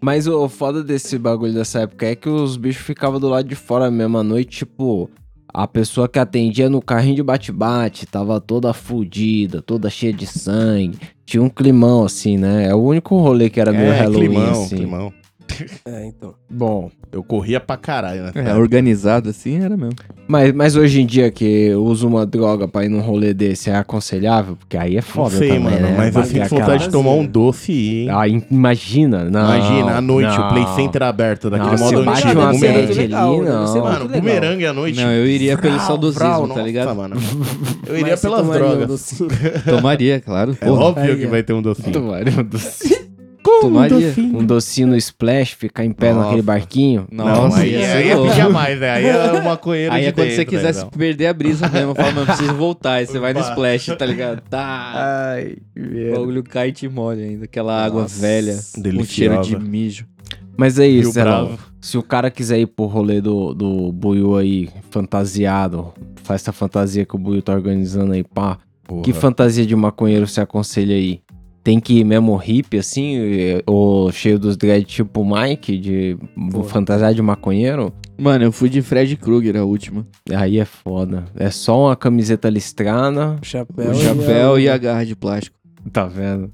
Mas 0.00 0.26
o 0.26 0.48
foda 0.48 0.82
desse 0.82 1.18
bagulho 1.18 1.52
dessa 1.52 1.80
época 1.80 2.06
é 2.06 2.16
que 2.16 2.28
os 2.28 2.56
bichos 2.56 2.82
ficavam 2.84 3.20
do 3.20 3.28
lado 3.28 3.46
de 3.46 3.54
fora 3.54 3.90
mesmo 3.90 4.16
à 4.18 4.22
noite, 4.22 4.58
tipo. 4.58 5.10
A 5.54 5.68
pessoa 5.68 6.08
que 6.08 6.18
atendia 6.18 6.70
no 6.70 6.80
carrinho 6.80 7.16
de 7.16 7.22
bate-bate 7.22 8.06
tava 8.06 8.40
toda 8.40 8.72
fudida, 8.72 9.60
toda 9.60 9.90
cheia 9.90 10.14
de 10.14 10.26
sangue. 10.26 10.98
Tinha 11.26 11.42
um 11.42 11.50
climão 11.50 12.04
assim, 12.04 12.38
né? 12.38 12.68
É 12.68 12.74
o 12.74 12.78
único 12.78 13.14
rolê 13.18 13.50
que 13.50 13.60
era 13.60 13.70
meio 13.70 13.92
É, 13.92 14.00
Halloween 14.00 14.28
climão, 14.30 14.50
assim. 14.50 14.76
climão. 14.76 15.12
É, 15.84 16.06
então. 16.06 16.34
Bom, 16.48 16.90
Eu 17.10 17.22
corria 17.22 17.60
pra 17.60 17.76
caralho, 17.76 18.22
né? 18.24 18.32
É, 18.34 18.54
organizado 18.54 19.28
assim 19.30 19.60
era 19.62 19.76
mesmo. 19.76 19.94
mas, 20.28 20.52
mas 20.52 20.76
hoje 20.76 21.00
em 21.02 21.06
dia 21.06 21.30
que 21.30 21.74
usa 21.74 22.06
uma 22.06 22.24
droga 22.24 22.66
pra 22.68 22.84
ir 22.84 22.88
num 22.88 23.00
rolê 23.00 23.34
desse 23.34 23.68
é 23.70 23.76
aconselhável? 23.76 24.56
Porque 24.56 24.76
aí 24.76 24.92
é 24.94 24.96
Não 24.96 25.02
foda 25.02 25.36
sei, 25.36 25.48
também, 25.48 25.62
mano, 25.64 25.80
né? 25.80 25.94
mas 25.96 26.16
eu 26.16 26.24
sinto 26.24 26.48
vontade 26.48 26.84
de 26.84 26.90
tomar 26.90 27.10
um 27.12 27.26
doce 27.26 27.72
e 27.72 27.74
ir, 27.74 28.02
hein? 28.04 28.08
Ah, 28.10 28.28
im- 28.28 28.42
imagina, 28.50 29.24
não. 29.24 29.40
Imagina, 29.54 29.96
à 29.96 30.00
noite, 30.00 30.36
não. 30.38 30.46
o 30.46 30.48
Play 30.50 30.66
Center 30.76 31.02
aberto, 31.02 31.50
daquele 31.50 31.70
Não, 31.72 31.78
modo 31.78 31.98
se 31.98 32.04
bate 32.04 32.26
antigo, 32.26 32.40
uma 32.40 32.52
bumerangue. 32.52 33.00
ali, 33.00 33.08
não. 33.08 33.30
muito 33.32 33.50
Mano, 33.82 34.04
legal. 34.04 34.08
bumerangue 34.20 34.66
à 34.66 34.72
noite. 34.72 35.00
Não, 35.00 35.10
eu 35.12 35.26
iria 35.26 35.58
pelo 35.58 35.74
Vrau, 35.74 35.86
saudosismo, 35.86 36.24
vrau, 36.28 36.42
tá 36.42 36.46
nossa, 36.48 36.62
ligado? 36.62 36.94
mano. 36.96 37.16
Eu 37.86 37.94
iria 37.98 38.10
Mas 38.12 38.20
você 38.20 38.28
pelas 38.28 38.46
um 38.46 38.52
drogas. 38.52 38.86
docinho? 38.88 39.28
Tomaria, 39.68 40.20
claro. 40.20 40.56
É 40.60 40.70
óbvio 40.70 41.16
que 41.18 41.26
vai 41.26 41.42
ter 41.42 41.52
um 41.52 41.60
docinho. 41.60 41.92
Tomaria 41.92 42.32
um 42.40 42.44
docinho. 42.44 43.01
Tomaria. 43.42 44.14
Um 44.18 44.44
docinho 44.44 44.88
no 44.88 44.96
splash, 44.96 45.52
ficar 45.54 45.84
em 45.84 45.92
pé 45.92 46.12
Nossa. 46.12 46.24
naquele 46.24 46.42
barquinho. 46.42 47.06
Não, 47.10 47.24
Nossa, 47.24 47.60
aí, 47.60 47.74
aí 47.76 48.08
é 48.08 48.14
louco. 48.14 48.30
pedir 48.32 48.48
mais, 48.50 48.80
né? 48.80 48.90
Aí 48.90 49.06
é 49.06 49.32
uma 49.32 49.56
coelho 49.56 49.92
Aí 49.92 50.02
de 50.02 50.08
é 50.08 50.12
quando 50.12 50.28
você 50.30 50.36
dentro, 50.38 50.50
quisesse 50.56 50.84
né, 50.84 50.90
perder 50.96 51.26
a 51.26 51.32
brisa 51.34 51.68
mesmo, 51.68 51.94
fala, 51.94 52.12
mano, 52.12 52.26
preciso 52.26 52.54
voltar. 52.54 52.92
Aí 52.94 53.06
você 53.06 53.18
vai 53.18 53.32
no 53.32 53.40
splash, 53.40 53.86
tá 53.96 54.06
ligado? 54.06 54.40
Tá. 54.48 54.92
Ai, 55.34 55.56
O 55.76 56.16
bagulho 56.18 56.42
cai 56.42 56.68
e 56.68 56.72
te 56.72 56.88
molha 56.88 57.24
ainda. 57.24 57.44
Aquela 57.44 57.84
água 57.84 58.02
Nossa, 58.02 58.20
velha, 58.20 58.54
com 58.54 59.04
cheiro 59.04 59.34
de 59.42 59.50
deliciosa. 59.50 59.58
mijo. 59.58 60.06
Mas 60.56 60.78
é 60.78 60.86
isso. 60.86 61.12
Bravo. 61.14 61.58
Se 61.80 61.96
o 61.98 62.02
cara 62.02 62.30
quiser 62.30 62.58
ir 62.58 62.66
pro 62.66 62.84
rolê 62.86 63.20
do, 63.20 63.54
do 63.54 63.90
Buiu 63.90 64.36
aí, 64.36 64.68
fantasiado, 64.90 65.92
faz 66.22 66.42
essa 66.42 66.52
fantasia 66.52 67.04
que 67.04 67.16
o 67.16 67.18
Buiu 67.18 67.42
tá 67.42 67.52
organizando 67.52 68.12
aí, 68.12 68.22
pá. 68.22 68.58
Porra. 68.84 69.02
Que 69.02 69.12
fantasia 69.12 69.64
de 69.66 69.74
maconheiro 69.74 70.26
você 70.26 70.40
aconselha 70.40 70.94
aí? 70.94 71.20
Tem 71.64 71.78
que 71.78 72.00
ir 72.00 72.04
mesmo 72.04 72.34
hippie, 72.36 72.78
assim, 72.78 73.16
ou 73.66 74.10
cheio 74.10 74.38
dos 74.38 74.56
dread 74.56 74.84
tipo 74.84 75.20
o 75.20 75.24
Mike, 75.24 75.78
de 75.78 76.16
Porra. 76.50 76.64
fantasiar 76.64 77.14
de 77.14 77.22
maconheiro? 77.22 77.92
Mano, 78.18 78.44
eu 78.44 78.52
fui 78.52 78.68
de 78.68 78.82
Fred 78.82 79.16
Krueger 79.16 79.56
a 79.56 79.64
última. 79.64 80.06
Aí 80.34 80.58
é 80.58 80.64
foda. 80.64 81.24
É 81.36 81.50
só 81.50 81.86
uma 81.86 81.96
camiseta 81.96 82.48
listrada, 82.50 83.38
O 83.40 83.44
chapéu. 83.44 83.90
o 83.90 83.94
e 83.94 83.96
chapéu 83.96 84.54
a- 84.54 84.60
e 84.60 84.68
a 84.68 84.76
garra 84.76 85.04
de 85.06 85.14
plástico. 85.16 85.56
tá 85.92 86.04
vendo? 86.06 86.50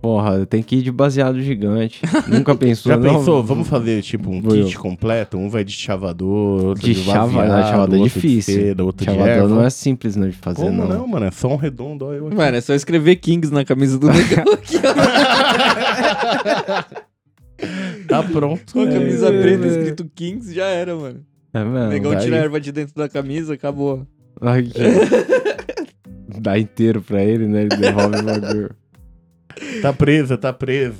Porra, 0.00 0.46
tem 0.46 0.62
que 0.62 0.76
ir 0.76 0.82
de 0.82 0.90
baseado 0.90 1.38
gigante. 1.42 2.00
Nunca 2.26 2.54
pensou, 2.54 2.90
Já 2.90 2.96
não? 2.98 3.18
pensou? 3.18 3.42
Vamos 3.44 3.68
fazer 3.68 4.00
tipo 4.02 4.30
um 4.30 4.40
Vou 4.40 4.52
kit 4.52 4.78
completo? 4.78 5.36
Um 5.36 5.50
vai 5.50 5.62
de 5.62 5.72
chavador, 5.72 6.64
outro 6.68 6.82
De 6.86 6.94
de, 6.94 7.00
baseado, 7.02 7.30
chavador 7.32 7.96
é 7.96 7.98
outro 8.00 8.04
difícil. 8.20 8.54
De 8.56 8.62
seda, 8.64 8.82
outro 8.84 9.04
de 9.04 9.12
Chavador 9.12 9.28
erva. 9.28 9.48
não 9.48 9.62
é 9.62 9.68
simples 9.68 10.16
não 10.16 10.26
de 10.28 10.36
fazer, 10.36 10.62
Como 10.62 10.72
não. 10.86 10.88
não, 10.88 11.06
mano? 11.06 11.26
É 11.26 11.30
só 11.30 11.48
um 11.48 11.56
redondo, 11.56 12.06
ó, 12.06 12.14
eu 12.14 12.28
aqui. 12.28 12.36
Mano, 12.36 12.56
é 12.56 12.60
só 12.62 12.72
escrever 12.74 13.16
Kings 13.16 13.52
na 13.52 13.62
camisa 13.62 13.98
do 13.98 14.06
negão 14.06 14.44
aqui, 14.54 14.76
ó. 14.78 14.90
Tá 18.08 18.22
pronto. 18.22 18.72
Com 18.72 18.80
a 18.82 18.86
camisa 18.86 19.26
É. 19.28 19.40
preta 19.42 19.66
escrito 19.66 20.10
Kings, 20.14 20.54
já 20.54 20.64
era, 20.66 20.96
mano. 20.96 21.20
É 21.52 21.62
O 21.62 21.66
mesmo, 21.66 21.88
negão 21.88 22.16
tira 22.18 22.36
a 22.36 22.38
erva 22.38 22.58
de 22.60 22.72
dentro 22.72 22.94
da 22.94 23.08
camisa, 23.08 23.52
acabou. 23.54 24.06
Ai, 24.40 24.62
que- 24.62 24.80
Dá 26.40 26.58
inteiro 26.58 27.02
pra 27.02 27.22
ele, 27.22 27.46
né? 27.46 27.62
Ele 27.62 27.76
devolve 27.76 28.16
o 28.18 28.22
bagulho. 28.22 28.70
Tá 29.82 29.92
preso, 29.92 30.36
tá 30.38 30.52
preso. 30.52 30.98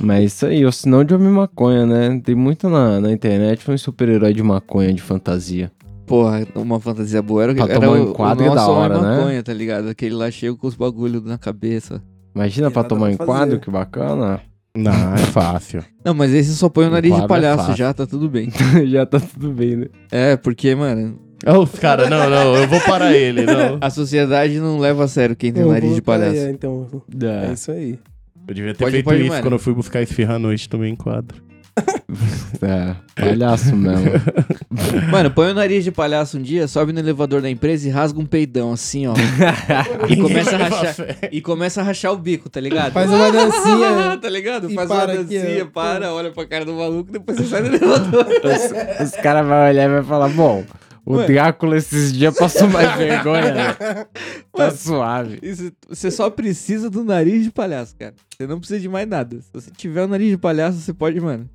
Mas 0.00 0.32
isso 0.32 0.46
aí, 0.46 0.64
ou 0.64 0.72
senão 0.72 1.04
de 1.04 1.14
homem 1.14 1.28
maconha, 1.28 1.84
né? 1.86 2.20
Tem 2.24 2.34
muito 2.34 2.68
na, 2.68 3.00
na 3.00 3.12
internet 3.12 3.70
um 3.70 3.76
super-herói 3.76 4.32
de 4.32 4.42
maconha 4.42 4.92
de 4.92 5.02
fantasia. 5.02 5.70
Porra, 6.06 6.46
uma 6.54 6.78
fantasia 6.80 7.22
boa 7.22 7.44
era, 7.44 7.54
Pra 7.54 7.64
era 7.64 7.74
tomar 7.80 7.92
um 7.92 8.06
o, 8.06 8.10
enquadro 8.10 8.44
o 8.44 8.52
é 8.52 8.54
da 8.54 8.66
hora, 8.68 8.98
homem 8.98 9.10
né? 9.10 9.16
maconha, 9.18 9.42
tá 9.42 9.52
ligado? 9.54 9.88
Aquele 9.88 10.14
lá 10.14 10.30
cheio 10.30 10.56
com 10.56 10.66
os 10.66 10.74
bagulhos 10.74 11.24
na 11.24 11.38
cabeça. 11.38 12.02
Imagina 12.34 12.70
pra 12.70 12.84
tomar 12.84 13.14
pra 13.14 13.24
enquadro, 13.24 13.60
que 13.60 13.70
bacana. 13.70 14.40
Não, 14.76 15.14
é 15.14 15.18
fácil. 15.18 15.84
Não, 16.04 16.12
mas 16.12 16.32
esse 16.34 16.54
só 16.56 16.68
põe 16.68 16.86
o 16.86 16.90
nariz 16.90 17.14
de 17.14 17.22
é 17.22 17.28
palhaço 17.28 17.58
fácil. 17.58 17.76
já, 17.76 17.94
tá 17.94 18.06
tudo 18.06 18.28
bem. 18.28 18.50
Já 18.86 19.06
tá 19.06 19.20
tudo 19.20 19.52
bem, 19.52 19.76
né? 19.76 19.86
É, 20.10 20.36
porque, 20.36 20.74
mano, 20.74 21.16
Olha 21.46 21.58
os 21.58 21.70
caras, 21.72 22.08
não, 22.08 22.28
não, 22.30 22.54
eu 22.56 22.68
vou 22.68 22.80
parar 22.80 23.12
ele, 23.14 23.44
não. 23.44 23.78
a 23.80 23.90
sociedade 23.90 24.58
não 24.58 24.78
leva 24.78 25.04
a 25.04 25.08
sério 25.08 25.34
quem 25.36 25.52
tem 25.52 25.62
Eu 25.62 25.70
nariz 25.72 25.94
de 25.94 26.02
palhaço. 26.02 26.36
é, 26.36 26.50
então, 26.50 26.86
é 27.48 27.52
isso 27.52 27.70
aí. 27.70 27.98
Eu 28.46 28.54
devia 28.54 28.72
ter 28.74 28.84
Pode- 28.84 28.92
feito 28.92 29.04
pode, 29.04 29.20
isso 29.22 29.28
mano. 29.30 29.42
quando 29.42 29.52
eu 29.54 29.58
fui 29.58 29.74
buscar 29.74 30.02
esfirra 30.02 30.34
à 30.34 30.38
noite 30.38 30.68
também 30.68 30.92
em 30.92 30.96
quadro. 30.96 31.42
É, 32.62 32.94
palhaço 33.20 33.74
mesmo. 33.74 34.04
Mano, 35.10 35.30
põe 35.30 35.50
o 35.50 35.54
nariz 35.54 35.82
de 35.82 35.90
palhaço 35.90 36.38
um 36.38 36.42
dia, 36.42 36.68
sobe 36.68 36.92
no 36.92 37.00
elevador 37.00 37.42
da 37.42 37.50
empresa 37.50 37.88
e 37.88 37.90
rasga 37.90 38.20
um 38.20 38.24
peidão 38.24 38.72
assim, 38.72 39.06
ó. 39.08 39.14
e 40.08 40.16
começa 40.16 40.54
a 40.54 40.58
rachar. 40.68 40.94
E 41.32 41.40
começa 41.40 41.80
a 41.80 41.84
rachar 41.84 42.12
o 42.12 42.16
bico, 42.16 42.48
tá 42.48 42.60
ligado? 42.60 42.92
Faz 42.92 43.10
uma 43.10 43.30
dancinha. 43.32 44.16
tá 44.22 44.28
ligado? 44.30 44.70
Faz 44.70 44.88
uma 44.90 45.02
aqui, 45.02 45.16
dancinha, 45.38 45.66
para, 45.66 46.12
olha 46.14 46.30
pra 46.30 46.46
cara 46.46 46.64
do 46.64 46.74
maluco, 46.74 47.10
depois 47.10 47.36
você 47.36 47.44
sai 47.46 47.62
do 47.62 47.68
elevador. 47.74 48.26
Os, 48.28 49.06
os 49.08 49.16
caras 49.20 49.46
vão 49.46 49.66
olhar 49.68 49.84
e 49.84 49.92
vai 49.94 50.02
falar, 50.04 50.28
bom, 50.28 50.64
o. 51.04 51.18
Drácula 51.26 51.76
esses 51.76 52.12
dias 52.12 52.36
passou 52.36 52.68
mais 52.68 52.96
vergonha, 52.96 53.52
né? 53.52 53.76
Tá 54.56 54.70
suave. 54.70 55.40
Isso, 55.42 55.72
você 55.88 56.10
só 56.10 56.30
precisa 56.30 56.88
do 56.88 57.04
nariz 57.04 57.44
de 57.44 57.50
palhaço, 57.50 57.94
cara. 57.98 58.14
Você 58.30 58.46
não 58.46 58.58
precisa 58.58 58.80
de 58.80 58.88
mais 58.88 59.06
nada. 59.08 59.40
Se 59.40 59.48
você 59.52 59.70
tiver 59.76 60.04
o 60.04 60.08
nariz 60.08 60.30
de 60.30 60.38
palhaço, 60.38 60.78
você 60.78 60.94
pode, 60.94 61.20
mano. 61.20 61.50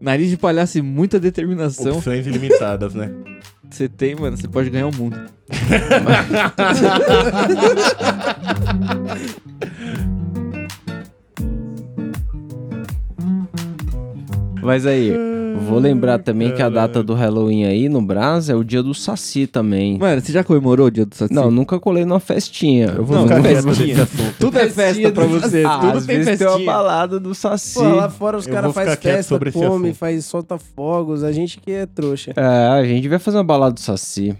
Nariz 0.00 0.28
de 0.28 0.36
palhaço 0.36 0.76
e 0.76 0.82
muita 0.82 1.18
determinação, 1.18 1.96
Opções 1.96 2.26
ilimitadas, 2.26 2.94
né? 2.94 3.10
você 3.70 3.88
tem, 3.88 4.14
mano, 4.14 4.36
você 4.36 4.48
pode 4.48 4.68
ganhar 4.68 4.88
o 4.88 4.94
mundo. 4.94 5.18
Mas 14.62 14.84
aí, 14.84 15.14
vou 15.80 15.82
lembrar 15.90 16.18
também 16.18 16.54
que 16.54 16.62
a 16.62 16.68
data 16.68 17.02
do 17.02 17.14
Halloween 17.14 17.64
aí 17.64 17.88
no 17.88 18.00
Brás 18.02 18.48
é 18.48 18.54
o 18.54 18.64
dia 18.64 18.82
do 18.82 18.94
Saci 18.94 19.46
também. 19.46 19.98
Mano, 19.98 20.20
você 20.20 20.32
já 20.32 20.42
comemorou 20.44 20.86
o 20.86 20.90
dia 20.90 21.04
do 21.06 21.14
Saci? 21.14 21.32
Não, 21.32 21.50
nunca 21.50 21.78
colei 21.78 22.04
numa 22.04 22.20
festinha. 22.20 22.94
Eu 22.96 23.04
vou 23.04 23.16
Não, 23.18 23.26
quieto 23.26 23.42
festinha. 23.64 24.02
assunto. 24.02 24.34
Tudo 24.38 24.58
é 24.58 24.68
Festinha 24.68 25.08
festa 25.08 25.12
pra 25.12 25.24
você, 25.26 25.64
Ah, 25.66 25.78
tudo 25.78 25.98
às 25.98 26.06
tem 26.06 26.16
vezes 26.18 26.38
tem 26.38 26.46
uma 26.46 26.52
festinha. 26.56 26.72
balada 26.72 27.20
do 27.20 27.34
Saci. 27.34 27.74
Pô, 27.74 27.82
lá 27.82 28.08
fora 28.10 28.36
os 28.36 28.46
caras 28.46 28.72
fazem 28.74 28.96
festa, 28.96 29.38
come, 29.52 29.92
faz, 29.94 30.24
solta 30.24 30.58
fogos. 30.58 31.22
A 31.24 31.32
gente 31.32 31.58
que 31.60 31.70
é 31.72 31.86
trouxa. 31.86 32.32
É, 32.36 32.40
a 32.68 32.84
gente 32.84 33.02
devia 33.02 33.18
fazer 33.18 33.36
uma 33.38 33.44
balada 33.44 33.72
do 33.74 33.80
Saci. 33.80 34.36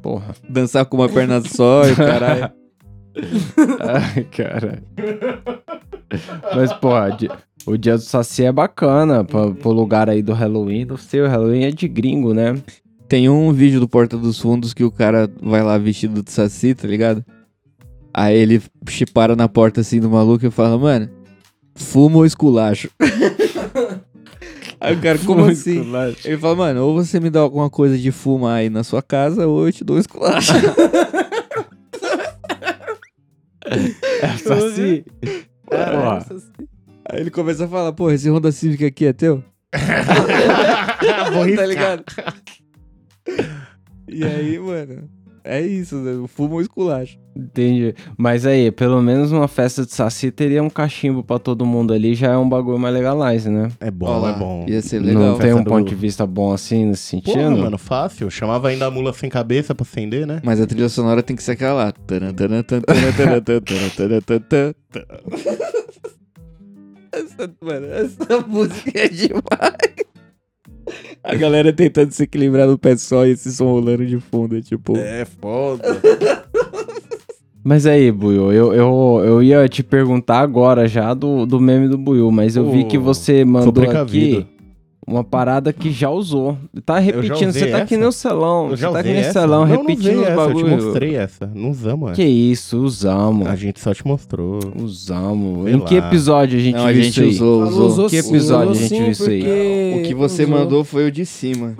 Porra. 0.00 0.34
Dançar 0.48 0.84
com 0.84 0.96
uma 0.96 1.08
perna 1.08 1.40
só 1.44 1.86
e 1.88 1.92
o 1.92 1.96
caralho. 1.96 2.50
Ai, 3.80 4.24
cara. 4.24 4.82
Mas, 6.54 6.72
porra, 6.74 7.16
o 7.66 7.76
dia 7.76 7.96
do 7.96 8.02
Saci 8.02 8.44
é 8.44 8.52
bacana 8.52 9.24
pra, 9.24 9.50
pro 9.50 9.72
lugar 9.72 10.08
aí 10.08 10.22
do 10.22 10.32
Halloween. 10.32 10.84
Não 10.84 10.96
sei, 10.96 11.20
o 11.20 11.28
Halloween 11.28 11.64
é 11.64 11.70
de 11.70 11.88
gringo, 11.88 12.34
né? 12.34 12.54
Tem 13.08 13.28
um 13.28 13.52
vídeo 13.52 13.78
do 13.78 13.88
Porta 13.88 14.16
dos 14.16 14.38
Fundos 14.38 14.72
que 14.72 14.84
o 14.84 14.90
cara 14.90 15.30
vai 15.40 15.62
lá 15.62 15.76
vestido 15.76 16.22
de 16.22 16.30
saci, 16.30 16.74
tá 16.74 16.88
ligado? 16.88 17.24
Aí 18.14 18.36
ele 18.36 18.62
para 19.12 19.34
na 19.34 19.48
porta 19.48 19.80
assim 19.80 20.00
do 20.00 20.10
maluco 20.10 20.46
e 20.46 20.50
fala, 20.50 20.78
mano, 20.78 21.08
fuma 21.74 22.18
ou 22.18 22.26
esculacho? 22.26 22.90
Aí 24.78 24.96
o 24.96 25.00
cara, 25.00 25.18
como 25.18 25.44
assim? 25.44 25.82
Ele 26.24 26.36
fala, 26.36 26.56
mano, 26.56 26.84
ou 26.84 26.94
você 26.94 27.20
me 27.20 27.30
dá 27.30 27.40
alguma 27.40 27.70
coisa 27.70 27.96
de 27.96 28.10
fumar 28.10 28.56
aí 28.56 28.68
na 28.68 28.82
sua 28.82 29.00
casa, 29.00 29.46
ou 29.46 29.66
eu 29.66 29.72
te 29.72 29.84
dou 29.84 29.96
um 29.96 30.00
esculacho. 30.00 30.52
É 33.64 34.36
Saci. 34.38 35.04
Porra. 35.66 36.26
Aí 37.04 37.20
ele 37.20 37.30
começa 37.30 37.64
a 37.64 37.68
falar, 37.68 37.92
pô, 37.92 38.10
esse 38.10 38.28
Honda 38.30 38.52
Civic 38.52 38.84
aqui 38.84 39.06
é 39.06 39.12
teu? 39.12 39.42
Vou 41.32 41.46
tá 41.56 41.66
ligado? 41.66 42.04
E 44.08 44.24
aí, 44.24 44.58
mano, 44.58 45.08
é 45.44 45.60
isso, 45.60 45.96
né? 45.96 46.24
fuma 46.28 46.54
ou 46.54 46.60
esculacho. 46.60 47.18
Entendi. 47.34 47.94
Mas 48.16 48.44
aí, 48.44 48.70
pelo 48.70 49.00
menos 49.00 49.32
uma 49.32 49.48
festa 49.48 49.86
de 49.86 49.92
Saci 49.92 50.30
teria 50.30 50.62
um 50.62 50.68
cachimbo 50.68 51.22
pra 51.24 51.38
todo 51.38 51.64
mundo 51.64 51.92
ali, 51.94 52.14
já 52.14 52.32
é 52.32 52.36
um 52.36 52.46
bagulho 52.48 52.78
mais 52.78 52.94
legalize, 52.94 53.48
né? 53.48 53.68
É 53.80 53.90
bom, 53.90 54.06
Ó 54.06 54.18
lá, 54.18 54.30
é 54.30 54.38
bom. 54.38 54.66
Ia 54.68 54.82
ser 54.82 55.00
Não 55.00 55.06
legal. 55.06 55.38
tem 55.38 55.54
um 55.54 55.62
do- 55.62 55.70
ponto 55.70 55.88
de 55.88 55.94
vista 55.94 56.26
bom 56.26 56.52
assim 56.52 56.84
nesse 56.86 57.02
sentido? 57.04 57.32
Porra, 57.34 57.50
mano, 57.56 57.78
fácil. 57.78 58.30
Chamava 58.30 58.68
ainda 58.68 58.86
a 58.86 58.90
mula 58.90 59.12
sem 59.14 59.30
cabeça 59.30 59.74
pra 59.74 59.82
acender, 59.82 60.26
né? 60.26 60.40
Mas 60.44 60.60
a 60.60 60.66
trilha 60.66 60.88
sonora 60.90 61.22
tem 61.22 61.34
que 61.34 61.42
ser 61.42 61.52
aquela 61.52 61.84
lá. 61.84 61.94
Essa, 67.12 67.50
mano, 67.60 67.86
essa 67.86 68.40
música 68.46 68.90
é 68.94 69.08
demais. 69.08 70.11
A 71.22 71.34
galera 71.34 71.72
tentando 71.72 72.10
se 72.10 72.24
equilibrar 72.24 72.66
no 72.66 72.76
pé 72.76 72.96
só 72.96 73.24
e 73.24 73.30
esse 73.30 73.52
som 73.52 73.66
rolando 73.66 74.04
de 74.04 74.18
fundo, 74.18 74.56
é 74.56 74.60
tipo... 74.60 74.96
É 74.96 75.24
foda. 75.24 75.82
Mas 77.64 77.86
aí, 77.86 78.10
Buiu, 78.10 78.52
eu, 78.52 78.74
eu, 78.74 79.22
eu 79.24 79.42
ia 79.42 79.68
te 79.68 79.84
perguntar 79.84 80.40
agora 80.40 80.88
já 80.88 81.14
do, 81.14 81.46
do 81.46 81.60
meme 81.60 81.86
do 81.88 81.96
Buiu, 81.96 82.28
mas 82.32 82.56
eu 82.56 82.68
vi 82.68 82.82
que 82.82 82.98
você 82.98 83.44
mandou 83.44 83.88
aqui 83.88 84.44
uma 85.06 85.24
parada 85.24 85.72
que 85.72 85.90
já 85.90 86.08
usou. 86.10 86.56
Tá 86.84 86.98
repetindo, 86.98 87.52
você 87.52 87.66
tá 87.66 87.78
que 87.84 87.94
essa? 87.94 87.96
nem 87.98 88.06
o 88.08 88.12
celão. 88.12 88.70
Eu 88.70 88.76
já 88.76 88.88
Você 88.88 88.94
tá 88.94 89.02
que 89.02 89.08
usei 89.08 89.12
nem 89.14 89.22
o 89.22 89.26
essa? 89.28 89.32
celão, 89.40 89.60
Não, 89.60 89.66
não 89.68 89.76
repetindo 89.82 89.98
usei 90.00 90.16
os 90.16 90.26
essa, 90.28 90.40
Eu 90.42 90.54
te 90.54 90.64
mostrei 90.64 91.16
essa. 91.16 91.50
Não 91.54 91.70
usamos 91.70 92.10
essa. 92.12 92.16
Que 92.22 92.28
isso, 92.28 92.78
usamos. 92.78 93.46
A 93.48 93.56
gente 93.56 93.80
só 93.80 93.92
te 93.92 94.06
mostrou. 94.06 94.58
Usamos. 94.76 95.64
Sei 95.64 95.74
em 95.74 95.80
que 95.80 95.98
lá. 95.98 96.06
episódio 96.06 96.58
a 96.58 96.62
gente 96.62 96.74
Não, 96.76 96.86
a 96.86 96.92
viu 96.92 97.02
gente 97.02 97.10
isso 97.12 97.20
aí? 97.22 97.28
usou, 97.28 97.64
Falou, 97.66 97.86
usou. 97.88 98.08
Que 98.08 98.16
episódio 98.16 98.70
usou 98.70 98.70
a 98.70 98.74
gente 98.74 98.88
sim, 98.88 99.02
viu 99.02 99.10
isso 99.10 99.30
aí? 99.30 100.00
O 100.00 100.02
que 100.04 100.14
você 100.14 100.44
usou. 100.44 100.58
mandou 100.58 100.84
foi 100.84 101.06
o 101.08 101.10
de 101.12 101.26
cima. 101.26 101.74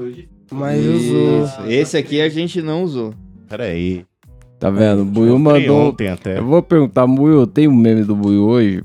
Mas 0.51 0.85
usou. 0.85 1.45
Isso. 1.45 1.61
Esse 1.69 1.97
aqui 1.97 2.21
a 2.21 2.29
gente 2.29 2.61
não 2.61 2.83
usou. 2.83 3.15
Pera 3.49 3.65
aí. 3.65 4.05
Tá 4.59 4.71
vendo? 4.71 5.03
O 5.03 5.05
Buiu 5.05 5.39
mandou. 5.39 5.89
ontem 5.89 6.09
até. 6.09 6.39
Eu 6.39 6.45
vou 6.45 6.63
perguntar, 6.63 7.07
Buiu, 7.07 7.47
tem 7.47 7.67
um 7.67 7.75
meme 7.75 8.05
do 8.05 8.15
Buiu 8.15 8.45
hoje? 8.45 8.83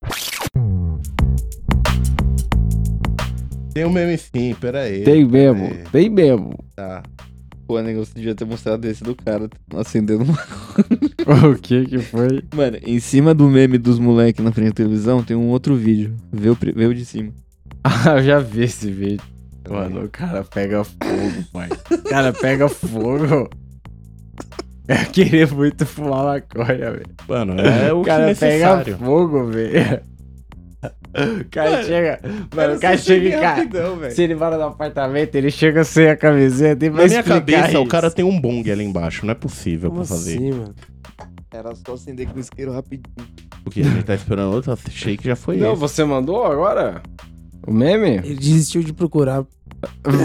Tem 3.78 3.86
um 3.86 3.92
meme 3.92 4.18
sim, 4.18 4.56
pera 4.60 4.82
aí. 4.82 5.04
Tem 5.04 5.24
mesmo, 5.24 5.66
É. 5.66 5.84
tem 5.92 6.10
mesmo. 6.10 6.58
Tá. 6.76 7.04
Pô, 7.68 7.80
negócio 7.80 8.16
devia 8.16 8.34
ter 8.34 8.46
mostrado 8.46 8.88
esse 8.88 9.04
do 9.04 9.14
cara 9.16 9.48
acendendo 9.76 10.24
uma. 10.24 10.38
o 11.52 11.56
que 11.56 11.86
que 11.86 12.00
foi? 12.00 12.42
Mano, 12.56 12.78
em 12.84 13.00
cima 13.00 13.34
do 13.36 13.48
meme 13.50 13.78
dos 13.78 14.00
moleques 14.00 14.44
na 14.44 14.52
frente 14.52 14.70
da 14.70 14.74
televisão 14.74 15.22
tem 15.22 15.36
um 15.38 15.50
outro 15.50 15.76
vídeo. 15.76 16.16
Vê 16.34 16.50
o, 16.50 16.56
pri- 16.56 16.72
vê 16.72 16.86
o 16.88 16.94
de 16.96 17.06
cima. 17.06 17.32
Ah, 17.84 18.18
eu 18.18 18.24
já 18.24 18.40
vi 18.40 18.64
esse 18.64 18.90
vídeo. 18.92 19.22
Mano, 19.70 20.06
o 20.06 20.10
cara 20.10 20.44
pega 20.44 20.84
fogo, 20.84 21.44
pai. 21.54 21.70
O 21.92 22.02
cara 22.10 22.34
pega 22.34 22.68
fogo. 22.68 23.50
Eu 24.88 25.06
queria 25.12 25.46
muito 25.48 25.86
fumar 25.86 26.24
maconha, 26.24 26.92
velho. 26.92 27.06
Mano, 27.28 27.60
é 27.60 27.92
o 27.94 28.00
O 28.00 28.04
que 28.04 28.08
cara 28.10 28.34
pega 28.34 28.48
necessário. 28.48 28.98
fogo, 28.98 29.46
velho. 29.48 30.02
O 31.14 31.46
cara 31.50 31.84
chega. 31.84 32.20
Mano, 32.56 32.76
o 32.76 32.80
cara 32.80 32.98
chega 32.98 33.28
em 33.30 33.40
casa. 33.42 33.96
velho. 33.96 34.16
Se 34.16 34.22
ele 34.24 34.36
mora 34.36 34.58
no 34.58 34.64
apartamento, 34.66 35.36
ele 35.36 35.50
chega 35.50 35.84
sem 35.84 36.10
a 36.10 36.16
camiseta 36.16 36.86
e 36.86 36.90
vai 36.90 37.04
Na 37.04 37.10
minha 37.10 37.24
cabeça, 37.24 37.80
o 37.80 37.84
isso. 37.84 37.86
cara 37.88 38.12
tem 38.12 38.24
um 38.26 38.40
bong 38.40 38.70
ali 38.70 38.84
embaixo. 38.84 39.26
Não 39.26 39.32
é 39.32 39.36
possível 39.36 39.90
Como 39.90 40.02
pra 40.06 40.10
fazer. 40.16 40.36
assim, 40.38 40.52
mano? 40.52 40.76
Era 41.52 41.74
só 41.76 41.94
acender 41.94 42.28
com 42.28 42.40
isqueiro 42.40 42.72
rapidinho. 42.74 43.16
Porque 43.64 43.82
a 43.82 43.84
gente 43.84 44.04
tá 44.04 44.14
esperando 44.14 44.54
outro. 44.54 44.72
Achei 44.74 45.18
que 45.18 45.26
já 45.26 45.36
foi 45.36 45.58
Não, 45.58 45.72
esse. 45.72 45.80
você 45.80 46.04
mandou 46.04 46.44
agora? 46.46 47.02
O 47.66 47.72
meme? 47.74 48.18
Ele 48.18 48.36
desistiu 48.36 48.84
de 48.84 48.94
procurar. 48.94 49.44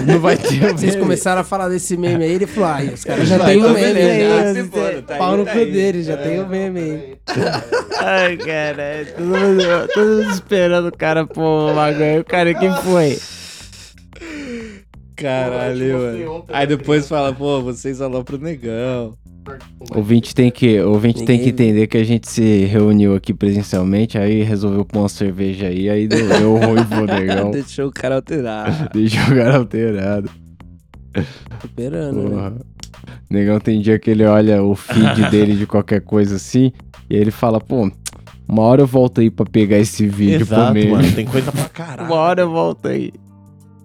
Não 0.06 0.18
vai 0.18 0.36
ter 0.36 0.64
o 0.70 0.72
Vocês 0.72 0.96
começaram 0.96 1.40
a 1.40 1.44
falar 1.44 1.68
desse 1.68 1.96
meme 1.96 2.24
aí, 2.24 2.32
ele 2.32 2.46
falou, 2.46 2.70
ai, 2.70 2.88
os 2.88 3.04
caras 3.04 3.28
já 3.28 3.38
tem 3.38 3.56
o 3.56 3.60
então 3.60 3.74
meme 3.74 4.00
aí. 4.00 4.54
se 4.54 4.64
for, 4.64 5.02
tá 5.02 5.14
aí, 5.14 5.18
Pau 5.18 5.36
no 5.36 5.44
tá 5.44 5.52
cu 5.52 5.58
dele, 5.58 6.02
já 6.02 6.16
tem 6.16 6.40
o 6.40 6.48
meme 6.48 6.80
aí. 6.80 7.18
Ai, 8.00 8.36
cara, 8.36 9.06
todo 9.16 9.26
mundo, 9.26 9.88
todo 9.92 10.06
mundo 10.06 10.30
esperando 10.30 10.88
o 10.88 10.96
cara 10.96 11.26
pôr 11.26 11.74
maconha. 11.74 12.20
O 12.20 12.24
cara, 12.24 12.54
quem 12.54 12.74
foi? 12.76 13.18
Caralho, 15.22 15.98
mano. 15.98 16.44
Aí 16.48 16.66
depois 16.66 17.08
fala, 17.08 17.32
pô, 17.32 17.62
vocês 17.62 17.98
falam 17.98 18.24
pro 18.24 18.38
negão. 18.38 19.14
O 19.92 19.98
ouvinte 19.98 20.34
tem 20.34 20.50
que, 20.50 20.80
o 20.80 20.90
ouvinte 20.90 21.24
tem 21.24 21.38
que 21.40 21.48
entender 21.48 21.88
que 21.88 21.96
a 21.96 22.04
gente 22.04 22.30
se 22.30 22.64
reuniu 22.64 23.16
aqui 23.16 23.34
presencialmente, 23.34 24.16
aí 24.16 24.42
resolveu 24.42 24.84
pôr 24.84 25.00
uma 25.00 25.08
cerveja 25.08 25.66
aí, 25.66 25.90
aí 25.90 26.06
deu, 26.06 26.28
deu 26.28 26.56
ruim 26.56 26.84
pro 26.84 27.06
negão. 27.06 27.50
Deixou 27.52 27.88
o 27.88 27.92
cara 27.92 28.16
alterar. 28.16 28.88
Deixa 28.94 29.20
o 29.24 29.34
cara 29.34 29.56
alterado. 29.56 30.30
Esperando, 31.64 32.28
né? 32.28 32.52
Negão 33.28 33.58
tem 33.58 33.80
dia 33.80 33.98
que 33.98 34.10
ele 34.10 34.24
olha 34.24 34.62
o 34.62 34.76
feed 34.76 35.28
dele 35.30 35.56
de 35.56 35.66
qualquer 35.66 36.02
coisa 36.02 36.36
assim, 36.36 36.72
e 37.10 37.16
aí 37.16 37.20
ele 37.20 37.32
fala, 37.32 37.60
pô, 37.60 37.90
uma 38.48 38.62
hora 38.62 38.82
eu 38.82 38.86
volto 38.86 39.20
aí 39.20 39.30
pra 39.30 39.44
pegar 39.44 39.78
esse 39.78 40.06
vídeo 40.06 40.46
pro 40.46 40.56
Exato, 40.56 40.74
meme. 40.74 40.90
mano. 40.90 41.12
Tem 41.12 41.26
coisa 41.26 41.50
pra 41.50 41.68
caralho. 41.68 42.08
Uma 42.08 42.20
hora 42.20 42.42
eu 42.42 42.50
volto 42.50 42.86
aí. 42.86 43.12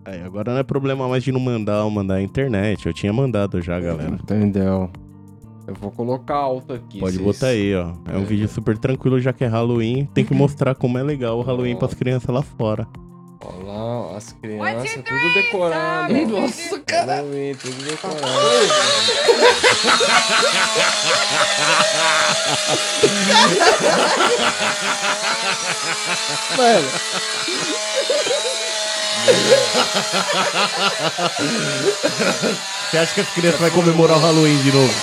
Aí, 0.08 0.22
agora 0.24 0.53
não 0.53 0.60
é 0.60 0.64
problema 0.64 1.05
mais 1.10 1.22
de 1.22 1.34
não 1.34 1.39
mandar 1.39 1.84
ou 1.84 1.91
mandar 1.91 2.16
a 2.16 2.22
internet. 2.22 2.86
Eu 2.86 2.93
tinha 2.93 3.12
mandado 3.12 3.62
já, 3.62 3.78
galera. 3.78 4.16
Entendeu? 4.16 4.89
Eu 5.68 5.74
vou 5.76 5.91
colocar 5.91 6.36
alto 6.36 6.72
aqui. 6.72 7.01
Pode 7.01 7.18
vocês- 7.18 7.26
botar 7.39 7.47
aí, 7.47 7.76
ó. 7.76 7.91
É 8.10 8.18
um 8.18 8.24
vídeo 8.24 8.47
super 8.47 8.78
tranquilo, 8.78 9.20
já 9.20 9.34
que 9.34 9.43
é 9.43 9.47
Halloween. 9.47 10.05
Tem 10.14 10.24
que 10.24 10.34
mostrar 10.34 10.76
como 10.76 10.97
é 10.97 11.03
legal 11.03 11.38
o 11.38 11.41
Halloween 11.41 11.76
pras 11.76 11.93
crianças 11.93 12.30
lá 12.34 12.41
fora. 12.41 12.88
Olha 13.43 13.66
lá, 13.66 14.16
as 14.18 14.32
crianças, 14.32 14.93
tudo 14.93 15.34
decorado. 15.34 16.14
ó. 16.14 16.39
Nossa, 16.41 16.80
cara. 16.80 17.16
Halloween, 17.18 17.53
tudo 17.55 17.84
decorado. 17.84 18.28
Mano, 26.58 26.88
Você 32.89 32.97
acha 32.97 33.13
que 33.13 33.21
as 33.21 33.30
crianças 33.30 33.59
vão 33.59 33.69
comemorar 33.71 34.17
o 34.17 34.21
Halloween 34.21 34.57
de 34.61 34.71
novo? 34.71 34.93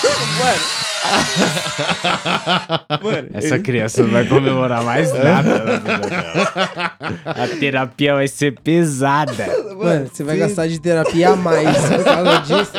Mano, 3.03 3.29
Essa 3.35 3.59
criança 3.59 4.03
não 4.03 4.11
vai 4.11 4.25
comemorar 4.27 4.83
mais 4.83 5.13
nada 5.13 5.59
na 5.59 5.77
vida 5.77 5.99
dela. 5.99 6.53
A 7.27 7.49
terapia 7.61 8.15
vai 8.15 8.27
ser 8.29 8.59
pesada. 8.63 9.47
mano, 9.77 10.09
você 10.13 10.25
vai 10.25 10.37
gastar 10.39 10.67
de 10.67 10.81
terapia 10.81 11.31
a 11.31 11.37
mais 11.37 11.77
por 11.77 12.05
causa 12.05 12.39
disso. 12.39 12.73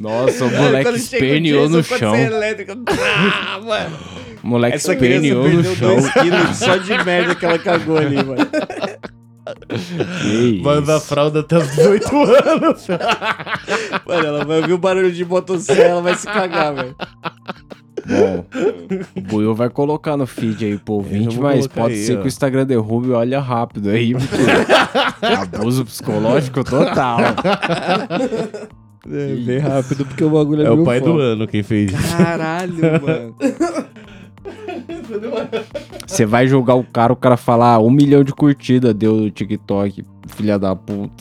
Nossa, 0.00 0.44
o 0.44 0.50
moleque 0.50 0.90
esperneou 0.96 1.68
no 1.68 1.82
chão. 1.82 2.14
Ah, 2.14 3.60
mano. 3.60 3.98
O 4.42 4.46
moleque 4.46 4.76
Essa 4.76 4.92
esperneou 4.92 5.48
no 5.48 5.64
chão. 5.64 5.96
2 5.96 6.12
quilos 6.14 6.56
só 6.56 6.76
de 6.76 7.04
merda 7.04 7.34
que 7.34 7.44
ela 7.44 7.58
cagou 7.58 7.96
ali, 7.96 8.16
mano. 8.16 8.46
Que 10.20 10.62
usar 10.64 10.96
isso. 10.96 11.06
fralda 11.06 11.40
até 11.40 11.58
os 11.58 11.70
18 11.70 12.16
anos. 12.16 12.88
Mano, 14.06 14.26
ela 14.26 14.44
vai 14.44 14.60
ouvir 14.60 14.72
o 14.72 14.78
barulho 14.78 15.12
de 15.12 15.24
motosserra, 15.24 15.82
ela 15.82 16.02
vai 16.02 16.14
se 16.14 16.26
cagar, 16.26 16.74
velho. 16.74 16.96
Bom, 18.04 18.44
o 19.16 19.20
Buiu 19.20 19.54
vai 19.54 19.70
colocar 19.70 20.16
no 20.16 20.26
feed 20.26 20.64
aí 20.64 20.78
pro 20.78 20.94
ouvinte, 20.94 21.38
mas 21.38 21.68
pode 21.68 21.94
aí, 21.94 22.04
ser 22.04 22.16
ó. 22.16 22.20
que 22.20 22.26
o 22.26 22.28
Instagram 22.28 22.66
derrube 22.66 23.08
e 23.08 23.12
olha 23.12 23.40
rápido 23.40 23.90
aí, 23.90 24.12
porque 24.12 25.26
abuso 25.56 25.84
psicológico 25.84 26.64
total. 26.64 27.18
É, 29.10 29.34
bem 29.34 29.58
rápido, 29.58 30.04
porque 30.06 30.22
o 30.22 30.30
bagulho 30.30 30.62
é, 30.62 30.66
É 30.66 30.70
o 30.70 30.84
pai 30.84 31.00
do 31.00 31.18
ano 31.18 31.46
quem 31.48 31.62
fez 31.62 31.92
isso. 31.92 32.16
Caralho, 32.16 32.74
mano. 33.02 33.34
Você 36.06 36.24
vai 36.26 36.46
julgar 36.46 36.74
o 36.74 36.84
cara, 36.84 37.12
o 37.12 37.16
cara 37.16 37.36
falar 37.36 37.78
um 37.80 37.90
milhão 37.90 38.22
de 38.22 38.32
curtidas 38.32 38.94
deu 38.94 39.16
no 39.16 39.30
TikTok, 39.30 40.04
filha 40.28 40.58
da 40.58 40.74
puta. 40.76 41.12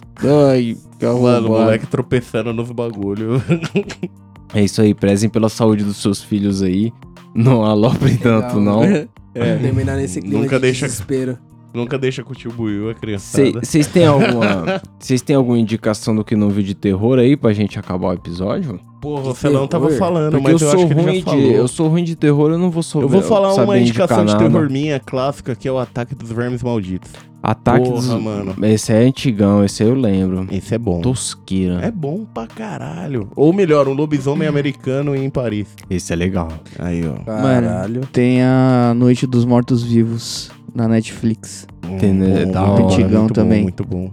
Ai, 0.52 0.76
que 1.00 1.06
Mano, 1.06 1.20
o 1.22 1.28
arrombado. 1.28 1.50
moleque 1.50 1.88
tropeçando 1.88 2.54
nos 2.54 2.72
bagulho. 2.72 3.42
É 4.54 4.62
isso 4.62 4.82
aí, 4.82 4.94
prezem 4.94 5.30
pela 5.30 5.48
saúde 5.48 5.82
dos 5.82 5.96
seus 6.02 6.22
filhos 6.22 6.62
aí. 6.62 6.92
Não 7.34 7.64
aloprem 7.64 8.18
tanto, 8.18 8.60
não. 8.60 8.82
É. 9.34 9.56
Terminar 9.56 9.96
nesse 9.96 10.20
clima 10.20 10.42
Nunca 10.42 10.58
de 10.58 10.64
deixa- 10.64 10.88
desespero. 10.88 11.38
Nunca 11.74 11.98
deixa 11.98 12.24
Buiu, 12.56 12.90
a 12.90 12.94
criançada. 12.94 13.60
Vocês 13.64 13.88
têm 13.88 14.06
alguma. 14.06 14.82
Vocês 15.00 15.22
têm 15.22 15.36
alguma 15.36 15.58
indicação 15.58 16.16
do 16.16 16.24
que 16.24 16.36
não 16.36 16.50
viu 16.50 16.64
de 16.64 16.76
terror 16.76 17.18
aí 17.18 17.38
pra 17.38 17.54
gente 17.54 17.80
acabar 17.80 18.10
o 18.10 18.14
episódio? 18.14 18.80
Porra, 19.02 19.32
o 19.32 19.36
Celão 19.36 19.68
tava 19.68 19.90
falando, 19.92 20.34
Porque 20.34 20.48
eu 20.48 20.54
mas 20.54 20.62
eu, 20.62 20.70
sou 20.70 20.78
acho 20.80 20.88
que 20.88 20.94
ele 20.94 21.02
ruim 21.02 21.06
já 21.06 21.20
de. 21.20 21.24
falou. 21.24 21.52
Eu 21.52 21.68
sou 21.68 21.88
ruim 21.88 22.04
de 22.04 22.16
terror, 22.16 22.52
eu 22.52 22.58
não 22.58 22.70
vou 22.70 22.84
saber. 22.84 23.06
Eu 23.06 23.10
vou 23.10 23.22
falar 23.22 23.54
uma 23.56 23.78
indicação 23.80 24.26
de 24.26 24.38
terror 24.38 24.70
minha 24.70 25.00
clássica, 25.00 25.56
que 25.56 25.68
é 25.68 25.72
o 25.72 25.80
Ataque 25.80 26.14
dos 26.14 26.32
Vermes 26.32 26.62
Malditos. 26.62 27.12
Ataque 27.44 27.90
Porra, 27.90 28.02
dos. 28.02 28.22
mano. 28.22 28.56
Esse 28.62 28.94
é 28.94 28.98
antigão, 28.98 29.66
esse 29.66 29.82
aí 29.82 29.90
eu 29.90 29.96
lembro. 29.96 30.46
Esse 30.52 30.76
é 30.76 30.78
bom. 30.78 31.02
Tosqueira. 31.02 31.80
É 31.82 31.90
bom 31.90 32.24
pra 32.32 32.46
caralho. 32.46 33.30
Ou 33.36 33.52
melhor, 33.52 33.88
um 33.88 33.94
lobisomem 33.94 34.48
americano 34.48 35.16
em 35.16 35.28
Paris. 35.28 35.68
Esse 35.90 36.14
é 36.14 36.16
legal. 36.16 36.50
Aí, 36.78 37.02
ó. 37.08 37.16
Caralho. 37.24 38.02
Tem 38.14 38.44
a 38.44 38.94
Noite 38.96 39.26
dos 39.26 39.44
Mortos 39.44 39.82
Vivos 39.82 40.52
na 40.74 40.88
Netflix. 40.88 41.68
Tem, 42.00 42.14
né? 42.14 42.46
Da 42.46 42.64
hora. 42.64 42.84
Antigão 42.86 43.22
muito 43.22 43.34
também. 43.34 43.60
Bom, 43.60 43.64
muito 43.64 43.84
bom. 43.86 44.12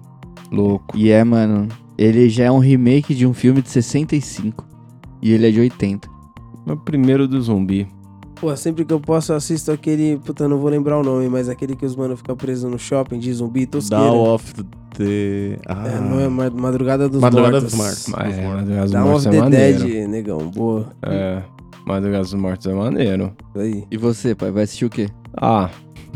Louco. 0.50 0.96
E 0.96 1.10
é, 1.10 1.22
mano, 1.24 1.68
ele 1.96 2.28
já 2.28 2.44
é 2.44 2.50
um 2.50 2.58
remake 2.58 3.14
de 3.14 3.26
um 3.26 3.32
filme 3.34 3.60
de 3.62 3.68
65. 3.70 4.64
E 5.22 5.32
ele 5.32 5.46
é 5.48 5.50
de 5.50 5.60
80. 5.60 6.08
É 6.66 6.72
o 6.72 6.76
primeiro 6.76 7.26
do 7.28 7.40
zumbi. 7.40 7.86
Pô, 8.40 8.54
sempre 8.56 8.84
que 8.84 8.92
eu 8.92 9.00
posso 9.00 9.32
eu 9.32 9.36
assisto 9.36 9.72
aquele. 9.72 10.16
Puta, 10.24 10.44
eu 10.44 10.48
não 10.48 10.58
vou 10.58 10.70
lembrar 10.70 10.98
o 10.98 11.02
nome, 11.02 11.28
mas 11.28 11.48
aquele 11.48 11.74
que 11.74 11.84
os 11.84 11.96
mano 11.96 12.16
ficam 12.16 12.36
presos 12.36 12.70
no 12.70 12.78
shopping 12.78 13.18
de 13.18 13.32
zumbi, 13.32 13.66
tosqueira. 13.66 14.04
Dawn 14.04 14.32
of 14.34 14.54
the... 14.96 15.58
Ah. 15.66 15.88
É, 15.88 16.00
não 16.00 16.20
é 16.20 16.28
Ma- 16.28 16.50
Madrugada 16.50 17.08
dos 17.08 17.20
Madrugada 17.20 17.52
Mortos. 17.60 17.70
dos 17.72 17.78
Mortos. 17.80 18.06
Mas 18.08 18.38
é, 18.38 18.46
Madrugada 18.46 18.82
dos 18.82 18.90
Dawn 18.92 19.04
Mortos 19.08 19.26
of 19.26 19.28
é 19.28 19.38
the 19.38 19.44
maneiro. 19.44 19.78
Dead, 19.84 20.08
negão. 20.08 20.50
Boa. 20.50 20.86
É. 21.02 21.42
Madrugada 21.84 22.22
dos 22.22 22.34
Mortos 22.34 22.66
é 22.68 22.74
maneiro. 22.74 23.32
Isso 23.50 23.58
aí. 23.58 23.84
E 23.90 23.96
você, 23.96 24.34
pai, 24.36 24.52
vai 24.52 24.62
assistir 24.62 24.84
o 24.84 24.90
quê? 24.90 25.08
Ah, 25.36 25.68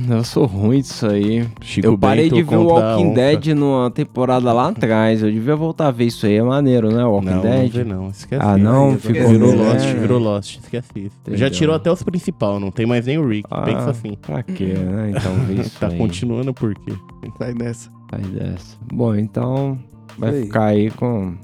eu 0.09 0.25
sou 0.25 0.47
ruim 0.47 0.81
disso 0.81 1.07
aí. 1.07 1.47
Chico 1.61 1.87
eu 1.87 1.99
parei 1.99 2.25
Bento 2.25 2.37
de 2.37 2.43
ver 2.43 2.57
o 2.57 2.65
Walking. 2.67 3.15
Dead 3.15 3.47
numa 3.55 3.91
temporada 3.91 4.53
lá 4.53 4.69
atrás. 4.69 5.23
Eu 5.23 5.31
devia 5.31 5.55
voltar 5.55 5.89
a 5.89 5.91
ver 5.91 6.07
isso 6.07 6.27
aí. 6.27 6.35
É 6.37 6.43
maneiro, 6.43 6.91
né? 6.93 7.05
Walking 7.05 7.27
Não, 7.27 7.35
não 7.37 7.43
Dead. 7.43 7.71
vê 7.73 7.85
não, 7.85 8.09
esquece. 8.09 8.43
Ah, 8.45 8.57
não? 8.57 8.91
Aí, 8.91 8.99
Ficou 8.99 9.29
Virou 9.29 9.55
Lost, 9.55 9.85
né? 9.87 9.95
virou 9.95 10.19
Lost, 10.19 10.59
esquece 10.59 10.89
isso. 10.97 11.17
Já 11.27 11.33
Entendeu. 11.33 11.51
tirou 11.51 11.75
até 11.75 11.91
os 11.93 12.03
principal, 12.03 12.59
não 12.59 12.71
tem 12.71 12.87
mais 12.87 13.07
nem 13.07 13.19
o 13.19 13.27
Rick, 13.29 13.47
Ah, 13.51 13.63
pensa 13.63 13.91
assim. 13.91 14.17
Pra 14.21 14.43
quê, 14.43 14.75
né? 14.75 15.13
Então 15.17 15.35
vê 15.47 15.55
isso 15.63 15.79
tá 15.79 15.89
aí. 15.89 15.99
continuando 15.99 16.53
por 16.55 16.75
quê? 16.75 16.93
Sai 17.39 17.55
nessa. 17.55 17.91
Sai 18.11 18.21
dessa. 18.23 18.77
Bom, 18.93 19.15
então 19.15 19.79
vai 20.19 20.31
Aí. 20.31 20.43
ficar 20.45 20.65
aí 20.67 20.91
com. 20.91 21.35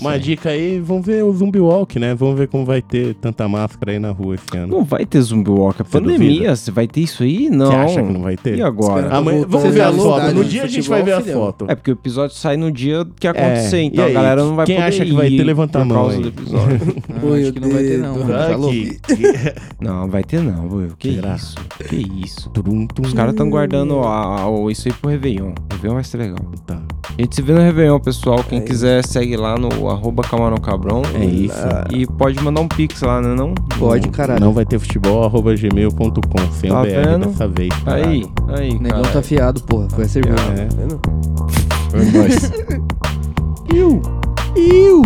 Uma 0.00 0.18
dica 0.18 0.50
aí, 0.50 0.80
vamos 0.80 1.04
ver 1.04 1.22
o 1.22 1.32
Zumbi 1.32 1.60
Walk, 1.60 1.98
né? 1.98 2.14
Vamos 2.14 2.38
ver 2.38 2.48
como 2.48 2.64
vai 2.64 2.80
ter 2.80 3.14
tanta 3.14 3.46
máscara 3.48 3.92
aí 3.92 3.98
na 3.98 4.10
rua 4.10 4.34
esse 4.36 4.56
ano. 4.56 4.68
Não 4.78 4.84
vai 4.84 5.04
ter 5.04 5.20
zumbi 5.20 5.50
walk. 5.50 5.80
É 5.82 5.84
Você 5.84 5.90
pandemia. 5.90 6.56
Você 6.56 6.70
vai 6.70 6.86
ter 6.86 7.00
isso 7.00 7.22
aí? 7.22 7.50
Não. 7.50 7.66
Você 7.66 7.74
acha 7.76 8.02
que 8.02 8.12
não 8.12 8.22
vai 8.22 8.36
ter? 8.36 8.56
E 8.58 8.62
agora? 8.62 9.08
Amanhã, 9.14 9.44
vamos 9.46 9.74
ver 9.74 9.82
a 9.82 9.92
foto. 9.92 10.32
No 10.34 10.44
dia 10.44 10.62
a 10.64 10.66
gente 10.66 10.88
vai 10.88 11.02
ver 11.02 11.12
a 11.12 11.20
foto. 11.20 11.66
É 11.68 11.74
porque 11.74 11.90
o 11.90 11.92
episódio 11.92 12.34
sai 12.36 12.56
no 12.56 12.70
dia 12.72 13.06
que 13.20 13.26
acontecer, 13.28 13.76
É, 13.78 13.82
então 13.82 14.04
a 14.06 14.10
galera 14.10 14.42
não 14.44 14.54
vai 14.56 14.64
Quem 14.66 14.76
poder 14.76 14.88
acha 14.88 15.04
que 15.04 15.12
vai 15.12 15.28
ter, 15.30 15.44
levanta 15.44 15.78
a 15.78 15.82
por 15.82 15.88
mão 15.88 15.96
causa 15.96 16.16
aí. 16.16 16.22
do 16.22 16.28
episódio. 16.28 16.76
Ah, 17.16 17.38
acho 17.38 17.48
o 17.48 17.52
que 17.52 17.60
não 17.60 17.70
vai 17.70 17.82
ter, 17.82 17.98
não. 17.98 18.14
Tá. 18.26 18.56
Não, 19.80 20.08
vai 20.08 20.22
ter 20.24 20.40
não, 20.42 20.68
Will. 20.68 20.90
Que 20.98 21.08
isso? 21.34 21.54
Que 21.88 21.96
isso? 22.24 22.50
Os 23.02 23.12
caras 23.12 23.32
estão 23.32 23.48
guardando 23.50 24.00
a- 24.00 24.40
a- 24.42 24.48
o- 24.48 24.70
isso 24.70 24.88
aí 24.88 24.94
pro 24.94 25.10
Réveillon. 25.10 25.50
O 25.50 25.74
Réveillon 25.74 25.94
vai 25.94 26.04
ser 26.04 26.18
legal. 26.18 26.38
Tá. 26.66 26.80
A 27.18 27.20
gente 27.22 27.34
se 27.34 27.42
vê 27.42 27.52
no 27.52 27.60
Réveillon, 27.60 27.98
pessoal. 28.00 28.42
Quem 28.44 28.58
É 28.58 28.62
quiser, 28.62 29.04
segue 29.04 29.36
lá 29.36 29.56
no 29.58 29.65
arroba 29.90 30.22
Camarão 30.22 30.56
Cabrão. 30.58 31.02
É 31.14 31.24
isso. 31.24 31.56
E 31.90 32.06
pode 32.06 32.42
mandar 32.42 32.60
um 32.60 32.68
pix 32.68 33.00
lá, 33.02 33.20
né 33.20 33.34
não? 33.34 33.52
Pode, 33.78 34.08
caralho. 34.08 34.40
Não 34.40 34.52
vai 34.52 34.64
ter 34.64 34.78
futebol, 34.78 35.24
arroba 35.24 35.54
gmail.com. 35.54 36.52
Sem 36.52 36.70
Tá 36.70 36.80
o 36.80 36.82
BR 36.84 36.90
vendo? 36.90 37.26
dessa 37.26 37.48
vez. 37.48 37.70
Aí, 37.86 38.26
aí, 38.48 38.70
O 38.72 38.80
negão 38.82 39.02
tá 39.02 39.18
afiado, 39.20 39.62
porra. 39.62 39.88
Foi 39.90 40.04
a 40.04 40.08
cerveja. 40.08 40.36
É. 40.56 40.66
Tá 40.66 40.76
vendo? 40.76 41.00
Foi 41.90 42.04
nóis. 42.12 42.52
Iu! 43.74 44.02
Iu! 44.56 45.02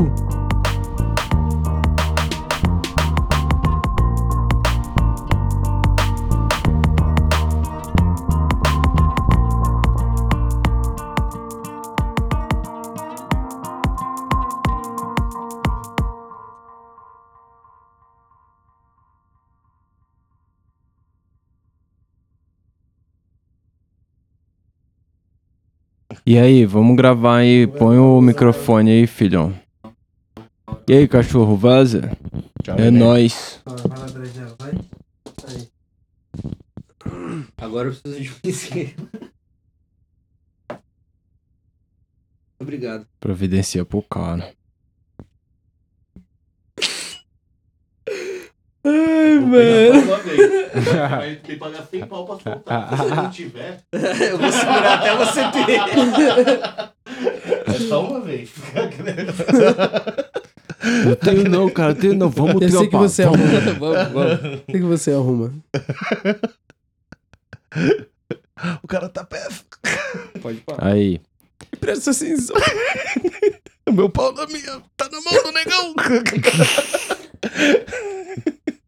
E 26.27 26.39
aí, 26.39 26.65
vamos 26.67 26.97
gravar 26.97 27.39
aí. 27.39 27.67
Põe 27.67 27.99
o 27.99 28.21
microfone 28.21 28.91
aí, 28.91 29.07
filhão. 29.07 29.55
E 30.89 30.93
aí, 30.95 31.09
cachorro, 31.09 31.57
vaza? 31.57 32.17
Tchau, 32.63 32.77
É 32.77 32.91
neném. 32.91 32.99
nóis. 33.01 33.61
Agora 37.57 37.89
eu 37.89 37.93
preciso 37.95 38.21
de 38.23 38.31
um 38.31 38.49
isqueiro. 38.51 39.09
Obrigado. 42.59 43.07
Providencia 43.19 43.85
pro 43.85 44.03
cara. 44.03 44.53
Ai, 48.85 49.39
mano. 49.39 50.03
Vai 51.11 51.35
ter 51.37 51.41
que 51.43 51.57
pagar 51.57 51.87
100 51.91 52.07
pau 52.07 52.25
pra 52.27 52.39
soltar. 52.39 52.89
Se 52.91 52.97
você 52.97 53.15
não 53.15 53.31
tiver, 53.31 53.81
Eu 53.93 54.39
vou 54.39 54.53
segurar 54.53 54.95
até 54.95 55.17
você 55.17 55.41
ter. 55.51 55.81
é 57.75 57.79
só 57.89 58.07
uma 58.07 58.21
vez. 58.21 58.51
Eu 61.07 61.17
tenho 61.17 61.45
não, 61.49 61.69
cara, 61.69 61.93
eu 61.93 61.97
tenho 61.97 62.15
não. 62.15 62.31
Vamos 62.31 62.63
Eu 62.63 62.71
sei 62.71 62.89
que 62.89 62.97
você 62.97 63.25
vamos. 63.25 63.41
arruma. 63.41 63.75
vamos, 63.75 64.13
vamos. 64.13 64.55
O 64.61 64.67
que 64.67 64.73
que 64.73 64.81
você 64.81 65.13
arruma? 65.13 65.53
O 68.83 68.89
cara 68.89 69.09
tá 69.09 69.25
péssimo. 69.25 69.65
Pode 70.41 70.59
parar. 70.61 70.87
Aí. 70.87 71.21
Presta 71.81 72.11
atenção. 72.13 72.57
O 73.91 73.93
meu 73.93 74.09
pau 74.09 74.33
da 74.33 74.47
minha 74.47 74.81
tá 74.97 75.09
na 75.11 75.21
mão 75.21 75.43
do 75.43 75.51
negão. 75.51 75.95